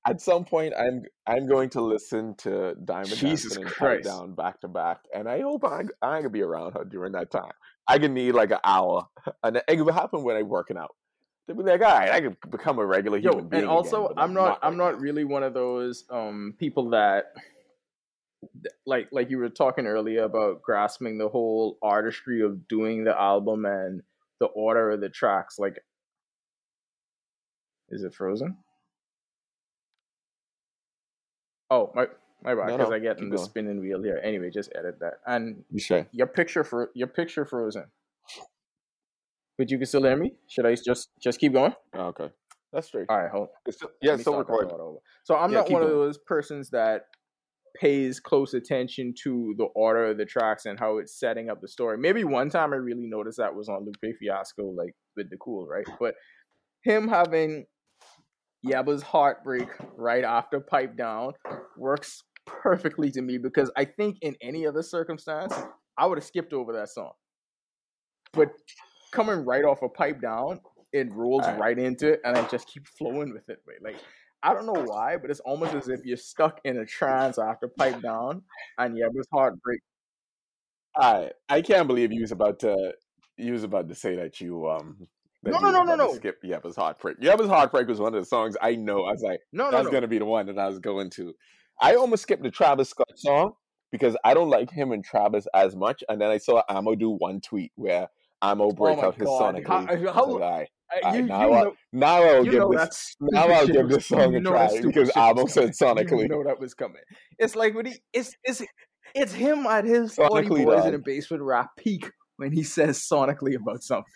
At 0.08 0.20
some 0.20 0.44
point, 0.44 0.72
I'm 0.78 1.04
I'm 1.26 1.48
going 1.48 1.68
to 1.70 1.80
listen 1.80 2.36
to 2.36 2.74
Diamond 2.84 3.16
Jesus 3.16 3.56
Dancing 3.56 3.64
Christ. 3.64 4.04
Down 4.04 4.34
back 4.34 4.60
to 4.60 4.68
back, 4.68 5.00
and 5.12 5.28
I 5.28 5.40
hope 5.40 5.64
I 5.64 5.82
I 6.00 6.22
can 6.22 6.30
be 6.30 6.42
around 6.42 6.72
her 6.72 6.84
during 6.84 7.12
that 7.12 7.30
time. 7.30 7.52
I 7.88 7.98
can 7.98 8.14
need 8.14 8.32
like 8.32 8.52
an 8.52 8.58
hour, 8.62 9.08
and 9.42 9.60
it 9.68 9.80
will 9.80 9.92
happen 9.92 10.22
when 10.22 10.36
I'm 10.36 10.48
working 10.48 10.76
out. 10.76 10.94
They'll 11.46 11.56
be 11.56 11.62
like, 11.62 11.80
all 11.80 11.98
right, 11.98 12.10
I 12.10 12.20
can 12.20 12.36
become 12.50 12.78
a 12.78 12.86
regular 12.86 13.18
Yo, 13.18 13.30
human 13.32 13.48
being. 13.48 13.62
and 13.62 13.70
also 13.70 14.06
again, 14.06 14.14
I'm 14.18 14.34
not 14.34 14.58
I'm 14.62 14.76
right 14.76 14.92
not 14.92 15.00
really 15.00 15.24
one 15.24 15.42
of 15.42 15.54
those 15.54 16.04
um 16.10 16.54
people 16.58 16.90
that 16.90 17.26
like 18.84 19.08
like 19.12 19.30
you 19.30 19.38
were 19.38 19.48
talking 19.48 19.86
earlier 19.86 20.22
about 20.22 20.62
grasping 20.62 21.18
the 21.18 21.28
whole 21.28 21.78
artistry 21.82 22.42
of 22.42 22.68
doing 22.68 23.04
the 23.04 23.18
album 23.18 23.64
and 23.64 24.02
the 24.40 24.46
order 24.46 24.90
of 24.90 25.00
the 25.00 25.08
tracks. 25.08 25.58
Like, 25.58 25.78
is 27.88 28.02
it 28.02 28.14
frozen? 28.14 28.56
Oh 31.70 31.90
my 31.94 32.06
my 32.42 32.54
bad, 32.54 32.66
because 32.66 32.90
no, 32.90 32.94
I 32.94 32.98
get 32.98 33.18
in 33.18 33.30
the 33.30 33.36
going. 33.36 33.48
spinning 33.48 33.80
wheel 33.80 34.02
here. 34.02 34.20
Anyway, 34.22 34.50
just 34.50 34.70
edit 34.76 35.00
that. 35.00 35.14
And 35.26 35.64
You 35.70 35.80
sure? 35.80 36.06
your 36.12 36.26
picture 36.26 36.64
for 36.64 36.90
your 36.94 37.08
picture 37.08 37.44
frozen. 37.44 37.86
But 39.58 39.70
you 39.70 39.78
can 39.78 39.86
still 39.86 40.02
hear 40.04 40.16
me. 40.16 40.34
Should 40.48 40.66
I 40.66 40.74
just 40.74 41.08
just 41.20 41.40
keep 41.40 41.52
going? 41.52 41.74
Oh, 41.94 42.06
okay, 42.08 42.30
that's 42.72 42.88
true. 42.90 43.06
All 43.08 43.18
right, 43.18 43.30
hold. 43.30 43.48
It's 43.64 43.78
still, 43.78 43.90
yeah, 44.02 44.10
Let 44.10 44.14
it's 44.14 44.18
me 44.20 44.22
still 44.24 44.38
recording. 44.38 44.70
So 45.24 45.34
I'm 45.34 45.50
Yeah, 45.50 45.60
not 45.60 45.70
one 45.70 45.82
of 45.82 45.88
those 45.88 46.18
persons 46.18 46.70
that 46.70 47.06
pays 47.80 48.20
close 48.20 48.54
attention 48.54 49.14
to 49.22 49.54
the 49.58 49.64
order 49.74 50.06
of 50.06 50.18
the 50.18 50.24
tracks 50.24 50.66
and 50.66 50.78
how 50.78 50.98
it's 50.98 51.18
setting 51.18 51.50
up 51.50 51.60
the 51.60 51.68
story. 51.68 51.98
Maybe 51.98 52.24
one 52.24 52.48
time 52.50 52.72
I 52.72 52.76
really 52.76 53.06
noticed 53.06 53.38
that 53.38 53.54
was 53.54 53.68
on 53.68 53.84
Lupe 53.84 54.14
Fiasco, 54.18 54.64
like 54.70 54.94
with 55.16 55.30
the 55.30 55.36
cool, 55.38 55.66
right? 55.66 55.86
But 55.98 56.14
him 56.84 57.08
having 57.08 57.66
Yebba's 58.66 59.02
heartbreak 59.02 59.68
right 59.96 60.24
after 60.24 60.60
pipe 60.60 60.96
down 60.96 61.32
works 61.76 62.22
perfectly 62.46 63.10
to 63.12 63.22
me 63.22 63.38
because 63.38 63.70
I 63.76 63.84
think 63.84 64.18
in 64.22 64.36
any 64.40 64.66
other 64.66 64.82
circumstance 64.82 65.54
I 65.98 66.06
would 66.06 66.18
have 66.18 66.24
skipped 66.24 66.52
over 66.52 66.72
that 66.74 66.90
song. 66.90 67.12
But 68.32 68.50
coming 69.12 69.44
right 69.44 69.64
off 69.64 69.82
a 69.82 69.88
pipe 69.88 70.20
down, 70.20 70.60
it 70.92 71.10
rolls 71.12 71.44
Alright. 71.44 71.60
right 71.60 71.78
into 71.78 72.14
it, 72.14 72.20
and 72.24 72.36
I 72.36 72.46
just 72.48 72.68
keep 72.68 72.86
flowing 72.86 73.32
with 73.32 73.48
it. 73.48 73.62
Right? 73.66 73.82
Like 73.82 73.96
I 74.42 74.52
don't 74.54 74.66
know 74.66 74.84
why, 74.84 75.16
but 75.16 75.30
it's 75.30 75.40
almost 75.40 75.74
as 75.74 75.88
if 75.88 76.04
you're 76.04 76.16
stuck 76.16 76.60
in 76.64 76.78
a 76.78 76.86
trance 76.86 77.38
after 77.38 77.68
pipe 77.68 78.02
down, 78.02 78.42
and 78.78 78.96
Yebba's 78.96 79.28
heartbreak. 79.32 79.80
I 80.96 81.30
I 81.48 81.62
can't 81.62 81.86
believe 81.86 82.12
you 82.12 82.22
was 82.22 82.32
about 82.32 82.60
to 82.60 82.94
you 83.36 83.52
was 83.52 83.64
about 83.64 83.88
to 83.88 83.94
say 83.94 84.16
that 84.16 84.40
you 84.40 84.68
um 84.68 85.08
No, 85.52 85.58
no, 85.58 85.70
no, 85.70 85.82
no, 85.82 85.94
no. 85.96 86.14
skip 86.14 86.42
Yebba's 86.42 86.76
Heartbreak. 86.76 87.20
Yebba's 87.20 87.48
Heartbreak 87.48 87.86
was 87.88 87.98
one 88.00 88.14
of 88.14 88.20
the 88.20 88.26
songs 88.26 88.56
I 88.60 88.74
know. 88.76 89.04
I 89.04 89.12
was 89.12 89.22
like, 89.22 89.40
No, 89.52 89.70
that's 89.70 89.84
no. 89.84 89.90
gonna 89.90 90.08
be 90.08 90.18
the 90.18 90.24
one 90.24 90.46
that 90.46 90.58
I 90.58 90.68
was 90.68 90.78
going 90.78 91.10
to. 91.10 91.34
I 91.80 91.94
almost 91.94 92.22
skipped 92.22 92.42
the 92.42 92.50
Travis 92.50 92.88
Scott 92.90 93.10
song 93.16 93.52
because 93.92 94.16
I 94.24 94.34
don't 94.34 94.50
like 94.50 94.70
him 94.70 94.92
and 94.92 95.04
Travis 95.04 95.46
as 95.54 95.76
much. 95.76 96.02
And 96.08 96.20
then 96.20 96.30
I 96.30 96.38
saw 96.38 96.62
Amo 96.68 96.94
do 96.94 97.10
one 97.10 97.40
tweet 97.40 97.72
where 97.76 98.08
Amo 98.42 98.70
break 98.70 98.98
Oh 98.98 99.06
out 99.08 99.14
his 99.16 99.24
God. 99.26 99.54
sonically. 99.56 99.66
How- 99.66 99.86
I 99.88 99.94
was 99.96 100.10
how- 100.14 100.26
like, 100.26 100.30
"All 100.32 100.38
right, 100.38 100.68
Uh, 100.92 101.00
right, 101.08 101.14
you, 101.16 101.22
now, 101.26 101.52
I'll, 101.52 101.76
now 101.92 102.22
I'll 102.22 102.44
give 102.44 102.68
this 102.70 103.16
now 103.20 103.46
I'll 103.48 103.66
give 103.66 103.88
this 103.88 104.06
song 104.06 104.34
a 104.36 104.40
try 104.40 104.80
because 104.82 105.10
Amo 105.16 105.46
said 105.46 105.70
sonically. 105.70 106.22
You 106.22 106.28
know 106.28 106.44
that 106.44 106.60
was 106.60 106.74
coming. 106.74 107.02
It's 107.38 107.56
like 107.56 107.74
when 107.74 107.86
he 107.86 107.94
it's 108.12 108.36
it's 108.44 108.62
it's 109.14 109.32
him 109.32 109.66
at 109.66 109.84
his 109.84 110.14
Sonically, 110.16 110.64
boys 110.64 110.84
in 110.86 110.94
a 110.94 110.98
basement 110.98 111.42
rap 111.42 111.70
peak 111.76 112.10
when 112.36 112.52
he 112.52 112.62
says 112.62 112.98
sonically 112.98 113.56
about 113.56 113.82
something. 113.82 114.12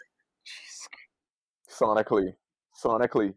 Sonically, 1.81 2.35
sonically. 2.83 3.35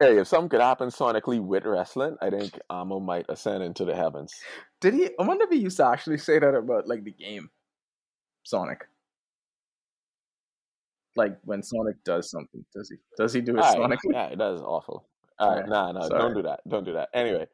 Hey, 0.00 0.18
if 0.18 0.28
something 0.28 0.48
could 0.48 0.62
happen 0.62 0.88
sonically 0.88 1.40
with 1.40 1.64
wrestling, 1.64 2.16
I 2.22 2.30
think 2.30 2.58
Amo 2.70 3.00
might 3.00 3.26
ascend 3.28 3.62
into 3.62 3.84
the 3.84 3.94
heavens. 3.94 4.32
Did 4.80 4.94
he? 4.94 5.10
I 5.18 5.22
wonder 5.24 5.44
if 5.44 5.50
he 5.50 5.58
used 5.58 5.76
to 5.76 5.86
actually 5.86 6.18
say 6.18 6.38
that 6.38 6.54
about 6.54 6.88
like 6.88 7.04
the 7.04 7.12
game, 7.12 7.50
Sonic. 8.42 8.86
Like 11.16 11.36
when 11.44 11.62
Sonic 11.62 12.02
does 12.04 12.30
something, 12.30 12.64
does 12.74 12.88
he? 12.88 12.96
Does 13.16 13.32
he 13.32 13.40
do 13.42 13.56
it 13.56 13.60
All 13.60 13.76
sonically? 13.76 14.14
all 14.14 14.28
right, 14.28 14.38
that 14.38 14.54
is 14.54 14.62
awful. 14.62 15.06
All 15.38 15.56
right, 15.56 15.68
nah, 15.68 15.92
nah, 15.92 16.08
don't 16.08 16.34
do 16.34 16.42
that. 16.42 16.60
Don't 16.66 16.84
do 16.84 16.94
that. 16.94 17.10
Anyway, 17.14 17.46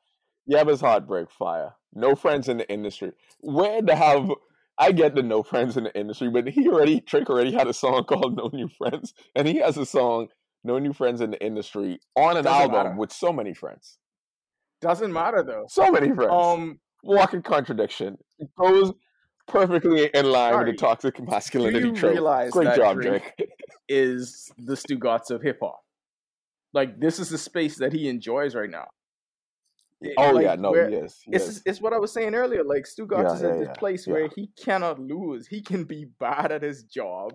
Yebba's 0.51 0.81
Heartbreak 0.81 1.31
Fire. 1.31 1.75
No 1.93 2.15
friends 2.15 2.49
in 2.49 2.59
the 2.59 2.71
industry. 2.71 3.13
Where 3.41 3.83
to 3.83 3.95
have 3.95 4.31
I 4.79 4.93
get 4.93 5.15
the 5.15 5.23
no 5.23 5.43
friends 5.43 5.77
in 5.77 5.85
the 5.85 5.99
industry, 5.99 6.29
but 6.29 6.47
he 6.49 6.69
already 6.69 7.01
Trick 7.01 7.31
already 7.31 7.53
had 7.53 7.67
a 7.67 7.73
song 7.75 8.05
called 8.09 8.37
No 8.37 8.51
New 8.53 8.69
Friends, 8.69 9.15
and 9.35 9.49
he 9.49 9.57
has 9.59 9.77
a 9.77 9.87
song 9.87 10.29
No 10.65 10.79
New 10.79 10.93
Friends 10.93 11.21
in 11.21 11.31
the 11.31 11.43
Industry 11.45 11.99
on 12.15 12.37
an 12.37 12.45
Doesn't 12.45 12.61
album 12.63 12.77
matter. 12.77 12.95
with 12.97 13.13
so 13.13 13.33
many 13.33 13.55
friends, 13.55 13.99
Doesn't 14.81 15.13
matter 15.13 15.43
though. 15.43 15.65
so 15.69 15.91
many 15.91 16.13
friends. 16.15 16.31
Um, 16.33 16.81
Walking 17.03 17.43
contradiction. 17.43 18.19
It 18.39 18.49
goes 18.59 18.93
perfectly 19.47 20.11
in 20.13 20.27
line 20.31 20.59
with 20.59 20.67
the 20.67 20.73
toxic 20.75 21.21
masculinity 21.23 21.93
trope. 21.93 22.51
Great 22.51 22.75
job, 22.75 23.01
Drake- 23.01 23.33
Drake. 23.39 23.51
is 23.89 24.51
the 24.59 24.75
Stugotz 24.75 25.31
of 25.31 25.41
hip 25.41 25.59
hop. 25.63 25.81
Like 26.73 26.99
this 26.99 27.19
is 27.21 27.31
the 27.31 27.39
space 27.39 27.77
that 27.79 27.93
he 27.93 28.09
enjoys 28.09 28.55
right 28.57 28.69
now. 28.69 28.89
It- 30.01 30.15
Oh 30.19 30.31
like, 30.33 30.45
yeah, 30.45 30.55
no, 30.57 30.73
where- 30.73 30.89
he 30.89 30.97
is. 30.97 31.23
It's 31.27 31.63
it's 31.65 31.81
what 31.81 31.93
I 31.93 31.99
was 31.99 32.13
saying 32.13 32.35
earlier. 32.35 32.63
Like 32.65 32.85
Stugotz 32.85 33.25
Yeah, 33.25 33.35
is 33.35 33.43
yeah, 33.43 33.49
at 33.49 33.59
this 33.59 33.69
yeah, 33.69 33.75
place 33.75 34.07
where 34.07 34.29
he 34.35 34.51
cannot 34.63 34.99
lose. 34.99 35.47
He 35.47 35.63
can 35.63 35.85
be 35.85 36.07
bad 36.21 36.53
at 36.53 36.63
his 36.63 36.85
job. 36.85 37.35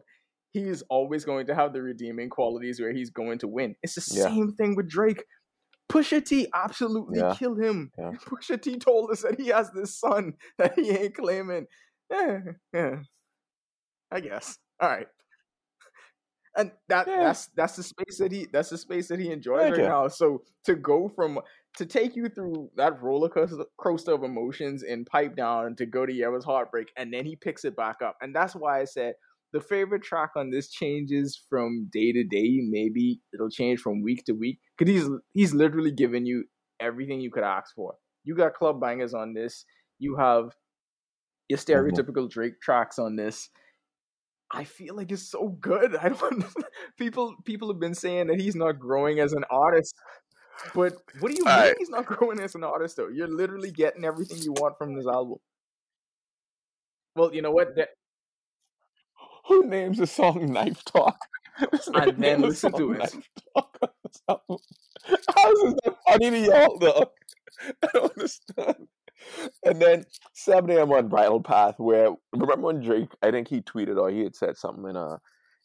He 0.54 0.62
is 0.64 0.84
always 0.90 1.24
going 1.26 1.48
to 1.48 1.56
have 1.56 1.74
the 1.74 1.82
redeeming 1.82 2.30
qualities 2.30 2.80
where 2.80 2.92
he's 2.94 3.10
going 3.10 3.40
to 3.40 3.48
win. 3.48 3.76
It's 3.82 3.96
the 3.96 4.02
same 4.02 4.52
thing 4.52 4.76
with 4.76 4.90
Drake. 4.90 5.24
Pusha 5.90 6.24
T 6.24 6.48
absolutely 6.54 7.22
killed 7.36 7.60
him. 7.62 7.92
yeah. 7.98 8.12
Pusha 8.26 8.62
T 8.62 8.78
told 8.78 9.12
us 9.12 9.24
that 9.24 9.40
he 9.40 9.48
has 9.48 9.72
this 9.72 9.98
son 10.00 10.34
that 10.58 10.78
he 10.78 10.90
ain't 10.92 11.16
claiming. 11.16 11.68
Yeah, 12.10 12.40
yeah. 12.74 12.96
I 14.12 14.20
guess. 14.20 14.58
All 14.80 14.90
right. 14.90 15.08
And 16.56 16.72
that 16.90 17.08
Yeah. 17.08 17.24
that's 17.24 17.48
that's 17.56 17.76
the 17.78 17.84
space 17.84 18.18
that 18.20 18.32
he 18.32 18.46
that's 18.52 18.70
the 18.70 18.78
space 18.78 19.08
that 19.08 19.20
he 19.20 19.32
enjoys 19.32 19.72
right 19.72 19.78
now. 19.78 20.08
So 20.10 20.44
to 20.66 20.76
go 20.76 21.08
from 21.08 21.40
to 21.78 21.86
take 21.86 22.16
you 22.16 22.28
through 22.28 22.70
that 22.76 23.02
roller 23.02 23.30
coaster 23.30 24.14
of 24.14 24.24
emotions 24.24 24.84
and 24.84 25.06
pipe 25.06 25.36
down 25.36 25.76
to 25.78 25.86
go 25.86 26.06
to 26.06 26.12
Yebba's 26.12 26.44
heartbreak 26.44 26.90
and 26.98 27.14
then 27.14 27.26
he 27.26 27.36
picks 27.36 27.64
it 27.64 27.76
back 27.76 27.98
up. 28.04 28.18
And 28.22 28.36
that's 28.36 28.56
why 28.56 28.82
I 28.82 28.86
said 28.86 29.14
the 29.54 29.62
favorite 29.62 30.04
track 30.04 30.32
on 30.36 30.50
this 30.50 30.70
changes 30.70 31.42
from 31.50 31.90
day 31.92 32.12
to 32.12 32.24
day. 32.24 32.60
Maybe 32.62 33.22
it'll 33.34 33.50
change 33.50 33.80
from 33.80 34.02
week 34.02 34.26
to 34.26 34.34
week. 34.34 34.60
Cause 34.78 34.88
he's 34.88 35.08
he's 35.34 35.54
literally 35.54 35.92
giving 35.92 36.26
you 36.26 36.46
everything 36.80 37.22
you 37.22 37.32
could 37.32 37.44
ask 37.44 37.74
for. 37.76 37.96
You 38.24 38.36
got 38.36 38.54
club 38.54 38.80
bangers 38.80 39.14
on 39.14 39.34
this. 39.34 39.66
You 40.00 40.16
have 40.18 40.56
your 41.48 41.58
stereotypical 41.58 42.30
Drake 42.30 42.62
tracks 42.62 42.98
on 42.98 43.16
this. 43.16 43.50
I 44.54 44.64
feel 44.64 44.96
like 44.96 45.12
it's 45.12 45.30
so 45.30 45.50
good. 45.60 45.96
I 46.02 46.10
don't 46.10 46.46
people 46.98 47.36
people 47.46 47.72
have 47.72 47.80
been 47.80 47.96
saying 47.96 48.28
that 48.28 48.40
he's 48.40 48.56
not 48.56 48.80
growing 48.80 49.20
as 49.20 49.34
an 49.34 49.44
artist. 49.50 49.94
But 50.74 50.94
what 51.20 51.32
do 51.32 51.38
you 51.38 51.46
mean 51.46 51.54
Alright. 51.54 51.76
he's 51.78 51.90
not 51.90 52.06
growing 52.08 52.40
as 52.40 52.56
an 52.56 52.64
artist 52.64 52.98
though? 52.98 53.10
You're 53.10 53.28
literally 53.28 53.72
getting 53.72 54.06
everything 54.06 54.38
you 54.40 54.54
want 54.54 54.78
from 54.78 54.96
this 54.96 55.08
album. 55.08 55.38
Well, 57.16 57.34
you 57.34 57.42
know 57.42 57.52
what? 57.52 57.76
That, 57.76 57.90
Who 59.48 59.66
names 59.66 59.98
the 59.98 60.08
song 60.08 60.52
Knife 60.52 60.84
Talk? 60.86 61.18
I 61.94 62.12
then 62.12 62.44
ah, 62.44 62.48
listen 62.48 62.72
to 62.74 62.94
it. 62.94 63.00
Knife 63.00 63.30
Talk 63.56 63.78
this 64.04 64.22
album. 64.30 64.58
How 65.36 65.52
is 65.52 65.76
this 65.84 65.94
funny 66.08 66.30
to 66.30 66.40
y'all 66.40 66.78
though? 66.78 67.12
I 67.84 67.88
don't 67.94 68.12
understand. 68.12 68.88
And 69.66 69.80
then 69.80 70.06
7 70.34 70.70
a.m. 70.72 70.92
on 70.92 71.08
Bridle 71.08 71.42
Path, 71.42 71.76
where 71.78 72.10
remember 72.34 72.68
when 72.68 72.82
Drake, 72.82 73.12
I 73.22 73.30
think 73.30 73.48
he 73.48 73.62
tweeted 73.62 73.98
or 73.98 74.10
he 74.10 74.22
had 74.22 74.36
said 74.36 74.58
something 74.58 74.90
in 74.90 74.96
a 74.96 75.20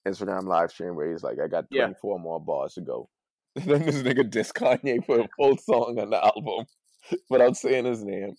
Instagram 0.07 0.45
live 0.45 0.71
stream 0.71 0.95
where 0.95 1.11
he's 1.11 1.23
like, 1.23 1.39
I 1.43 1.49
got 1.49 1.65
Yeah. 1.71 1.85
24 1.85 2.19
more 2.19 2.41
bars 2.41 2.75
to 2.75 2.83
go. 2.83 3.09
Then 3.65 3.87
this 3.87 3.97
nigga 3.97 4.29
diss 4.29 4.53
Kanye 4.53 5.05
for 5.07 5.21
a 5.21 5.29
full 5.39 5.57
song 5.57 5.99
on 5.99 6.11
the 6.11 6.23
album 6.23 6.67
without 7.31 7.57
saying 7.57 7.87
his 7.87 8.05
name. 8.05 8.35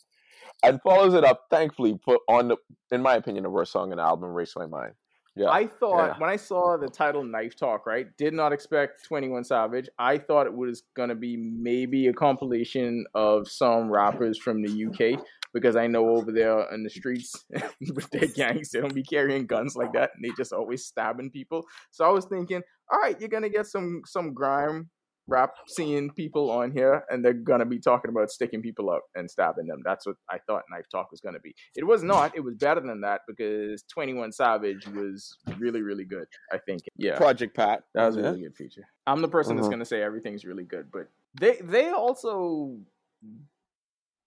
And 0.63 0.79
follows 0.81 1.15
it 1.15 1.23
up, 1.23 1.45
thankfully, 1.49 1.97
put 2.03 2.19
on 2.29 2.49
the, 2.49 2.57
in 2.91 3.01
my 3.01 3.15
opinion, 3.15 3.43
the 3.43 3.49
worst 3.49 3.71
song 3.71 3.91
in 3.91 3.97
the 3.97 4.03
album, 4.03 4.29
Race 4.29 4.53
My 4.55 4.67
Mind. 4.67 4.93
Yeah. 5.35 5.49
I 5.49 5.67
thought 5.67 6.07
yeah. 6.07 6.19
when 6.19 6.29
I 6.29 6.35
saw 6.35 6.77
the 6.77 6.87
title 6.87 7.23
Knife 7.23 7.55
Talk, 7.55 7.85
right? 7.85 8.07
Did 8.17 8.33
not 8.33 8.53
expect 8.53 9.05
21 9.05 9.43
Savage. 9.43 9.87
I 9.97 10.17
thought 10.17 10.47
it 10.47 10.53
was 10.53 10.83
going 10.95 11.09
to 11.09 11.15
be 11.15 11.37
maybe 11.37 12.07
a 12.07 12.13
compilation 12.13 13.05
of 13.13 13.47
some 13.47 13.91
rappers 13.91 14.37
from 14.39 14.63
the 14.63 14.85
UK 14.85 15.23
because 15.53 15.75
I 15.75 15.87
know 15.87 16.09
over 16.09 16.31
there 16.31 16.71
in 16.73 16.83
the 16.83 16.89
streets 16.89 17.45
with 17.93 18.09
their 18.09 18.27
gangs, 18.27 18.71
they 18.71 18.81
don't 18.81 18.95
be 18.95 19.03
carrying 19.03 19.45
guns 19.45 19.75
like 19.75 19.93
that 19.93 20.11
and 20.15 20.23
they 20.23 20.29
just 20.35 20.53
always 20.53 20.85
stabbing 20.85 21.29
people. 21.29 21.63
So 21.91 22.05
I 22.05 22.09
was 22.09 22.25
thinking, 22.25 22.61
all 22.91 22.99
right, 22.99 23.19
you're 23.19 23.29
going 23.29 23.43
to 23.43 23.49
get 23.49 23.67
some 23.67 24.01
some 24.05 24.33
grime 24.33 24.89
rap 25.27 25.51
seeing 25.67 26.09
people 26.11 26.49
on 26.49 26.71
here 26.71 27.03
and 27.09 27.23
they're 27.23 27.33
going 27.33 27.59
to 27.59 27.65
be 27.65 27.79
talking 27.79 28.09
about 28.09 28.29
sticking 28.29 28.61
people 28.61 28.89
up 28.89 29.03
and 29.15 29.29
stabbing 29.29 29.67
them. 29.67 29.81
That's 29.83 30.05
what 30.05 30.15
I 30.29 30.37
thought 30.47 30.63
Knife 30.71 30.85
Talk 30.91 31.11
was 31.11 31.21
going 31.21 31.35
to 31.35 31.41
be. 31.41 31.53
It 31.75 31.85
was 31.85 32.03
not. 32.03 32.35
It 32.35 32.41
was 32.41 32.55
better 32.55 32.81
than 32.81 33.01
that 33.01 33.21
because 33.27 33.83
21 33.91 34.31
Savage 34.31 34.87
was 34.87 35.37
really, 35.57 35.81
really 35.81 36.05
good, 36.05 36.27
I 36.51 36.57
think. 36.57 36.81
Yeah. 36.95 37.17
Project 37.17 37.55
Pat. 37.55 37.83
That 37.93 38.07
was 38.07 38.17
a 38.17 38.21
really 38.21 38.41
good 38.41 38.55
feature. 38.55 38.87
I'm 39.05 39.21
the 39.21 39.27
person 39.27 39.55
that's 39.55 39.65
uh-huh. 39.65 39.71
going 39.71 39.79
to 39.79 39.85
say 39.85 40.01
everything's 40.01 40.45
really 40.45 40.65
good, 40.65 40.87
but 40.91 41.07
they 41.39 41.57
they 41.63 41.89
also 41.91 42.77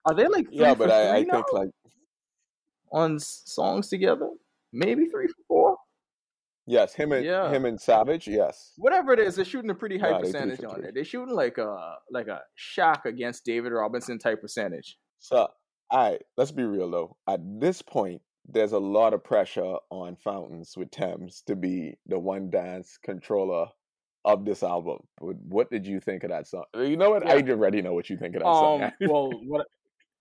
are 0.04 0.14
they 0.14 0.26
like 0.26 0.48
three 0.48 0.58
Yeah, 0.58 0.74
but 0.74 0.90
I, 0.90 1.18
I 1.18 1.24
think 1.24 1.52
like 1.52 1.70
on 2.92 3.18
songs 3.18 3.88
together, 3.88 4.28
maybe 4.72 5.06
three 5.06 5.26
for 5.26 5.42
four. 5.48 5.76
Yes, 6.66 6.94
him 6.94 7.12
and 7.12 7.24
Yeah. 7.24 7.50
him 7.50 7.64
and 7.64 7.80
Savage, 7.80 8.28
yes. 8.28 8.72
Whatever 8.76 9.12
it 9.12 9.18
is, 9.18 9.36
they're 9.36 9.44
shooting 9.44 9.70
a 9.70 9.74
pretty 9.74 9.98
high 9.98 10.18
three 10.18 10.30
percentage 10.32 10.62
on 10.64 10.84
it. 10.84 10.94
They're 10.94 11.04
shooting 11.04 11.34
like 11.34 11.58
a 11.58 11.96
like 12.10 12.28
a 12.28 12.42
Shaq 12.58 13.04
against 13.06 13.44
David 13.44 13.72
Robinson 13.72 14.18
type 14.18 14.40
percentage. 14.40 14.96
So, 15.18 15.48
all 15.90 16.10
right, 16.10 16.22
let's 16.36 16.52
be 16.52 16.62
real 16.64 16.90
though. 16.90 17.16
At 17.28 17.40
this 17.60 17.82
point, 17.82 18.22
there's 18.46 18.72
a 18.72 18.78
lot 18.78 19.14
of 19.14 19.24
pressure 19.24 19.76
on 19.90 20.16
Fountains 20.16 20.74
with 20.76 20.90
Tems 20.90 21.42
to 21.46 21.56
be 21.56 21.94
the 22.06 22.18
one 22.18 22.50
dance 22.50 22.98
controller 23.02 23.66
of 24.24 24.44
this 24.44 24.62
album. 24.62 24.98
What, 25.20 25.70
did 25.70 25.86
you 25.86 25.98
think 25.98 26.24
of 26.24 26.30
that 26.30 26.46
song? 26.46 26.64
You 26.74 26.96
know 26.96 27.10
what? 27.10 27.26
I 27.26 27.40
already 27.40 27.80
know 27.80 27.94
what 27.94 28.10
you 28.10 28.16
think 28.18 28.36
of 28.36 28.42
that 28.42 28.48
Um, 28.48 28.80
song. 28.80 28.92
well, 29.08 29.30
what 29.46 29.66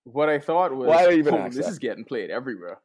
what 0.06 0.30
I 0.30 0.40
thought 0.40 0.74
was, 0.76 0.88
Why 0.88 1.12
even 1.14 1.34
oh, 1.36 1.44
this 1.50 1.58
that? 1.66 1.68
is 1.68 1.80
getting 1.80 2.06
played 2.06 2.30
everywhere. 2.32 2.80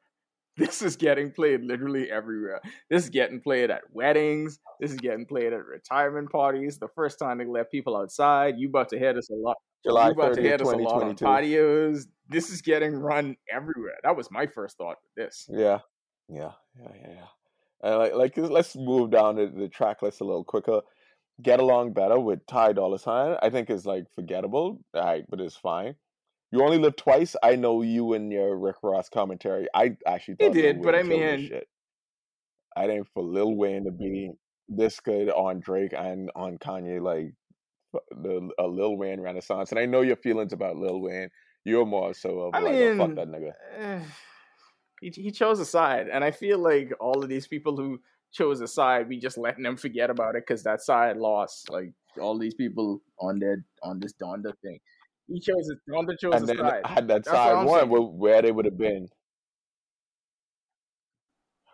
this 0.57 0.83
is 0.83 0.97
getting 0.97 1.33
played 1.33 1.63
literally 1.63 2.11
everywhere. 2.11 2.61
This 2.89 3.05
is 3.05 3.11
getting 3.11 3.41
played 3.41 3.71
at 3.71 3.83
weddings. 3.93 4.61
This 4.81 4.93
is 4.93 4.99
getting 4.99 5.27
played 5.27 5.53
at 5.53 5.65
retirement 5.65 6.31
parties. 6.31 6.79
The 6.79 6.89
first 6.95 7.19
time 7.19 7.39
they 7.39 7.45
let 7.45 7.71
people 7.71 7.97
outside. 7.97 8.55
You 8.57 8.69
about 8.69 8.89
to 8.91 8.99
hear 8.99 9.13
this 9.13 9.31
a 9.31 9.35
lot. 9.35 9.57
July 9.85 10.07
you 10.07 10.13
about 10.13 10.35
to 10.35 10.43
hear 10.43 10.57
this 10.57 10.71
a 10.71 10.77
lot 10.77 11.03
on 11.03 11.17
patios. 11.17 12.07
This 12.29 12.51
is 12.51 12.63
getting 12.63 12.95
run 12.95 13.37
everywhere. 13.53 13.97
That 14.03 14.17
was 14.17 14.31
my 14.31 14.47
first 14.47 14.79
thought 14.79 14.97
with 15.03 15.27
this. 15.27 15.47
Yeah, 15.51 15.81
yeah, 16.29 16.53
yeah, 16.81 16.89
yeah, 17.03 17.11
yeah. 17.11 17.27
And 17.83 17.99
like, 17.99 18.15
like 18.15 18.37
let's 18.37 18.77
move 18.77 19.11
down 19.11 19.37
the, 19.37 19.47
the 19.47 19.69
track 19.69 20.03
list 20.03 20.21
a 20.21 20.25
little 20.25 20.45
quicker. 20.45 20.81
Get 21.43 21.59
along 21.59 21.93
better 21.95 22.19
with 22.19 22.47
Ty 22.47 22.75
Dolla 22.75 22.99
Sign. 22.99 23.37
I 23.43 23.51
think 23.51 23.69
is 23.69 23.85
like 23.85 24.05
forgettable, 24.15 24.81
right? 24.95 25.25
But 25.29 25.41
it's 25.41 25.57
fine. 25.57 25.97
You 26.55 26.63
only 26.63 26.79
live 26.79 26.95
twice. 26.95 27.35
I 27.43 27.57
know 27.57 27.83
you 27.83 28.13
and 28.13 28.31
your 28.33 28.57
Rick 28.57 28.77
Ross 28.85 29.09
commentary. 29.09 29.67
I 29.75 29.97
actually 30.07 30.37
thought 30.37 30.53
Lil 30.53 30.63
did, 30.63 30.83
but 30.83 30.95
I 30.95 31.03
mean- 31.03 31.49
shit. 31.49 31.67
I 32.77 32.87
think 32.87 33.09
for 33.13 33.25
Lil 33.25 33.57
Wayne 33.57 33.85
to 33.87 33.91
be 33.91 34.31
this 34.69 35.01
good 35.01 35.31
on 35.31 35.59
Drake 35.59 35.93
and 35.97 36.31
on 36.37 36.59
Kanye, 36.59 37.01
like 37.01 37.35
the 38.11 38.51
a 38.59 38.67
Lil 38.69 38.97
Wayne 38.97 39.21
renaissance. 39.21 39.71
And 39.71 39.81
I 39.81 39.87
know 39.87 40.03
your 40.03 40.15
feelings 40.17 40.53
about 40.53 40.77
Lil 40.77 41.01
Wayne. 41.01 41.29
You're 41.65 41.87
more 41.87 42.15
so 42.15 42.39
of 42.41 42.55
I 42.55 42.61
like, 42.61 42.75
oh, 42.75 42.99
fuck 42.99 43.15
that 43.17 43.29
nigga. 43.29 43.53
eh, 43.79 44.01
he 45.01 45.11
he 45.11 45.31
chose 45.33 45.59
a 45.59 45.65
side, 45.65 46.09
and 46.09 46.23
I 46.23 46.31
feel 46.31 46.59
like 46.59 46.93
all 47.01 47.23
of 47.23 47.29
these 47.29 47.49
people 47.49 47.77
who 47.77 48.01
chose 48.33 48.61
a 48.61 48.69
side, 48.69 49.09
we 49.09 49.19
just 49.19 49.39
letting 49.39 49.65
them 49.65 49.77
forget 49.77 50.09
about 50.09 50.37
it 50.37 50.45
because 50.47 50.63
that 50.63 50.83
side 50.83 51.17
lost. 51.17 51.69
Like 51.71 51.93
all 52.21 52.39
these 52.39 52.55
people 52.55 53.03
on 53.19 53.41
their 53.41 53.65
on 53.83 53.99
this 53.99 54.15
Donda 54.15 54.53
thing, 54.63 54.79
he 55.29 55.41
chose 55.41 55.69
it. 55.71 55.79
Donda 55.91 56.19
chose 56.19 56.35
and 56.35 56.45
a 56.45 56.47
then 56.47 56.57
side. 56.59 56.87
had 56.87 57.09
that 57.09 57.25
That's 57.25 57.29
side 57.29 57.65
one 57.67 57.89
where, 57.89 58.01
where 58.03 58.43
they 58.43 58.53
would 58.53 58.65
have 58.67 58.77
been. 58.79 59.09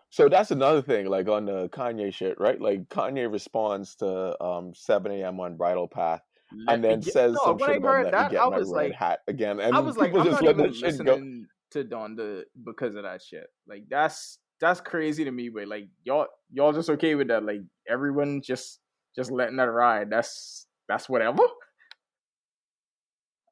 So 0.09 0.27
that's 0.27 0.51
another 0.51 0.81
thing, 0.81 1.05
like 1.07 1.29
on 1.29 1.45
the 1.45 1.69
Kanye 1.69 2.13
shit, 2.13 2.37
right? 2.39 2.59
Like 2.59 2.89
Kanye 2.89 3.31
responds 3.31 3.95
to 3.97 4.41
um 4.43 4.73
7 4.75 5.09
a.m. 5.11 5.39
on 5.39 5.55
Bridle 5.55 5.87
Path 5.87 6.21
and 6.67 6.83
then 6.83 6.99
get- 6.99 7.13
says 7.13 7.31
no, 7.33 7.39
some 7.45 7.59
shit 7.59 7.77
about 7.77 8.11
that, 8.11 8.31
me 8.31 8.37
get 8.37 8.41
I 8.45 8.49
my 8.49 8.57
was 8.57 8.69
red 8.73 8.89
like- 8.89 8.93
hat 8.93 9.19
again. 9.27 9.59
And 9.61 9.73
I 9.75 9.79
was 9.79 9.95
like, 9.97 10.11
people 10.11 10.21
I'm 10.21 10.27
just 10.27 10.41
not 10.41 10.49
even 10.51 10.65
that 10.65 10.75
shit 10.75 10.97
go. 11.05 11.13
listening 11.13 11.45
to 11.71 11.83
Donda 11.85 12.43
because 12.65 12.95
of 12.95 13.03
that 13.03 13.21
shit. 13.21 13.47
Like 13.67 13.83
that's 13.89 14.37
that's 14.59 14.81
crazy 14.81 15.23
to 15.23 15.31
me. 15.31 15.47
But 15.47 15.67
like 15.69 15.87
y'all 16.03 16.27
y'all 16.51 16.73
just 16.73 16.89
okay 16.89 17.15
with 17.15 17.29
that? 17.29 17.43
Like 17.45 17.61
everyone 17.89 18.41
just 18.43 18.79
just 19.15 19.31
letting 19.31 19.55
that 19.57 19.71
ride. 19.71 20.09
That's 20.09 20.67
that's 20.89 21.07
whatever. 21.07 21.43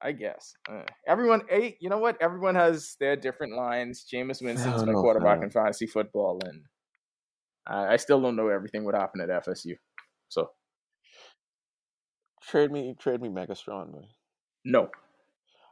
I 0.02 0.14
guess 0.14 0.54
uh, 0.70 0.84
everyone. 1.08 1.41
Hey, 1.50 1.78
you 1.80 1.89
know 1.89 1.97
what? 1.97 2.22
Everyone 2.22 2.56
has 2.56 2.95
their 3.00 3.16
different 3.16 3.56
lines. 3.56 4.06
Jameis 4.12 4.41
Winston's 4.41 4.86
my 4.86 4.93
quarterback 4.93 5.43
in 5.43 5.50
fantasy 5.50 5.88
football, 5.88 6.39
and 6.45 6.64
I, 7.68 7.93
I 7.93 7.97
still 7.97 8.22
don't 8.22 8.36
know 8.36 8.47
everything 8.47 8.86
what 8.86 8.95
happened 8.95 9.30
at 9.30 9.45
FSU. 9.45 9.76
So 10.30 10.52
Trade 12.50 12.72
me, 12.72 12.95
trade 12.97 13.22
me 13.22 13.30
Megastrong, 13.30 13.91
man. 13.91 14.08
no, 14.66 14.89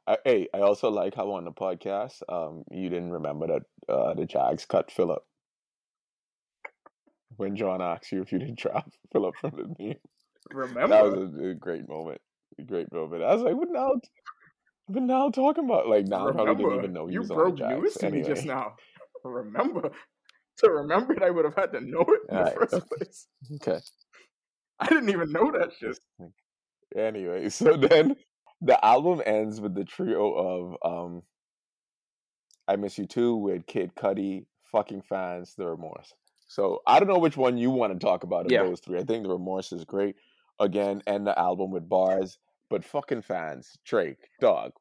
I, 0.05 0.17
hey, 0.23 0.47
I 0.53 0.59
also 0.59 0.89
like 0.91 1.15
how 1.15 1.31
on 1.31 1.45
the 1.45 1.51
podcast, 1.51 2.21
um, 2.29 2.63
you 2.69 2.89
didn't 2.89 3.11
remember 3.11 3.47
that 3.47 3.93
uh, 3.93 4.13
the 4.13 4.25
Jags 4.25 4.65
cut 4.65 4.91
Philip 4.91 5.23
when 7.37 7.55
John 7.55 7.81
asked 7.81 8.11
you 8.11 8.21
if 8.21 8.31
you 8.31 8.39
didn't 8.39 8.59
drop 8.59 8.91
Philip 9.11 9.35
from 9.37 9.51
the 9.55 9.75
team. 9.75 9.95
remember. 10.51 10.87
That 10.87 11.03
was 11.03 11.33
a, 11.33 11.49
a 11.49 11.53
great 11.55 11.89
moment. 11.89 12.21
Great 12.65 12.91
moment. 12.91 13.23
I 13.23 13.33
was 13.33 13.43
like, 13.43 13.55
what 13.55 13.69
now? 13.71 13.93
But 14.89 15.03
now 15.03 15.29
talking 15.29 15.65
about? 15.65 15.87
Like, 15.87 16.07
now 16.07 16.29
I 16.29 16.31
probably 16.31 16.55
didn't 16.65 16.79
even 16.79 16.93
know 16.93 17.07
he 17.07 17.13
you 17.13 17.19
was 17.21 17.31
on 17.31 17.51
the 17.51 17.57
Jags. 17.57 17.81
news 17.81 17.93
to 17.95 18.09
me 18.09 18.21
just 18.23 18.45
now. 18.45 18.75
Remember, 19.23 19.91
to 20.59 20.69
remember 20.71 21.13
it, 21.13 21.21
I 21.23 21.29
would 21.29 21.43
have 21.45 21.55
had 21.55 21.71
to 21.73 21.81
know 21.81 22.01
it 22.01 22.21
in 22.29 22.35
the 22.37 22.37
Alright, 22.37 22.55
first 22.55 22.73
okay. 22.73 22.85
place. 22.97 23.27
Okay. 23.61 23.79
I 24.79 24.87
didn't 24.87 25.09
even 25.09 25.31
know 25.31 25.51
that 25.51 25.71
shit. 25.77 25.99
Anyway, 26.95 27.49
so 27.49 27.75
then 27.75 28.15
the 28.61 28.83
album 28.85 29.21
ends 29.25 29.59
with 29.59 29.75
the 29.75 29.83
trio 29.83 30.33
of 30.33 30.77
um 30.83 31.23
I 32.67 32.75
Miss 32.75 32.97
You 32.97 33.05
Too 33.05 33.35
with 33.35 33.65
Kid 33.67 33.91
Cudi, 33.95 34.45
fucking 34.71 35.01
fans, 35.01 35.53
The 35.57 35.67
Remorse. 35.67 36.13
So 36.47 36.81
I 36.87 36.99
don't 36.99 37.09
know 37.09 37.19
which 37.19 37.37
one 37.37 37.57
you 37.57 37.69
want 37.71 37.93
to 37.93 37.99
talk 37.99 38.23
about 38.23 38.45
of 38.45 38.51
Yeah. 38.51 38.63
those 38.63 38.79
three. 38.79 38.99
I 38.99 39.03
think 39.03 39.23
The 39.23 39.31
Remorse 39.31 39.71
is 39.73 39.83
great. 39.83 40.15
Again, 40.59 41.01
end 41.07 41.27
the 41.27 41.37
album 41.37 41.71
with 41.71 41.87
bars, 41.89 42.39
but 42.69 42.83
fucking 42.85 43.21
fans, 43.21 43.77
Drake, 43.85 44.29
dog. 44.41 44.71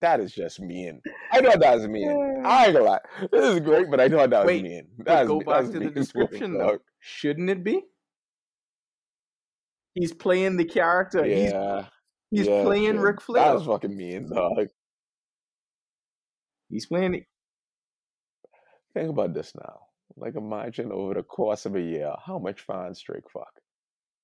That 0.00 0.20
is 0.20 0.32
just 0.32 0.60
mean. 0.60 1.00
I 1.32 1.40
thought 1.40 1.60
that 1.60 1.76
was 1.76 1.88
mean. 1.88 2.42
I 2.44 2.66
ain't 2.66 2.74
gonna 2.74 2.84
lie. 2.84 2.98
This 3.32 3.54
is 3.54 3.60
great, 3.60 3.90
but 3.90 4.00
I 4.00 4.08
thought 4.08 4.30
that 4.30 4.40
was 4.40 4.46
Wait, 4.46 4.62
mean. 4.62 4.88
But 4.98 5.06
That 5.06 5.26
go 5.26 5.38
that 5.38 5.46
back 5.46 5.62
was 5.62 5.70
to 5.70 5.78
the 5.78 5.84
mean 5.86 5.94
description 5.94 6.58
though. 6.58 6.78
Shouldn't 7.00 7.48
it 7.48 7.64
be? 7.64 7.82
He's 9.94 10.12
playing 10.12 10.56
the 10.56 10.64
character. 10.64 11.24
He's 11.24 11.52
Yeah. 11.52 11.86
he's 12.30 12.46
yeah, 12.46 12.62
playing 12.64 12.94
sure. 12.94 13.06
Ric 13.06 13.16
That 13.16 13.22
Flair. 13.24 13.54
was 13.54 13.64
fucking 13.66 13.96
mean, 13.96 14.28
dog. 14.28 14.66
He's 16.68 16.86
playing 16.86 17.14
it. 17.14 17.24
Think 18.94 19.10
about 19.10 19.32
this 19.34 19.54
now. 19.54 19.80
Like, 20.16 20.36
imagine 20.36 20.92
over 20.92 21.14
the 21.14 21.22
course 21.22 21.66
of 21.66 21.76
a 21.76 21.80
year, 21.80 22.12
how 22.24 22.38
much 22.38 22.60
fans 22.62 23.00
Drake 23.00 23.28
fuck. 23.32 23.52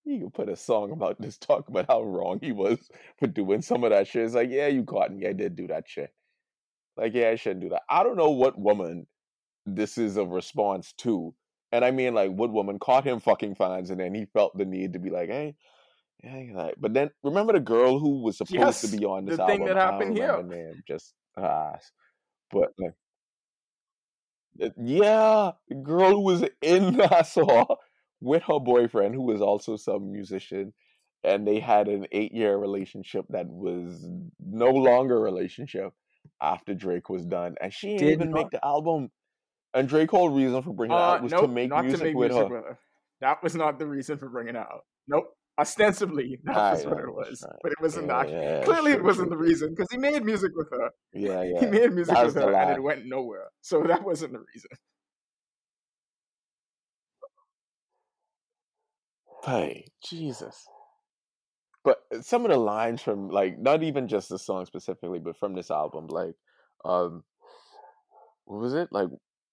You 0.05 0.21
could 0.21 0.35
put 0.35 0.49
a 0.49 0.57
song 0.57 0.93
about 0.93 1.21
this, 1.21 1.39
talk 1.39 1.69
about 1.69 1.87
how 1.89 2.03
wrong 2.03 2.39
he 2.43 2.53
was 2.53 2.79
for 3.19 3.27
doing 3.27 3.63
some 3.63 3.85
of 3.85 3.91
that 3.91 4.09
shit. 4.09 4.25
It's 4.25 4.35
like, 4.35 4.51
yeah, 4.51 4.67
you 4.69 4.85
caught 4.85 5.13
me. 5.13 5.27
I 5.27 5.33
did 5.33 5.57
do 5.57 5.67
that 5.69 5.85
shit. 5.89 6.13
Like, 6.97 7.15
yeah, 7.15 7.29
I 7.31 7.37
shouldn't 7.37 7.61
do 7.61 7.69
that. 7.71 7.83
I 7.89 8.03
don't 8.03 8.17
know 8.17 8.31
what 8.31 8.59
woman 8.59 9.07
this 9.67 9.99
is 9.99 10.17
a 10.17 10.25
response 10.27 10.93
to. 10.99 11.35
And 11.73 11.85
I 11.85 11.91
mean, 11.93 12.15
like, 12.15 12.31
what 12.31 12.53
woman 12.53 12.79
caught 12.79 13.05
him 13.07 13.21
fucking 13.21 13.55
fans 13.55 13.91
and 13.91 14.01
then 14.01 14.15
he 14.15 14.27
felt 14.27 14.57
the 14.57 14.65
need 14.65 14.95
to 14.95 14.99
be 14.99 15.11
like, 15.11 15.29
hey, 15.29 15.55
yeah, 16.25 16.39
you're. 16.39 16.73
But 16.79 16.95
then 16.95 17.11
remember 17.23 17.53
the 17.55 17.61
girl 17.61 17.99
who 17.99 18.23
was 18.23 18.39
supposed 18.39 18.53
Yes, 18.53 18.81
to 18.83 18.89
be 18.89 19.05
on 19.05 19.27
this 19.27 19.37
the 19.37 19.47
thing 19.47 19.63
album? 19.63 19.69
that 19.69 19.77
I 19.85 19.91
don't 19.91 19.93
happened 19.93 20.17
here. 20.17 20.43
name. 20.43 20.83
Just 20.87 21.15
ah, 21.37 21.75
ass. 21.75 21.93
But 22.51 22.73
like, 22.79 22.95
yeah, 24.77 25.53
the 25.69 25.75
girl 25.77 26.11
who 26.13 26.21
was 26.21 26.45
in 26.63 26.97
Nassau 26.97 27.77
with 28.21 28.43
her 28.45 28.59
boyfriend, 28.61 29.15
who 29.15 29.23
was 29.23 29.41
also 29.41 29.77
some 29.77 30.13
musician, 30.13 30.73
and 31.25 31.47
they 31.47 31.61
had 31.61 31.89
an 31.89 32.07
eight-year 32.13 32.57
relationship 32.57 33.25
that 33.31 33.47
was 33.47 34.05
no 34.39 34.71
longer 34.71 35.17
a 35.19 35.21
relationship 35.21 35.93
after 36.41 36.75
Drake 36.75 37.09
was 37.09 37.25
done, 37.27 37.57
and 37.61 37.73
she 37.73 37.97
didn't 37.97 37.99
Did 37.99 38.13
even 38.13 38.31
not- 38.31 38.37
make 38.39 38.51
the 38.51 38.65
album. 38.65 39.11
And 39.73 39.89
Drake 39.89 40.11
whole 40.11 40.31
reason 40.31 40.63
for 40.63 40.73
bringing 40.73 40.97
it 40.97 41.01
Uh, 41.01 41.03
out 41.13 41.23
was 41.23 41.31
nope, 41.33 41.43
to 41.43 41.49
make 41.49 41.71
music 41.71 41.99
to 42.01 42.05
make 42.07 42.17
with 42.17 42.33
music 42.33 42.49
her. 42.49 42.55
with 42.57 42.65
her. 42.65 42.79
That 43.21 43.43
was 43.43 43.55
not 43.55 43.79
the 43.79 43.87
reason 43.87 44.19
for 44.19 44.29
bringing 44.29 44.57
it 44.57 44.59
out. 44.59 44.85
Nope. 45.07 45.33
Ostensibly, 45.59 46.39
that 46.45 46.55
was 46.57 46.87
what 46.87 46.99
it 47.01 47.15
was, 47.15 47.45
right. 47.47 47.57
but 47.63 47.71
it 47.73 47.79
wasn't 47.81 48.07
Yeah, 48.07 48.23
that. 48.25 48.31
yeah, 48.31 48.65
Clearly, 48.65 48.93
it 48.93 49.05
wasn't 49.05 49.29
true, 49.29 49.37
the 49.37 49.43
reason 49.45 49.71
because 49.71 49.89
he 49.91 49.99
made 49.99 50.25
music 50.25 50.53
with 50.57 50.69
her. 50.73 50.91
Yeah, 51.13 51.43
yeah. 51.43 51.61
He 51.61 51.67
made 51.67 51.93
music 51.93 52.17
with 52.17 52.35
her, 52.35 52.53
and 52.55 52.77
it 52.79 52.83
went 52.83 53.05
nowhere. 53.07 53.49
So 53.61 53.83
that 53.83 54.03
wasn't 54.03 54.33
the 54.33 54.39
reason. 54.55 54.71
Hey, 59.45 59.87
Jesus. 60.05 60.67
But 61.83 61.99
uh, 62.15 62.21
some 62.21 62.45
of 62.45 62.51
the 62.51 62.59
lines 62.59 63.01
from 63.03 63.29
like 63.31 63.59
not 63.59 63.83
even 63.83 64.09
just 64.09 64.29
the 64.29 64.39
song 64.39 64.67
specifically, 64.67 65.19
but 65.19 65.37
from 65.37 65.55
this 65.55 65.71
album, 65.71 66.07
like 66.09 66.35
um 66.85 67.25
what 68.45 68.61
was 68.61 68.75
it? 68.75 68.89
Like 68.93 69.09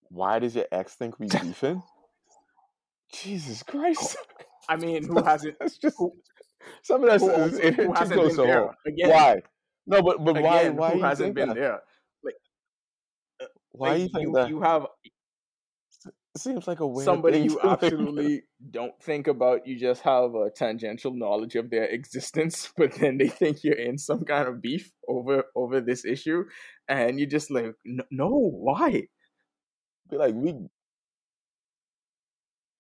why 0.10 0.40
does 0.40 0.56
your 0.56 0.66
ex 0.72 0.96
think 0.96 1.20
we 1.20 1.28
beefing? 1.42 1.84
Jesus 3.14 3.64
Christ. 3.64 4.18
I 4.68 4.76
mean, 4.76 5.06
who 5.08 5.24
hasn't? 5.26 5.56
That's 5.60 5.78
just 5.78 5.98
who- 5.98 6.14
some 6.84 7.04
of 7.04 7.10
that 7.10 7.22
Who, 7.22 7.30
is- 7.30 7.60
it 7.60 7.76
who 7.76 7.88
just 7.94 8.00
hasn't 8.00 8.22
been 8.22 8.36
so 8.36 8.46
there? 8.46 8.62
hard. 8.64 8.76
Again, 8.86 9.10
Why? 9.10 9.36
No, 9.86 10.02
but 10.02 10.24
but 10.26 10.36
why 10.36 10.62
again, 10.62 10.76
why 10.76 10.92
who 10.92 11.02
hasn't 11.02 11.34
been 11.36 11.48
that? 11.50 11.56
there? 11.56 11.80
Why 13.72 13.90
Like, 13.92 14.00
you 14.02 14.10
think 14.10 14.28
you, 14.28 14.34
that? 14.34 14.50
you 14.50 14.62
have 14.62 14.86
seems 16.36 16.68
like 16.68 16.80
a 16.82 16.88
weird 16.88 17.06
somebody 17.06 17.40
you 17.40 17.60
absolutely 17.64 18.44
don't 18.72 18.94
think 19.02 19.28
about. 19.28 19.66
You 19.68 19.80
just 19.80 20.02
have 20.04 20.36
a 20.36 20.50
tangential 20.50 21.14
knowledge 21.14 21.56
of 21.56 21.70
their 21.70 21.86
existence, 21.86 22.72
but 22.78 22.94
then 22.94 23.18
they 23.18 23.28
think 23.30 23.64
you're 23.64 23.76
in 23.76 23.98
some 23.98 24.24
kind 24.26 24.48
of 24.48 24.62
beef 24.62 24.92
over 25.08 25.46
over 25.56 25.82
this 25.82 26.06
issue, 26.06 26.44
and 26.88 27.20
you're 27.20 27.30
just 27.30 27.50
like, 27.52 27.74
"No- 27.86 28.30
why? 28.30 29.08
be 30.10 30.18
like 30.18 30.34
we 30.36 30.54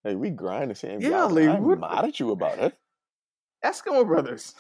Hey, 0.04 0.16
we 0.16 0.30
grind 0.30 0.72
the 0.72 0.76
same 0.76 1.02
Yeah, 1.02 1.10
job. 1.28 1.32
like, 1.34 1.50
I'm 1.50 1.64
what- 1.64 1.80
mad 1.80 2.06
at 2.06 2.20
you 2.20 2.32
about 2.32 2.60
it. 2.60 2.78
Eskimo 3.66 4.06
brothers. 4.06 4.54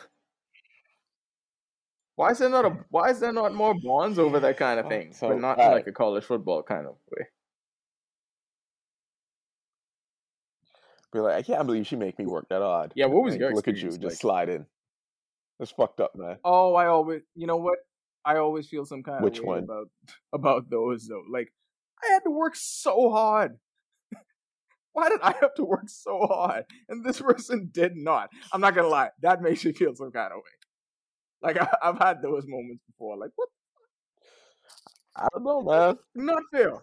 Why 2.16 2.32
is 2.32 2.40
there 2.40 2.50
not 2.50 2.66
a 2.66 2.70
why 2.90 3.12
is 3.12 3.20
there 3.20 3.32
not 3.32 3.54
more 3.54 3.76
bonds 3.76 4.18
over 4.20 4.40
that 4.40 4.58
kind 4.58 4.80
of 4.80 4.88
Oh, 4.88 4.90
thing, 4.90 5.14
so, 5.14 5.30
but 5.30 5.40
not 5.40 5.58
like 5.60 5.88
a 5.88 5.92
college 5.92 6.24
football 6.26 6.64
kind 6.64 6.88
of 6.88 6.96
way? 7.16 7.28
Be 11.14 11.20
like, 11.20 11.36
I 11.36 11.41
can't 11.41 11.66
believe 11.66 11.88
she 11.88 11.95
make 11.95 12.20
me 12.20 12.26
work 12.26 12.47
that 12.49 12.62
hard. 12.62 12.91
Yeah, 12.95 13.05
what 13.05 13.24
was 13.24 13.34
Like, 13.34 13.39
your 13.39 13.53
look 13.53 13.68
at 13.68 13.76
you, 13.78 13.88
experience 13.88 13.97
just 13.97 14.14
like? 14.16 14.20
slide 14.22 14.49
in. 14.49 14.66
That's 15.60 15.72
fucked 15.72 16.01
up, 16.01 16.16
man. 16.16 16.38
Oh, 16.43 16.76
I 16.76 16.88
always, 16.88 17.22
you 17.36 17.47
know 17.47 17.58
what? 17.58 17.80
I 18.26 18.38
always 18.38 18.68
feel 18.68 18.86
some 18.86 19.03
kind 19.03 19.24
Which 19.24 19.39
of 19.39 19.45
way 19.45 19.55
one? 19.55 19.64
about 19.64 19.88
about 20.34 20.70
those 20.70 21.08
though. 21.08 21.24
Like 21.32 21.47
I 22.03 22.12
had 22.12 22.24
to 22.26 22.30
work 22.30 22.55
so 22.55 23.10
hard. 23.10 23.58
Why 24.93 25.10
did 25.10 25.22
I 25.22 25.34
have 25.39 25.53
to 25.55 25.64
work 25.64 25.88
so 25.88 26.20
hard? 26.28 26.66
And 26.89 27.05
this 27.05 27.22
person 27.30 27.70
did 27.72 27.95
not. 27.95 28.30
I'm 28.51 28.60
not 28.62 28.76
gonna 28.76 28.89
lie, 28.89 29.10
that 29.22 29.41
makes 29.41 29.64
you 29.64 29.72
feel 29.74 29.95
some 29.95 30.12
kind 30.12 30.32
of 30.34 30.38
way. 30.38 30.43
Like 31.41 31.58
I, 31.62 31.70
have 31.82 31.99
had 31.99 32.22
those 32.22 32.43
moments 32.47 32.84
before. 32.88 33.18
Like 33.18 33.32
what? 33.36 33.49
I 35.16 35.28
don't 35.34 35.43
know, 35.45 35.62
man. 35.62 35.95
Not 36.16 36.43
fair. 36.51 36.74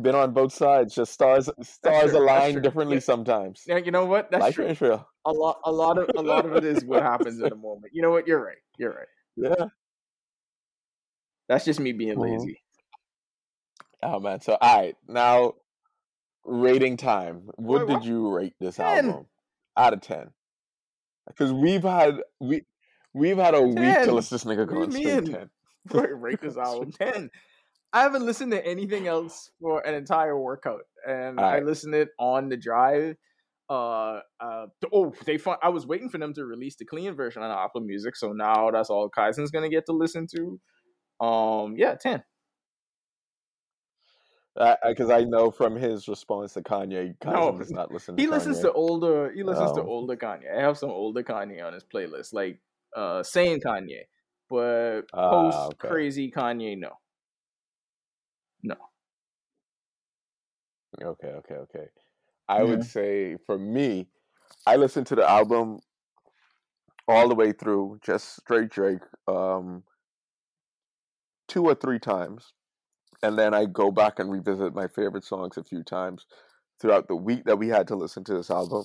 Been 0.00 0.14
on 0.14 0.32
both 0.32 0.52
sides. 0.52 0.94
Just 0.94 1.12
stars 1.12 1.48
stars 1.62 2.12
align 2.12 2.60
differently 2.62 2.96
yeah. 2.96 3.00
sometimes. 3.00 3.62
Yeah, 3.66 3.76
you 3.76 3.92
know 3.92 4.04
what? 4.06 4.30
That's 4.30 4.42
Life 4.42 4.54
true. 4.54 4.76
Real. 4.80 5.08
A 5.24 5.32
lot, 5.32 5.60
a 5.64 5.70
lot 5.70 5.98
of, 5.98 6.10
a 6.16 6.22
lot 6.22 6.44
of 6.44 6.56
it 6.56 6.64
is 6.64 6.84
what 6.84 7.02
happens 7.02 7.40
in 7.40 7.52
a 7.52 7.54
moment. 7.54 7.92
You 7.92 8.02
know 8.02 8.10
what? 8.10 8.26
You're 8.26 8.44
right. 8.44 8.56
You're 8.76 8.92
right. 8.92 9.06
Yeah. 9.36 9.66
That's 11.48 11.64
just 11.64 11.80
me 11.80 11.92
being 11.92 12.16
mm-hmm. 12.18 12.38
lazy. 12.38 12.60
Oh 14.02 14.20
man. 14.20 14.40
So 14.40 14.56
all 14.60 14.80
right 14.80 14.96
now, 15.08 15.54
rating 16.44 16.96
time. 16.96 17.50
What 17.56 17.80
Wait, 17.80 17.88
did 17.88 17.94
what? 17.94 18.04
you 18.04 18.34
rate 18.34 18.54
this 18.60 18.76
10. 18.76 18.86
album 19.06 19.26
out 19.76 19.92
of 19.92 20.00
ten? 20.00 20.30
Because 21.26 21.52
we've 21.52 21.82
had 21.82 22.20
we 22.40 22.62
we've 23.12 23.38
had 23.38 23.54
a 23.54 23.60
10. 23.60 23.74
week 23.74 24.04
to 24.04 24.12
listen 24.12 24.38
to 24.38 24.44
this 24.44 24.56
nigga 24.56 24.68
go 24.68 24.88
straight 24.90 25.26
ten. 25.26 25.50
rate 26.20 26.40
this 26.42 26.56
album 26.56 26.92
ten. 26.92 27.30
I 27.94 28.02
haven't 28.02 28.26
listened 28.26 28.50
to 28.50 28.66
anything 28.66 29.06
else 29.06 29.52
for 29.60 29.86
an 29.86 29.94
entire 29.94 30.36
workout, 30.36 30.80
and 31.06 31.36
right. 31.36 31.62
I 31.62 31.64
listened 31.64 31.94
it 31.94 32.08
on 32.18 32.48
the 32.48 32.56
drive. 32.56 33.14
Uh, 33.70 34.18
uh, 34.40 34.66
oh, 34.92 35.14
they 35.24 35.38
fun- 35.38 35.58
I 35.62 35.68
was 35.68 35.86
waiting 35.86 36.10
for 36.10 36.18
them 36.18 36.34
to 36.34 36.44
release 36.44 36.74
the 36.74 36.84
clean 36.84 37.14
version 37.14 37.44
on 37.44 37.52
Apple 37.52 37.82
Music, 37.82 38.16
so 38.16 38.32
now 38.32 38.72
that's 38.72 38.90
all 38.90 39.08
Kaizen's 39.08 39.52
gonna 39.52 39.68
get 39.68 39.86
to 39.86 39.92
listen 39.92 40.26
to. 40.34 41.24
Um, 41.24 41.76
yeah, 41.76 41.94
ten. 41.94 42.24
Because 44.56 45.10
I, 45.10 45.18
I, 45.18 45.24
know 45.24 45.52
from 45.52 45.76
his 45.76 46.08
response 46.08 46.54
to 46.54 46.62
Kanye, 46.62 47.16
Kaizen 47.18 47.32
no, 47.32 47.58
does 47.58 47.70
not 47.70 47.92
listen. 47.92 48.18
he 48.18 48.26
Kanye. 48.26 48.30
listens 48.30 48.60
to 48.60 48.72
older. 48.72 49.32
He 49.32 49.44
listens 49.44 49.70
to 49.72 49.82
older 49.82 50.16
Kanye. 50.16 50.52
I 50.56 50.62
have 50.62 50.78
some 50.78 50.90
older 50.90 51.22
Kanye 51.22 51.64
on 51.64 51.72
his 51.72 51.84
playlist, 51.84 52.32
like 52.32 52.60
uh, 52.96 53.22
sane 53.22 53.60
Kanye, 53.60 54.02
but 54.50 55.02
uh, 55.12 55.30
post 55.30 55.58
okay. 55.74 55.88
crazy 55.88 56.32
Kanye, 56.32 56.76
no, 56.76 56.90
no. 58.64 58.76
Okay, 61.02 61.28
okay, 61.28 61.54
okay. 61.54 61.86
I 62.48 62.58
yeah. 62.58 62.64
would 62.64 62.84
say 62.84 63.36
for 63.46 63.58
me, 63.58 64.06
I 64.66 64.76
listened 64.76 65.06
to 65.08 65.14
the 65.14 65.28
album 65.28 65.80
all 67.08 67.28
the 67.28 67.34
way 67.34 67.52
through, 67.52 67.98
just 68.04 68.36
straight 68.36 68.70
Drake, 68.70 69.02
um, 69.28 69.82
two 71.48 71.64
or 71.64 71.74
three 71.74 71.98
times. 71.98 72.52
And 73.22 73.38
then 73.38 73.54
I 73.54 73.66
go 73.66 73.90
back 73.90 74.18
and 74.18 74.30
revisit 74.30 74.74
my 74.74 74.88
favorite 74.88 75.24
songs 75.24 75.56
a 75.56 75.64
few 75.64 75.82
times 75.82 76.26
throughout 76.80 77.08
the 77.08 77.16
week 77.16 77.44
that 77.44 77.58
we 77.58 77.68
had 77.68 77.88
to 77.88 77.96
listen 77.96 78.24
to 78.24 78.34
this 78.34 78.50
album. 78.50 78.84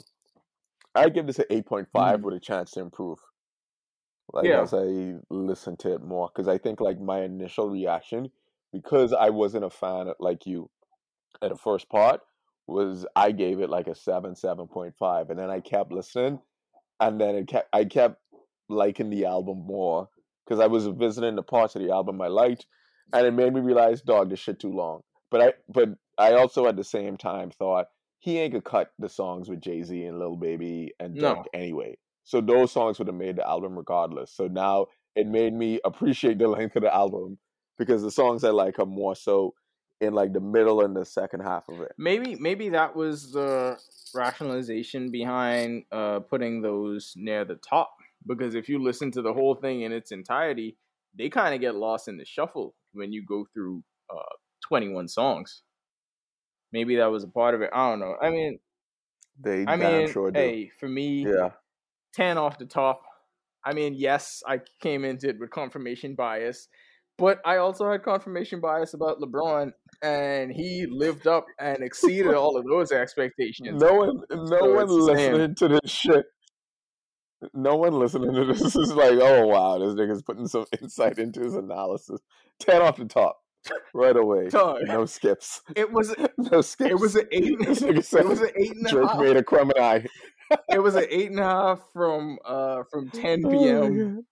I 0.95 1.09
give 1.09 1.27
this 1.27 1.39
an 1.39 1.45
8.5 1.51 1.87
mm. 1.93 2.21
with 2.21 2.35
a 2.35 2.39
chance 2.39 2.71
to 2.71 2.81
improve. 2.81 3.19
Like 4.31 4.45
yeah. 4.45 4.61
as 4.61 4.73
I 4.73 5.15
listen 5.29 5.75
to 5.77 5.93
it 5.93 6.03
more, 6.03 6.29
because 6.33 6.47
I 6.47 6.57
think 6.57 6.79
like 6.79 6.99
my 6.99 7.21
initial 7.23 7.69
reaction, 7.69 8.29
because 8.71 9.13
I 9.13 9.29
wasn't 9.29 9.65
a 9.65 9.69
fan 9.69 10.11
like 10.19 10.45
you 10.45 10.69
at 11.41 11.49
the 11.49 11.57
first 11.57 11.89
part, 11.89 12.21
was 12.67 13.05
I 13.15 13.31
gave 13.31 13.59
it 13.59 13.69
like 13.69 13.87
a 13.87 13.95
seven, 13.95 14.35
seven 14.35 14.67
point 14.67 14.95
five, 14.97 15.29
and 15.29 15.39
then 15.39 15.49
I 15.49 15.59
kept 15.59 15.91
listening, 15.91 16.39
and 16.99 17.19
then 17.19 17.35
it 17.35 17.47
kept 17.47 17.69
I 17.73 17.85
kept 17.85 18.21
liking 18.69 19.09
the 19.09 19.25
album 19.25 19.65
more 19.65 20.09
because 20.45 20.59
I 20.59 20.67
was 20.67 20.87
visiting 20.87 21.35
the 21.35 21.43
parts 21.43 21.75
of 21.75 21.81
the 21.81 21.91
album 21.91 22.21
I 22.21 22.27
liked, 22.27 22.65
and 23.13 23.25
it 23.25 23.31
made 23.31 23.53
me 23.53 23.61
realize, 23.61 24.01
dog, 24.01 24.29
this 24.29 24.39
shit 24.39 24.59
too 24.59 24.71
long. 24.71 25.01
But 25.31 25.41
I 25.41 25.53
but 25.67 25.89
I 26.17 26.33
also 26.33 26.67
at 26.67 26.75
the 26.75 26.83
same 26.83 27.17
time 27.17 27.51
thought 27.51 27.87
he 28.19 28.37
ain't 28.37 28.53
gonna 28.53 28.61
cut 28.61 28.91
the 28.99 29.09
songs 29.09 29.49
with 29.49 29.61
Jay 29.61 29.81
Z 29.81 30.03
and 30.03 30.19
Lil 30.19 30.35
Baby 30.35 30.93
and 30.99 31.15
no. 31.15 31.43
anyway. 31.53 31.97
So 32.23 32.41
those 32.41 32.71
songs 32.71 32.99
would 32.99 33.07
have 33.07 33.15
made 33.15 33.37
the 33.37 33.47
album 33.47 33.75
regardless. 33.75 34.31
So 34.31 34.47
now 34.47 34.87
it 35.15 35.25
made 35.25 35.53
me 35.53 35.79
appreciate 35.83 36.37
the 36.37 36.47
length 36.47 36.75
of 36.75 36.83
the 36.83 36.93
album 36.93 37.39
because 37.79 38.03
the 38.03 38.11
songs 38.11 38.43
I 38.43 38.51
like 38.51 38.77
are 38.77 38.85
more 38.85 39.15
so 39.15 39.55
in 40.01 40.13
like 40.13 40.33
the 40.33 40.39
middle 40.39 40.81
and 40.81 40.95
the 40.95 41.05
second 41.05 41.39
half 41.39 41.67
of 41.69 41.81
it. 41.81 41.93
Maybe 41.97 42.35
maybe 42.35 42.69
that 42.69 42.95
was 42.95 43.31
the 43.31 43.77
rationalization 44.13 45.11
behind 45.11 45.85
uh, 45.91 46.19
putting 46.19 46.61
those 46.61 47.13
near 47.15 47.45
the 47.45 47.55
top. 47.55 47.95
Because 48.27 48.53
if 48.53 48.69
you 48.69 48.79
listen 48.79 49.11
to 49.11 49.21
the 49.21 49.33
whole 49.33 49.55
thing 49.55 49.81
in 49.81 49.91
its 49.91 50.11
entirety, 50.11 50.77
they 51.17 51.29
kind 51.29 51.55
of 51.55 51.61
get 51.61 51.75
lost 51.75 52.07
in 52.07 52.17
the 52.17 52.25
shuffle 52.25 52.75
when 52.93 53.11
you 53.13 53.25
go 53.25 53.45
through 53.53 53.81
uh, 54.09 54.35
21 54.67 55.07
songs. 55.07 55.63
Maybe 56.71 56.97
that 56.97 57.07
was 57.07 57.23
a 57.23 57.27
part 57.27 57.55
of 57.55 57.61
it. 57.61 57.69
I 57.73 57.89
don't 57.89 57.99
know. 57.99 58.15
I 58.21 58.29
mean, 58.29 58.59
they 59.39 59.65
I 59.65 59.77
mean, 59.77 60.11
sure 60.11 60.31
hey, 60.33 60.69
for 60.79 60.87
me, 60.87 61.25
yeah, 61.25 61.51
10 62.13 62.37
off 62.37 62.57
the 62.57 62.65
top. 62.65 63.03
I 63.63 63.73
mean, 63.73 63.93
yes, 63.93 64.43
I 64.47 64.61
came 64.81 65.03
into 65.03 65.29
it 65.29 65.39
with 65.39 65.49
confirmation 65.49 66.15
bias, 66.15 66.67
but 67.19 67.39
I 67.45 67.57
also 67.57 67.91
had 67.91 68.03
confirmation 68.03 68.59
bias 68.61 68.93
about 68.93 69.19
LeBron, 69.19 69.71
and 70.01 70.51
he 70.51 70.85
lived 70.89 71.27
up 71.27 71.45
and 71.59 71.83
exceeded 71.83 72.33
all 72.33 72.57
of 72.57 72.65
those 72.65 72.91
expectations. 72.91 73.81
No 73.81 73.93
one, 73.95 74.21
no 74.31 74.45
so 74.45 74.73
one 74.75 74.87
listening 74.87 75.55
to 75.55 75.67
this 75.67 75.91
shit. 75.91 76.25
No 77.53 77.75
one 77.75 77.93
listening 77.93 78.33
to 78.33 78.45
this 78.45 78.61
is 78.75 78.93
like, 78.93 79.17
oh 79.21 79.47
wow, 79.47 79.77
this 79.77 79.93
nigga's 79.93 80.21
putting 80.21 80.47
some 80.47 80.65
insight 80.81 81.19
into 81.19 81.41
his 81.41 81.55
analysis. 81.55 82.19
Ten 82.59 82.81
off 82.81 82.97
the 82.97 83.05
top, 83.05 83.37
right 83.93 84.15
away. 84.15 84.49
No 84.53 85.05
skips. 85.05 85.61
It 85.75 85.91
was 85.91 86.13
no 86.37 86.61
skips. 86.61 86.91
It 86.91 86.99
was 86.99 87.15
an 87.15 87.27
eight. 87.31 87.55
it 87.59 88.25
was 88.25 88.41
an 88.41 88.49
eight 88.55 88.75
and 88.75 88.87
a 88.87 89.07
half. 89.07 89.19
made 89.19 89.37
a 89.37 89.43
crumb 89.43 89.71
and 89.75 89.83
eye. 89.85 90.05
it 90.69 90.79
was 90.79 90.95
an 90.95 91.05
eight 91.09 91.29
and 91.29 91.39
a 91.39 91.43
half 91.43 91.79
from 91.93 92.37
uh 92.45 92.83
from 92.91 93.09
ten 93.11 93.43
p.m. 93.49 94.17
Oh 94.19 94.23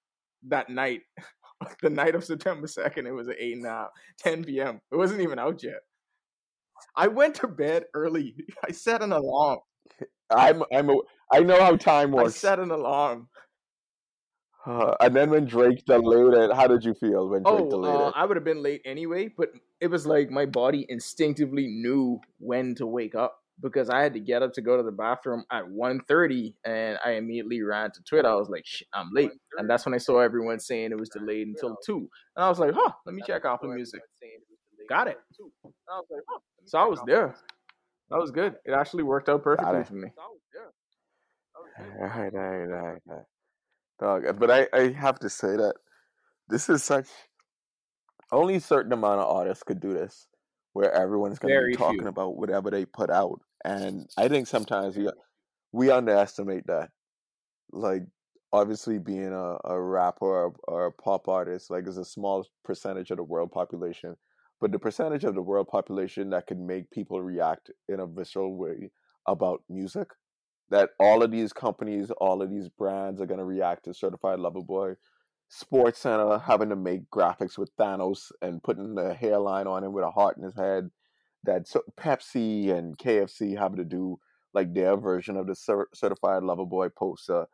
that 0.50 0.70
night 0.70 1.02
the 1.82 1.89
night 1.89 2.16
of 2.16 2.24
September 2.24 2.68
2nd, 2.68 3.08
it 3.08 3.12
was 3.12 3.28
at 3.28 3.38
8 3.39 3.58
now, 3.58 3.89
10 4.20 4.45
p.m. 4.45 4.82
It 4.91 4.95
wasn't 4.95 5.22
even 5.22 5.39
out 5.39 5.64
yet. 5.64 5.82
I 6.95 7.08
went 7.08 7.36
to 7.36 7.47
bed 7.47 7.86
early. 7.93 8.36
I 8.68 8.72
set 8.72 9.01
an 9.01 9.12
alarm. 9.12 9.60
I'm 10.30 10.62
I'm 10.74 10.89
a, 10.89 10.97
I 11.32 11.39
know 11.39 11.60
how 11.60 11.78
time 11.78 12.12
works. 12.12 12.36
I 12.36 12.49
set 12.49 12.60
an 12.60 12.72
alarm. 12.72 13.30
Uh, 14.66 14.93
and 14.99 15.16
then 15.16 15.30
when 15.30 15.45
Drake 15.45 15.86
delayed 15.86 16.34
it, 16.34 16.53
how 16.53 16.68
did 16.68 16.84
you 16.84 16.93
feel 16.93 17.30
when 17.30 17.43
Drake 17.43 17.68
oh, 17.72 17.84
uh. 17.84 18.12
I 18.14 18.26
would 18.26 18.36
have 18.36 18.43
been 18.43 18.62
late 18.62 18.82
anyway, 18.86 19.30
but 19.36 19.49
it 19.80 19.88
was 19.88 20.05
like 20.05 20.30
my 20.30 20.45
body 20.45 20.86
instinctively 20.89 21.68
knew 21.68 22.20
when 22.39 22.76
to 22.76 22.86
wake 22.86 23.16
up 23.16 23.39
because 23.62 23.89
I 23.89 24.01
had 24.01 24.14
to 24.14 24.20
get 24.20 24.43
up 24.43 24.53
to 24.53 24.62
go 24.62 24.78
to 24.78 24.84
the 24.84 24.91
bathroom 24.91 25.43
at 25.51 25.64
1.30 25.66 26.53
and 26.66 26.97
I 27.03 27.12
immediately 27.12 27.62
ran 27.62 27.91
to 27.91 28.03
Twitter. 28.03 28.30
I 28.30 28.36
was 28.36 28.49
like, 28.49 28.66
I'm 28.93 29.10
late. 29.14 29.32
And 29.58 29.70
that's 29.70 29.86
when 29.86 29.95
I 29.95 29.97
saw 29.97 30.20
everyone 30.20 30.60
saying 30.60 30.91
it 30.91 30.99
was 30.99 31.10
delayed 31.10 31.47
until 31.47 31.76
2. 31.86 31.97
And 32.36 32.45
I 32.45 32.49
was 32.49 32.60
like, 32.60 32.74
huh, 32.76 32.91
let 33.05 33.16
me 33.16 33.22
check 33.26 33.43
Apple 33.45 33.74
Music. 33.74 34.01
Got 34.89 35.08
it. 35.08 35.18
So 36.66 36.78
I 36.78 36.86
was 36.86 36.99
there. 37.05 37.36
That 38.10 38.20
was 38.20 38.32
good. 38.32 38.55
It 38.66 38.72
actually 38.72 39.03
worked 39.03 39.28
out 39.28 39.43
perfectly 39.43 39.84
for 39.84 39.95
me. 39.95 40.10
All 41.80 42.08
right, 42.08 42.34
all 42.34 42.39
right, 42.39 42.62
all 42.62 42.88
right, 42.88 43.01
all 43.10 43.16
right. 43.16 43.26
Dog, 43.99 44.26
uh, 44.28 44.34
but 44.34 44.51
I, 44.51 44.68
I 44.74 44.91
have 44.91 45.20
to 45.20 45.30
say 45.30 45.55
that 45.58 45.76
this 46.47 46.70
is 46.70 46.84
such 46.84 47.08
only 48.32 48.55
a 48.55 48.62
certain 48.62 48.93
amount 48.93 49.22
of 49.22 49.28
artists 49.28 49.64
could 49.64 49.80
do 49.80 49.93
this 49.93 50.28
where 50.74 50.91
everyone's 50.91 51.39
going 51.39 51.53
to 51.53 51.66
be 51.66 51.76
talking 51.76 51.99
few. 51.99 52.08
about 52.08 52.38
whatever 52.38 52.70
they 52.70 52.86
put 52.86 53.10
out 53.10 53.41
and 53.66 54.10
I 54.18 54.28
think 54.28 54.47
sometimes 54.47 54.97
we 54.97 55.10
we 55.72 55.91
underestimate 55.91 56.68
that. 56.68 56.89
Like 57.72 58.03
obviously 58.53 58.97
being 58.97 59.34
a, 59.34 59.58
a 59.66 59.80
rapper 59.80 60.26
or, 60.26 60.53
or 60.68 60.86
a 60.88 60.91
pop 60.91 61.28
artist 61.28 61.70
like 61.70 61.88
is 61.88 61.97
a 61.97 62.05
small 62.05 62.47
percentage 62.64 63.12
of 63.12 63.18
the 63.18 63.24
world 63.24 63.51
population, 63.51 64.16
but 64.62 64.72
the 64.72 64.80
percentage 64.80 65.24
of 65.24 65.36
the 65.36 65.41
world 65.41 65.68
population 65.68 66.30
that 66.30 66.47
can 66.47 66.66
make 66.66 66.89
people 66.91 67.22
react 67.22 67.70
in 67.89 67.99
a 67.99 68.08
visceral 68.08 68.55
way 68.58 68.91
about 69.28 69.62
music 69.70 70.08
that 70.70 70.89
all 70.99 71.24
of 71.24 71.32
these 71.32 71.53
companies, 71.53 72.12
all 72.20 72.41
of 72.41 72.49
these 72.49 72.70
brands 72.70 73.22
are 73.22 73.26
going 73.26 73.39
to 73.39 73.45
react 73.45 73.86
to 73.86 73.93
Certified 73.93 74.39
Lover 74.39 74.62
Boy. 74.62 74.93
Sports 75.49 75.99
Center 75.99 76.39
having 76.39 76.70
to 76.70 76.76
make 76.76 77.10
graphics 77.10 77.58
with 77.58 77.76
Thanos 77.78 78.32
and 78.41 78.62
putting 78.62 78.95
the 78.95 79.14
hairline 79.14 79.66
on 79.66 79.84
him 79.84 79.93
with 79.93 80.03
a 80.03 80.12
heart 80.12 80.36
in 80.38 80.43
his 80.43 80.55
head 80.55 80.89
that 81.44 81.68
Pepsi 82.00 82.70
and 82.70 82.98
KFC 82.98 83.58
have 83.58 83.76
to 83.76 83.84
do 83.84 84.20
like 84.54 84.74
their 84.74 84.98
version 84.98 85.38
of 85.38 85.48
the 85.48 85.86
certified 85.94 86.44
lover 86.44 86.66
boy 86.66 86.90
poster. 86.90 87.46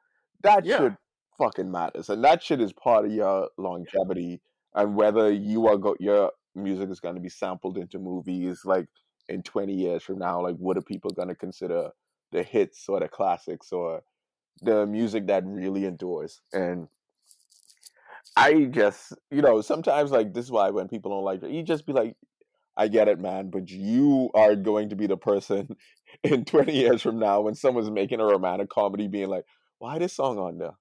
That 0.41 0.65
yeah. 0.65 0.77
shit 0.77 0.93
fucking 1.37 1.71
matters, 1.71 2.09
and 2.09 2.23
that 2.23 2.43
shit 2.43 2.61
is 2.61 2.73
part 2.73 3.05
of 3.05 3.11
your 3.11 3.49
longevity 3.57 4.41
and 4.75 4.95
whether 4.95 5.31
you 5.31 5.67
are 5.67 5.77
go- 5.77 5.95
your 5.99 6.31
music 6.55 6.89
is 6.89 6.99
going 6.99 7.15
to 7.15 7.21
be 7.21 7.29
sampled 7.29 7.77
into 7.77 7.99
movies 7.99 8.61
like 8.65 8.87
in 9.29 9.41
20 9.41 9.73
years 9.73 10.03
from 10.03 10.19
now 10.19 10.41
like 10.41 10.55
what 10.57 10.77
are 10.77 10.81
people 10.81 11.09
going 11.11 11.27
to 11.27 11.35
consider 11.35 11.89
the 12.31 12.43
hits 12.43 12.85
or 12.87 12.99
the 12.99 13.07
classics 13.07 13.71
or 13.71 14.01
the 14.61 14.85
music 14.85 15.27
that 15.27 15.43
really 15.45 15.85
endures 15.85 16.41
and 16.51 16.87
i 18.35 18.65
just 18.65 19.13
you 19.31 19.41
know 19.41 19.61
sometimes 19.61 20.11
like 20.11 20.33
this 20.33 20.45
is 20.45 20.51
why 20.51 20.69
when 20.69 20.87
people 20.87 21.11
don't 21.11 21.23
like 21.23 21.41
it 21.41 21.51
you 21.51 21.63
just 21.63 21.85
be 21.85 21.93
like 21.93 22.15
I 22.75 22.87
get 22.87 23.07
it, 23.07 23.19
man, 23.19 23.49
but 23.49 23.69
you 23.69 24.31
are 24.33 24.55
going 24.55 24.89
to 24.89 24.95
be 24.95 25.07
the 25.07 25.17
person 25.17 25.75
in 26.23 26.45
20 26.45 26.73
years 26.73 27.01
from 27.01 27.19
now 27.19 27.41
when 27.41 27.55
someone's 27.55 27.91
making 27.91 28.19
a 28.19 28.25
romantic 28.25 28.69
comedy 28.69 29.07
being 29.07 29.29
like, 29.29 29.45
why 29.79 29.99
this 29.99 30.13
song 30.15 30.39
on 30.39 30.57
there? 30.57 30.75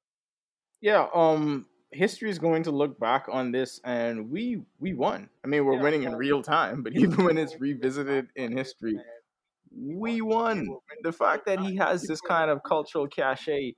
Yeah, 0.81 1.07
um 1.15 1.67
history 1.93 2.31
is 2.31 2.39
going 2.39 2.63
to 2.63 2.71
look 2.71 2.99
back 2.99 3.27
on 3.31 3.53
this 3.53 3.81
and 3.85 4.31
we 4.31 4.63
we 4.81 4.95
won. 4.95 5.29
I 5.45 5.49
mean, 5.49 5.65
we're 5.65 5.81
winning 5.81 6.05
in 6.05 6.15
real 6.17 6.43
time, 6.43 6.83
but 6.83 6.93
even 6.97 7.25
when 7.25 7.39
it's 7.39 7.61
revisited 7.61 8.29
in 8.37 8.57
history, 8.57 8.99
we 9.77 10.21
won. 10.21 10.67
The 11.03 11.13
fact 11.13 11.47
that 11.47 11.61
he 11.61 11.77
has 11.77 12.03
this 12.03 12.21
kind 12.21 12.51
of 12.51 12.61
cultural 12.67 13.07
cachet 13.07 13.75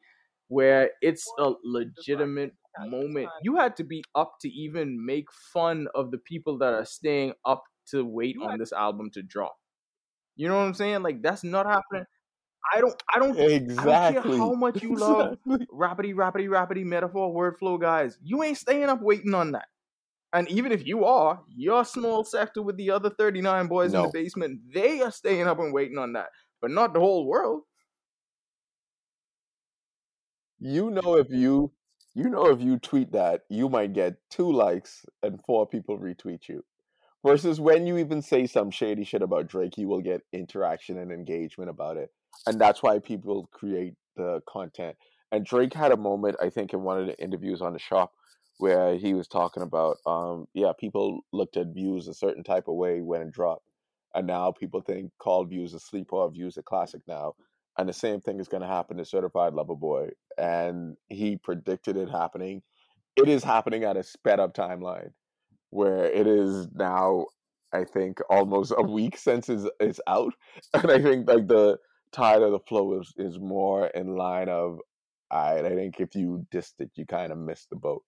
where 0.49 0.91
it's 1.01 1.25
a 1.39 1.53
legitimate 1.65 2.53
moment. 2.81 3.29
You 3.43 3.57
had 3.57 3.77
to 3.77 3.85
be 3.85 4.05
up 4.15 4.35
to 4.43 4.49
even 4.49 5.05
make 5.05 5.27
fun 5.53 5.89
of 5.95 6.11
the 6.11 6.19
people 6.19 6.59
that 6.59 6.75
are 6.75 6.85
staying 6.85 7.35
up 7.45 7.65
to 7.91 8.05
wait 8.05 8.37
on 8.41 8.59
this 8.59 8.73
album 8.73 9.11
to 9.11 9.23
drop. 9.23 9.57
You 10.37 10.49
know 10.49 10.57
what 10.57 10.65
I'm 10.65 10.75
saying? 10.75 11.03
Like 11.03 11.23
that's 11.23 11.45
not 11.45 11.67
happening. 11.67 12.05
I 12.75 12.81
don't 12.81 13.03
I 13.15 13.19
don't 13.19 13.39
Exactly. 13.39 13.91
I 13.93 14.15
don't 14.15 14.23
care 14.23 14.39
how 14.39 14.55
much 14.55 14.83
you 14.83 14.97
love 14.97 15.37
Exactly. 15.47 15.67
rapidy, 15.73 16.15
rapidy, 16.15 16.49
rapidy 16.49 16.85
metaphor, 16.85 17.33
word 17.33 17.59
flow 17.59 17.79
guys. 17.79 18.19
You 18.23 18.43
ain't 18.43 18.59
staying 18.59 18.89
up 18.89 19.03
waiting 19.03 19.35
on 19.35 19.53
that. 19.53 19.67
And 20.33 20.49
even 20.49 20.73
if 20.73 20.85
you 20.85 21.05
are, 21.05 21.41
your 21.49 21.85
small 21.85 22.25
sector 22.25 22.61
with 22.61 22.77
the 22.77 22.91
other 22.91 23.11
39 23.11 23.69
boys 23.69 23.95
in 23.95 24.03
the 24.03 24.09
basement, 24.13 24.61
they 24.75 25.01
are 25.01 25.13
staying 25.13 25.47
up 25.47 25.61
and 25.61 25.73
waiting 25.73 25.97
on 25.97 26.15
that. 26.15 26.27
But 26.61 26.73
not 26.73 26.93
the 26.93 26.99
whole 26.99 27.25
world. 27.27 27.63
You 30.59 30.91
know 30.91 31.17
if 31.19 31.29
you 31.31 31.71
you 32.15 32.31
know 32.31 32.47
if 32.47 32.61
you 32.61 32.79
tweet 32.79 33.13
that, 33.13 33.43
you 33.49 33.69
might 33.69 33.93
get 33.93 34.15
two 34.31 34.51
likes 34.51 35.05
and 35.23 35.41
four 35.45 35.67
people 35.69 35.99
retweet 35.99 36.49
you. 36.49 36.65
Versus 37.25 37.59
when 37.59 37.87
you 37.87 37.97
even 37.97 38.21
say 38.21 38.47
some 38.47 38.71
shady 38.71 39.03
shit 39.03 39.23
about 39.23 39.47
Drake, 39.47 39.79
you 39.79 39.89
will 39.89 40.03
get 40.03 40.21
interaction 40.33 40.99
and 40.99 41.11
engagement 41.11 41.71
about 41.71 41.97
it. 41.97 42.11
And 42.47 42.61
that's 42.61 42.83
why 42.83 42.99
people 42.99 43.49
create 43.51 43.95
the 44.15 44.43
content. 44.47 44.97
And 45.33 45.47
Drake 45.47 45.73
had 45.73 45.91
a 45.91 45.97
moment, 45.97 46.37
I 46.43 46.51
think, 46.51 46.75
in 46.75 46.83
one 46.83 47.01
of 47.01 47.07
the 47.07 47.19
interviews 47.19 47.63
on 47.63 47.73
the 47.73 47.79
shop 47.79 48.13
where 48.59 48.97
he 48.97 49.15
was 49.15 49.27
talking 49.27 49.63
about 49.63 49.97
um 50.07 50.47
yeah, 50.55 50.73
people 50.79 51.23
looked 51.33 51.57
at 51.57 51.75
views 51.75 52.07
a 52.07 52.15
certain 52.15 52.45
type 52.45 52.69
of 52.69 52.75
way 52.75 53.01
when 53.01 53.23
it 53.23 53.33
dropped. 53.33 53.67
And 54.15 54.27
now 54.27 54.53
people 54.53 54.83
think 54.83 55.11
call 55.19 55.45
views 55.45 55.75
a 55.75 55.81
sleeper 55.81 56.29
views 56.29 56.59
a 56.59 56.63
classic 56.63 57.01
now. 57.09 57.35
And 57.79 57.89
the 57.89 57.95
same 57.95 58.21
thing 58.21 58.39
is 58.39 58.49
gonna 58.49 58.69
happen 58.69 58.99
to 58.99 59.05
Certified 59.05 59.55
Lover 59.55 59.75
Boy. 59.75 60.11
And 60.37 60.97
he 61.09 61.37
predicted 61.37 61.97
it 61.97 62.11
happening. 62.11 62.63
It 63.17 63.29
is 63.29 63.43
happening 63.43 63.83
at 63.85 63.97
a 63.97 64.03
sped 64.03 64.41
up 64.41 64.55
timeline 64.55 65.13
where 65.75 66.05
it 66.05 66.27
is 66.27 66.69
now 66.73 67.27
I 67.73 67.83
think 67.83 68.21
almost 68.31 68.73
a 68.77 68.83
week 68.83 69.19
since 69.19 69.49
it's, 69.49 69.69
it's 69.81 70.01
out. 70.07 70.33
And 70.75 70.91
I 70.91 71.03
think 71.03 71.29
like 71.29 71.49
the 71.49 71.79
tide 72.13 72.43
of 72.43 72.53
the 72.53 72.61
flow 72.61 73.01
is, 73.01 73.13
is 73.17 73.41
more 73.41 73.89
in 73.89 74.17
line 74.17 74.49
of 74.49 74.79
I 75.31 75.59
I 75.59 75.75
think 75.75 75.99
if 75.99 76.15
you 76.15 76.47
dissed 76.55 76.79
it, 76.79 76.91
you 76.95 77.05
kind 77.07 77.33
of 77.33 77.39
missed 77.39 77.71
the 77.71 77.77
boat. 77.77 78.05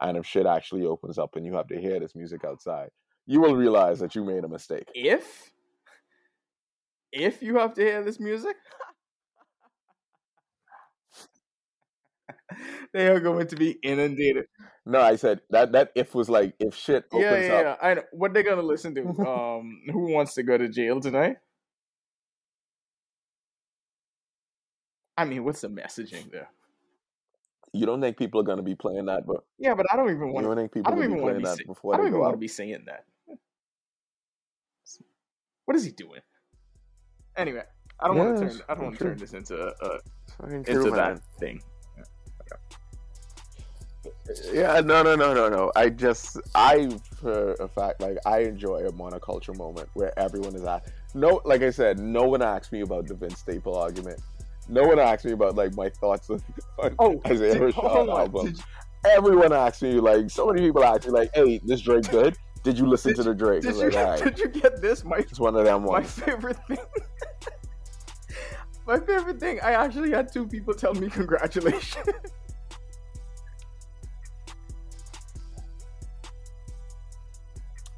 And 0.00 0.16
if 0.16 0.26
shit 0.26 0.46
actually 0.46 0.86
opens 0.86 1.18
up 1.18 1.34
and 1.34 1.44
you 1.44 1.54
have 1.54 1.66
to 1.68 1.80
hear 1.80 1.98
this 1.98 2.14
music 2.14 2.44
outside, 2.44 2.90
you 3.26 3.40
will 3.40 3.56
realize 3.56 3.98
that 3.98 4.14
you 4.14 4.24
made 4.24 4.44
a 4.44 4.48
mistake. 4.48 4.88
If 4.94 5.50
if 7.10 7.42
you 7.42 7.56
have 7.56 7.74
to 7.74 7.82
hear 7.82 8.04
this 8.04 8.20
music, 8.20 8.56
they 12.92 13.08
are 13.08 13.20
going 13.20 13.46
to 13.48 13.56
be 13.56 13.72
inundated. 13.82 14.46
No, 14.84 15.00
I 15.00 15.16
said 15.16 15.40
that 15.50 15.72
that 15.72 15.92
if 15.94 16.14
was 16.14 16.28
like 16.28 16.54
if 16.58 16.74
shit 16.74 17.04
opens 17.12 17.24
Yeah, 17.24 17.36
yeah, 17.38 17.52
up. 17.52 17.78
yeah. 17.82 17.88
I 17.88 17.94
know. 17.94 18.02
What 18.12 18.34
they 18.34 18.42
gonna 18.42 18.62
listen 18.62 18.94
to? 18.96 19.02
Um, 19.26 19.82
who 19.90 20.12
wants 20.12 20.34
to 20.34 20.42
go 20.42 20.58
to 20.58 20.68
jail 20.68 21.00
tonight? 21.00 21.36
I 25.16 25.24
mean, 25.24 25.44
what's 25.44 25.60
the 25.60 25.68
messaging 25.68 26.30
there? 26.30 26.48
You 27.72 27.86
don't 27.86 28.00
think 28.00 28.16
people 28.18 28.40
are 28.40 28.44
gonna 28.44 28.62
be 28.62 28.74
playing 28.74 29.06
that, 29.06 29.26
but 29.26 29.44
Yeah, 29.58 29.74
but 29.74 29.86
I 29.92 29.96
don't 29.96 30.10
even 30.10 30.28
you 30.28 30.32
want 30.34 30.46
don't 30.46 30.56
to. 30.56 30.62
think 30.62 30.72
I 30.86 30.90
people 30.90 30.92
don't 30.92 30.96
will 30.96 31.02
be 31.06 31.12
even 31.12 31.22
want 31.22 31.36
to 31.36 31.40
playing 31.40 31.56
be. 31.58 31.64
before 31.64 31.94
I 31.94 31.96
don't 31.96 32.06
they 32.06 32.08
even 32.10 32.20
want 32.20 32.34
to 32.34 32.38
be 32.38 32.48
saying 32.48 32.84
that. 32.86 33.04
What 35.64 35.76
is 35.76 35.84
he 35.84 35.92
doing? 35.92 36.20
Anyway, 37.36 37.62
I 38.00 38.08
don't 38.08 38.18
want 38.18 38.36
to 38.36 38.48
turn. 38.48 38.60
I 38.68 38.74
don't 38.74 38.84
want 38.84 38.98
to 38.98 39.04
turn 39.04 39.16
this 39.16 39.32
into 39.32 39.56
a, 39.56 39.98
Fucking 40.38 40.64
into 40.66 40.90
that 40.90 40.92
man. 40.92 41.20
thing. 41.38 41.62
Yeah, 44.52 44.80
no, 44.80 45.02
no, 45.02 45.14
no, 45.16 45.34
no, 45.34 45.48
no. 45.48 45.72
I 45.76 45.88
just, 45.90 46.38
I, 46.54 46.88
for 47.20 47.52
a 47.54 47.68
fact, 47.68 48.00
like, 48.00 48.18
I 48.24 48.40
enjoy 48.40 48.86
a 48.86 48.92
monoculture 48.92 49.56
moment 49.56 49.88
where 49.94 50.16
everyone 50.18 50.54
is 50.54 50.64
at. 50.64 50.84
No, 51.14 51.40
like 51.44 51.62
I 51.62 51.70
said, 51.70 51.98
no 51.98 52.22
one 52.24 52.40
asked 52.42 52.72
me 52.72 52.80
about 52.80 53.06
the 53.06 53.14
Vince 53.14 53.38
Staple 53.40 53.76
argument. 53.76 54.20
No 54.68 54.84
one 54.84 54.98
asked 54.98 55.24
me 55.24 55.32
about 55.32 55.56
like 55.56 55.74
my 55.76 55.88
thoughts 55.90 56.30
on, 56.30 56.40
on 56.78 56.94
Oh, 56.98 57.20
Isaiah 57.26 57.54
did- 57.54 57.74
Rashad 57.74 58.08
album. 58.08 58.46
You- 58.48 58.54
Everyone 59.04 59.52
asked 59.52 59.82
me, 59.82 59.94
like, 59.94 60.30
so 60.30 60.46
many 60.46 60.60
people 60.60 60.84
asked 60.84 61.06
me, 61.06 61.10
like, 61.10 61.30
"Hey, 61.34 61.60
this 61.64 61.80
Drake 61.80 62.08
good? 62.08 62.36
Did 62.62 62.78
you 62.78 62.86
listen 62.86 63.10
Did 63.10 63.16
to 63.16 63.22
the 63.24 63.34
Drake?" 63.34 63.62
Did 63.62 63.74
you, 63.74 63.90
like, 63.90 63.96
"All 63.96 64.10
right, 64.12 64.22
did 64.36 64.38
you 64.38 64.48
get 64.48 64.80
this? 64.80 65.02
My 65.04 65.16
it's 65.16 65.40
one 65.40 65.56
of 65.56 65.64
them 65.64 65.84
my 65.86 66.04
favorite 66.04 66.56
thing. 66.68 66.78
my 68.86 69.00
favorite 69.00 69.40
thing. 69.40 69.58
I 69.60 69.72
actually 69.72 70.12
had 70.12 70.32
two 70.32 70.46
people 70.46 70.72
tell 70.72 70.94
me 70.94 71.10
congratulations. 71.10 72.06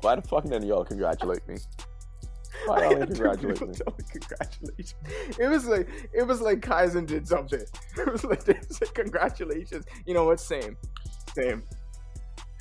Why 0.05 0.17
the 0.17 0.23
fuck 0.23 0.45
none 0.45 0.63
of 0.63 0.69
y'all 0.69 0.85
congratulate 0.85 1.49
me? 1.49 1.57
Why 2.67 2.91
y'all 2.91 3.07
congratulate 3.07 3.59
me? 3.63 3.75
congratulations. 4.13 4.95
It 5.39 5.49
was 5.49 5.67
like 5.67 5.89
it 6.13 6.27
was 6.27 6.43
like 6.43 6.61
Kaizen 6.61 7.07
did 7.07 7.27
something. 7.27 7.63
It 7.99 8.13
was 8.13 8.23
like 8.23 8.45
they 8.45 8.59
said 8.69 8.93
congratulations. 8.93 9.87
You 10.05 10.13
know 10.13 10.25
what? 10.27 10.41
Same, 10.41 10.77
same. 11.35 11.63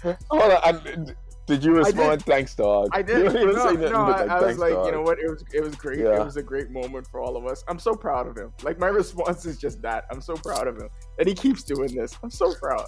Hold 0.04 0.52
on, 0.54 0.60
I- 0.64 1.16
did 1.46 1.62
you 1.66 1.74
respond? 1.74 2.24
Thanks, 2.24 2.56
dog. 2.56 2.88
I 2.94 3.00
You 3.00 3.04
did. 3.04 3.34
didn't 3.34 3.56
No, 3.56 3.72
no, 3.72 4.06
but, 4.06 4.30
I, 4.30 4.38
I 4.38 4.42
was 4.46 4.58
like, 4.58 4.72
dog." 4.72 4.86
you 4.86 4.92
know 4.94 5.02
what? 5.02 5.20
It 5.20 5.30
was 5.30 5.44
it 5.54 5.62
was 5.62 5.76
great. 5.76 6.00
Yeah. 6.00 6.22
It 6.22 6.24
was 6.24 6.38
a 6.38 6.44
great 6.44 6.72
moment 6.72 7.08
for 7.12 7.20
all 7.20 7.36
of 7.36 7.46
us. 7.46 7.66
I'm 7.68 7.80
so 7.80 7.94
proud 7.94 8.28
of 8.28 8.38
him. 8.38 8.54
Like 8.64 8.80
my 8.80 8.88
response 8.88 9.46
is 9.46 9.58
just 9.58 9.82
that. 9.82 10.06
I'm 10.10 10.22
so 10.22 10.36
proud 10.36 10.68
of 10.68 10.78
him, 10.78 10.88
and 11.20 11.28
he 11.28 11.36
keeps 11.36 11.64
doing 11.64 11.94
this. 11.94 12.18
I'm 12.24 12.32
so 12.32 12.54
proud. 12.54 12.86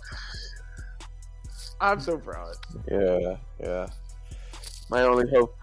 I'm 1.81 1.99
so 1.99 2.17
proud. 2.17 2.55
Yeah, 2.89 3.35
yeah. 3.59 3.87
My 4.89 5.01
only 5.03 5.29
hope, 5.29 5.55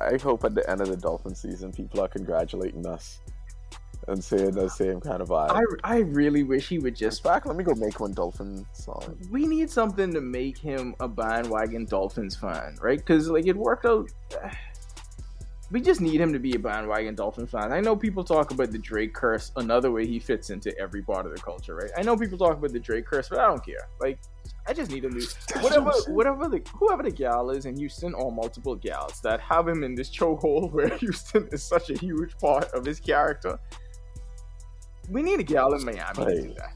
I 0.00 0.16
hope 0.16 0.44
at 0.44 0.54
the 0.54 0.68
end 0.68 0.80
of 0.80 0.88
the 0.88 0.96
Dolphin 0.96 1.34
season, 1.34 1.72
people 1.72 2.00
are 2.00 2.08
congratulating 2.08 2.86
us 2.86 3.20
and 4.08 4.22
saying 4.22 4.50
the 4.50 4.68
same 4.68 5.00
kind 5.00 5.22
of 5.22 5.28
vibe. 5.28 5.50
I 5.50 5.62
I 5.96 5.98
really 6.00 6.42
wish 6.42 6.68
he 6.68 6.78
would 6.78 6.92
In 6.92 6.94
just. 6.96 7.22
fact, 7.22 7.46
let 7.46 7.56
me 7.56 7.64
go 7.64 7.74
make 7.74 8.00
one 8.00 8.12
Dolphin 8.12 8.66
song. 8.72 9.16
We 9.30 9.46
need 9.46 9.70
something 9.70 10.12
to 10.12 10.20
make 10.20 10.58
him 10.58 10.94
a 11.00 11.08
bandwagon 11.08 11.86
Dolphins 11.86 12.36
fan, 12.36 12.76
right? 12.82 12.98
Because 12.98 13.28
like 13.30 13.46
it 13.46 13.56
worked 13.56 13.86
out. 13.86 14.10
We 15.70 15.80
just 15.80 16.00
need 16.00 16.20
him 16.20 16.32
to 16.32 16.38
be 16.38 16.54
a 16.54 16.58
bandwagon 16.58 17.14
Dolphin 17.14 17.46
fan. 17.46 17.72
I 17.72 17.80
know 17.80 17.96
people 17.96 18.22
talk 18.22 18.50
about 18.50 18.70
the 18.70 18.78
Drake 18.78 19.14
curse, 19.14 19.50
another 19.56 19.90
way 19.90 20.06
he 20.06 20.18
fits 20.18 20.50
into 20.50 20.76
every 20.78 21.02
part 21.02 21.26
of 21.26 21.34
the 21.34 21.40
culture, 21.40 21.74
right? 21.74 21.90
I 21.96 22.02
know 22.02 22.16
people 22.16 22.36
talk 22.36 22.58
about 22.58 22.72
the 22.72 22.78
Drake 22.78 23.06
curse, 23.06 23.28
but 23.30 23.38
I 23.38 23.46
don't 23.46 23.64
care. 23.64 23.88
Like, 23.98 24.18
I 24.66 24.74
just 24.74 24.90
need 24.90 25.04
him 25.04 25.18
to 25.18 25.58
whatever 25.60 25.90
whatever 26.08 26.48
the 26.48 26.62
whoever 26.74 27.02
the 27.02 27.10
gal 27.10 27.50
is 27.50 27.64
in 27.66 27.76
Houston 27.76 28.14
or 28.14 28.30
multiple 28.30 28.74
gals 28.74 29.20
that 29.22 29.40
have 29.40 29.66
him 29.66 29.82
in 29.84 29.94
this 29.94 30.10
chokehold 30.10 30.72
where 30.72 30.88
Houston 30.98 31.48
is 31.50 31.62
such 31.62 31.90
a 31.90 31.98
huge 31.98 32.36
part 32.38 32.70
of 32.72 32.84
his 32.84 33.00
character. 33.00 33.58
We 35.08 35.22
need 35.22 35.40
a 35.40 35.44
gal 35.44 35.74
in 35.74 35.84
Miami 35.84 36.24
to 36.24 36.42
do 36.42 36.54
that. 36.54 36.74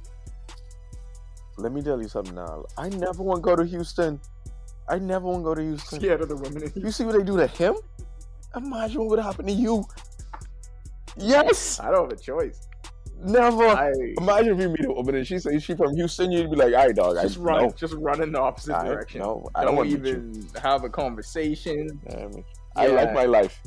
Let 1.56 1.72
me 1.72 1.82
tell 1.82 2.00
you 2.00 2.08
something 2.08 2.34
now. 2.34 2.64
I 2.76 2.88
never 2.88 3.22
want 3.22 3.38
to 3.38 3.42
go 3.42 3.56
to 3.56 3.64
Houston. 3.64 4.20
I 4.88 4.98
never 4.98 5.26
want 5.26 5.40
to 5.40 5.44
go 5.44 5.54
to 5.54 5.62
Houston. 5.62 6.00
Scared 6.00 6.20
of 6.22 6.28
the 6.28 6.36
women 6.36 6.56
in 6.56 6.62
Houston. 6.62 6.84
You 6.84 6.92
see 6.92 7.04
what 7.04 7.16
they 7.16 7.24
do 7.24 7.36
to 7.36 7.46
him? 7.46 7.76
Imagine 8.56 9.00
what 9.00 9.10
would 9.10 9.18
happen 9.20 9.46
to 9.46 9.52
you. 9.52 9.84
Yes, 11.16 11.80
I 11.80 11.90
don't 11.90 12.10
have 12.10 12.18
a 12.18 12.22
choice. 12.22 12.68
never. 13.20 13.66
I 13.66 13.92
Imagine 14.18 14.54
if 14.54 14.60
you 14.60 14.68
meet 14.68 14.84
a 14.84 14.92
woman 14.92 15.16
and 15.16 15.26
she 15.26 15.38
says 15.38 15.62
she 15.62 15.74
from 15.74 15.94
Houston, 15.96 16.30
you'd 16.30 16.50
be 16.50 16.56
like, 16.56 16.72
"All 16.74 16.86
right, 16.86 16.94
dog, 16.94 17.16
I 17.16 17.24
just 17.24 17.38
run, 17.38 17.64
no, 17.64 17.70
just 17.72 17.94
run 17.94 18.22
in 18.22 18.32
the 18.32 18.40
opposite 18.40 18.76
I, 18.76 18.86
direction. 18.86 19.20
no, 19.20 19.48
I 19.54 19.64
don't, 19.64 19.74
don't 19.74 19.76
want 19.76 19.90
to 19.90 19.96
you. 19.96 19.98
even 19.98 20.48
have 20.62 20.84
a 20.84 20.88
conversation. 20.88 22.00
I, 22.10 22.26
mean, 22.26 22.44
I 22.76 22.86
like 22.86 23.12
my 23.12 23.24
life. 23.24 23.60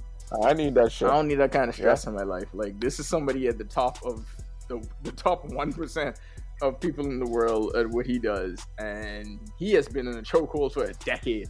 I 0.44 0.54
need 0.54 0.76
that 0.76 0.94
shit. 0.94 1.10
I 1.10 1.12
don't 1.12 1.28
need 1.28 1.36
that 1.36 1.52
kind 1.52 1.68
of 1.68 1.76
stress 1.76 2.08
in 2.08 2.16
my 2.16 2.24
life. 2.24 2.48
Like 2.54 2.80
this 2.80 3.00
is 3.00 3.08
somebody 3.08 3.48
at 3.48 3.58
the 3.58 3.66
top 3.66 3.98
of 4.06 4.26
the 4.70 4.82
the 5.04 5.12
top 5.12 5.44
one 5.52 5.74
percent 5.74 6.18
of 6.62 6.80
people 6.80 7.06
in 7.06 7.20
the 7.20 7.26
world 7.26 7.76
at 7.76 7.88
what 7.88 8.06
he 8.06 8.20
does, 8.20 8.66
and 8.78 9.40
he 9.58 9.74
has 9.74 9.90
been 9.90 10.08
in 10.08 10.18
a 10.18 10.22
chokehold 10.22 10.74
for 10.74 10.86
a 10.86 10.94
decade. 10.94 11.50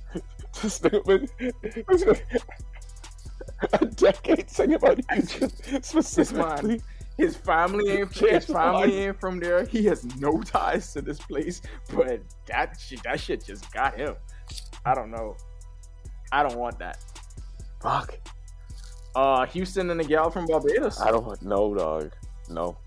a 3.74 3.86
decade 3.86 4.50
singing 4.50 4.76
about 4.76 5.00
Houston 5.12 5.84
specifically. 5.84 6.82
His 7.18 7.36
family 7.36 7.92
ain't 7.92 8.14
his 8.16 8.46
family 8.46 8.98
ain't 8.98 9.20
from 9.20 9.40
there. 9.40 9.66
He 9.66 9.86
has 9.86 10.04
no 10.18 10.42
ties 10.42 10.94
to 10.94 11.02
this 11.02 11.20
place, 11.20 11.62
but 11.94 12.22
that 12.48 12.80
shit 12.80 13.04
that 13.04 13.20
shit 13.20 13.46
just 13.46 13.72
got 13.72 13.98
him. 13.98 14.16
I 14.86 14.96
don't 14.96 15.12
know. 15.12 15.36
I 16.32 16.44
don't 16.44 16.58
want 16.58 16.80
that. 16.80 17.04
Fuck. 17.82 18.18
Uh, 19.14 19.46
Houston 19.48 19.90
and 19.90 20.00
the 20.00 20.06
gal 20.06 20.30
from 20.30 20.46
Barbados. 20.46 21.02
I 21.02 21.12
don't 21.12 21.42
know, 21.42 21.76
dog. 21.76 22.12
No. 22.50 22.78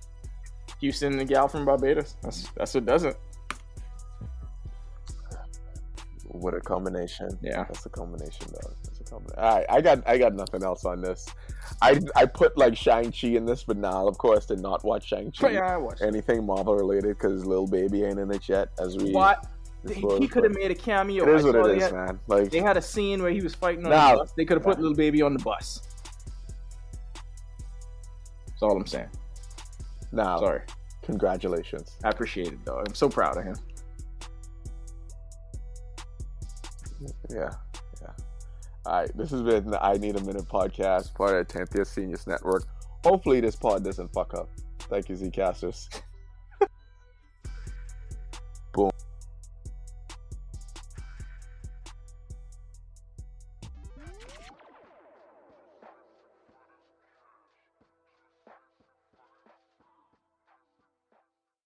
Houston 0.81 1.12
and 1.12 1.20
the 1.20 1.25
gal 1.25 1.47
from 1.47 1.64
Barbados. 1.64 2.16
That's 2.22 2.49
that's 2.57 2.75
what 2.75 2.87
does 2.87 3.05
it. 3.05 3.16
What 6.25 6.55
a 6.55 6.61
combination. 6.61 7.39
Yeah. 7.43 7.64
That's 7.64 7.87
a 7.87 7.91
combination, 7.91 8.47
dog. 8.49 8.75
Combination. 9.15 9.39
All 9.39 9.57
right, 9.57 9.67
I 9.69 9.81
got 9.81 10.07
I 10.09 10.19
got 10.19 10.35
nothing 10.35 10.62
else 10.62 10.85
on 10.85 11.01
this. 11.01 11.27
I 11.81 12.01
I 12.17 12.27
put 12.27 12.57
like 12.59 12.77
Shang 12.77 13.12
Chi 13.12 13.29
in 13.29 13.47
this, 13.47 13.65
but 13.65 13.77
now 13.77 14.07
of 14.09 14.19
course 14.19 14.47
did 14.47 14.61
not 14.61 14.85
watch 14.85 15.07
Shang 15.09 15.31
Chi. 15.33 15.51
Yeah, 15.51 15.75
I 15.75 15.77
watched. 15.77 16.03
it. 16.03 16.07
Anything 16.07 16.45
Marvel 16.45 16.75
related 16.77 17.17
because 17.17 17.45
Lil 17.47 17.67
Baby 17.67 18.05
ain't 18.05 18.19
in 18.19 18.31
it 18.31 18.49
yet. 18.49 18.69
As 18.79 18.97
we 18.97 19.12
What? 19.12 19.47
He, 19.87 20.27
could 20.29 20.45
have 20.45 20.55
made 20.55 20.71
a 20.71 20.75
cameo. 20.75 21.25
It 21.29 21.35
is 21.37 21.45
what 21.45 21.57
it 21.57 21.65
they 21.79 21.85
had- 21.85 21.93
man. 21.93 22.19
Like 22.27 22.51
They 22.51 22.61
had 22.61 22.79
a 22.79 22.83
scene 22.83 23.23
where 23.23 23.31
he 23.31 23.43
was 23.43 23.55
fighting 23.55 23.85
on 23.85 23.91
Now- 23.91 24.12
the 24.12 24.19
bus. 24.21 24.33
They 24.33 24.47
could 24.47 24.57
have 24.57 24.65
put 24.65 24.79
now. 24.79 24.85
Lil 24.85 24.95
Baby 24.95 25.21
on 25.21 25.35
the 25.35 25.43
bus. 25.45 25.83
That's 28.47 28.62
all 28.62 28.75
I'm 28.77 28.87
saying. 28.87 29.11
now, 30.11 30.39
Sorry. 30.39 30.62
congratulations. 31.03 31.99
I 32.03 32.09
appreciate 32.09 32.49
it, 32.49 32.65
though. 32.65 32.79
I'm 32.79 32.95
so 32.95 33.11
proud 33.11 33.37
of 33.37 33.45
him. 33.45 33.57
Yeah. 37.31 37.51
All 38.87 39.01
right, 39.01 39.16
this 39.16 39.30
has 39.30 39.41
been 39.41 39.70
the 39.70 39.82
I 39.82 39.95
Need 39.95 40.16
a 40.16 40.20
Minute 40.20 40.45
podcast, 40.45 41.14
part 41.14 41.35
of 41.35 41.49
Tanthea 41.49 41.87
Seniors 41.87 42.26
Network. 42.26 42.64
Hopefully, 43.03 43.41
this 43.41 43.57
pod 43.57 43.82
doesn't 43.82 44.12
fuck 44.12 44.35
up. 44.35 44.51
Thank 44.80 45.09
you, 45.09 45.16
Zcasters. 45.16 45.89
Boom. 48.74 48.91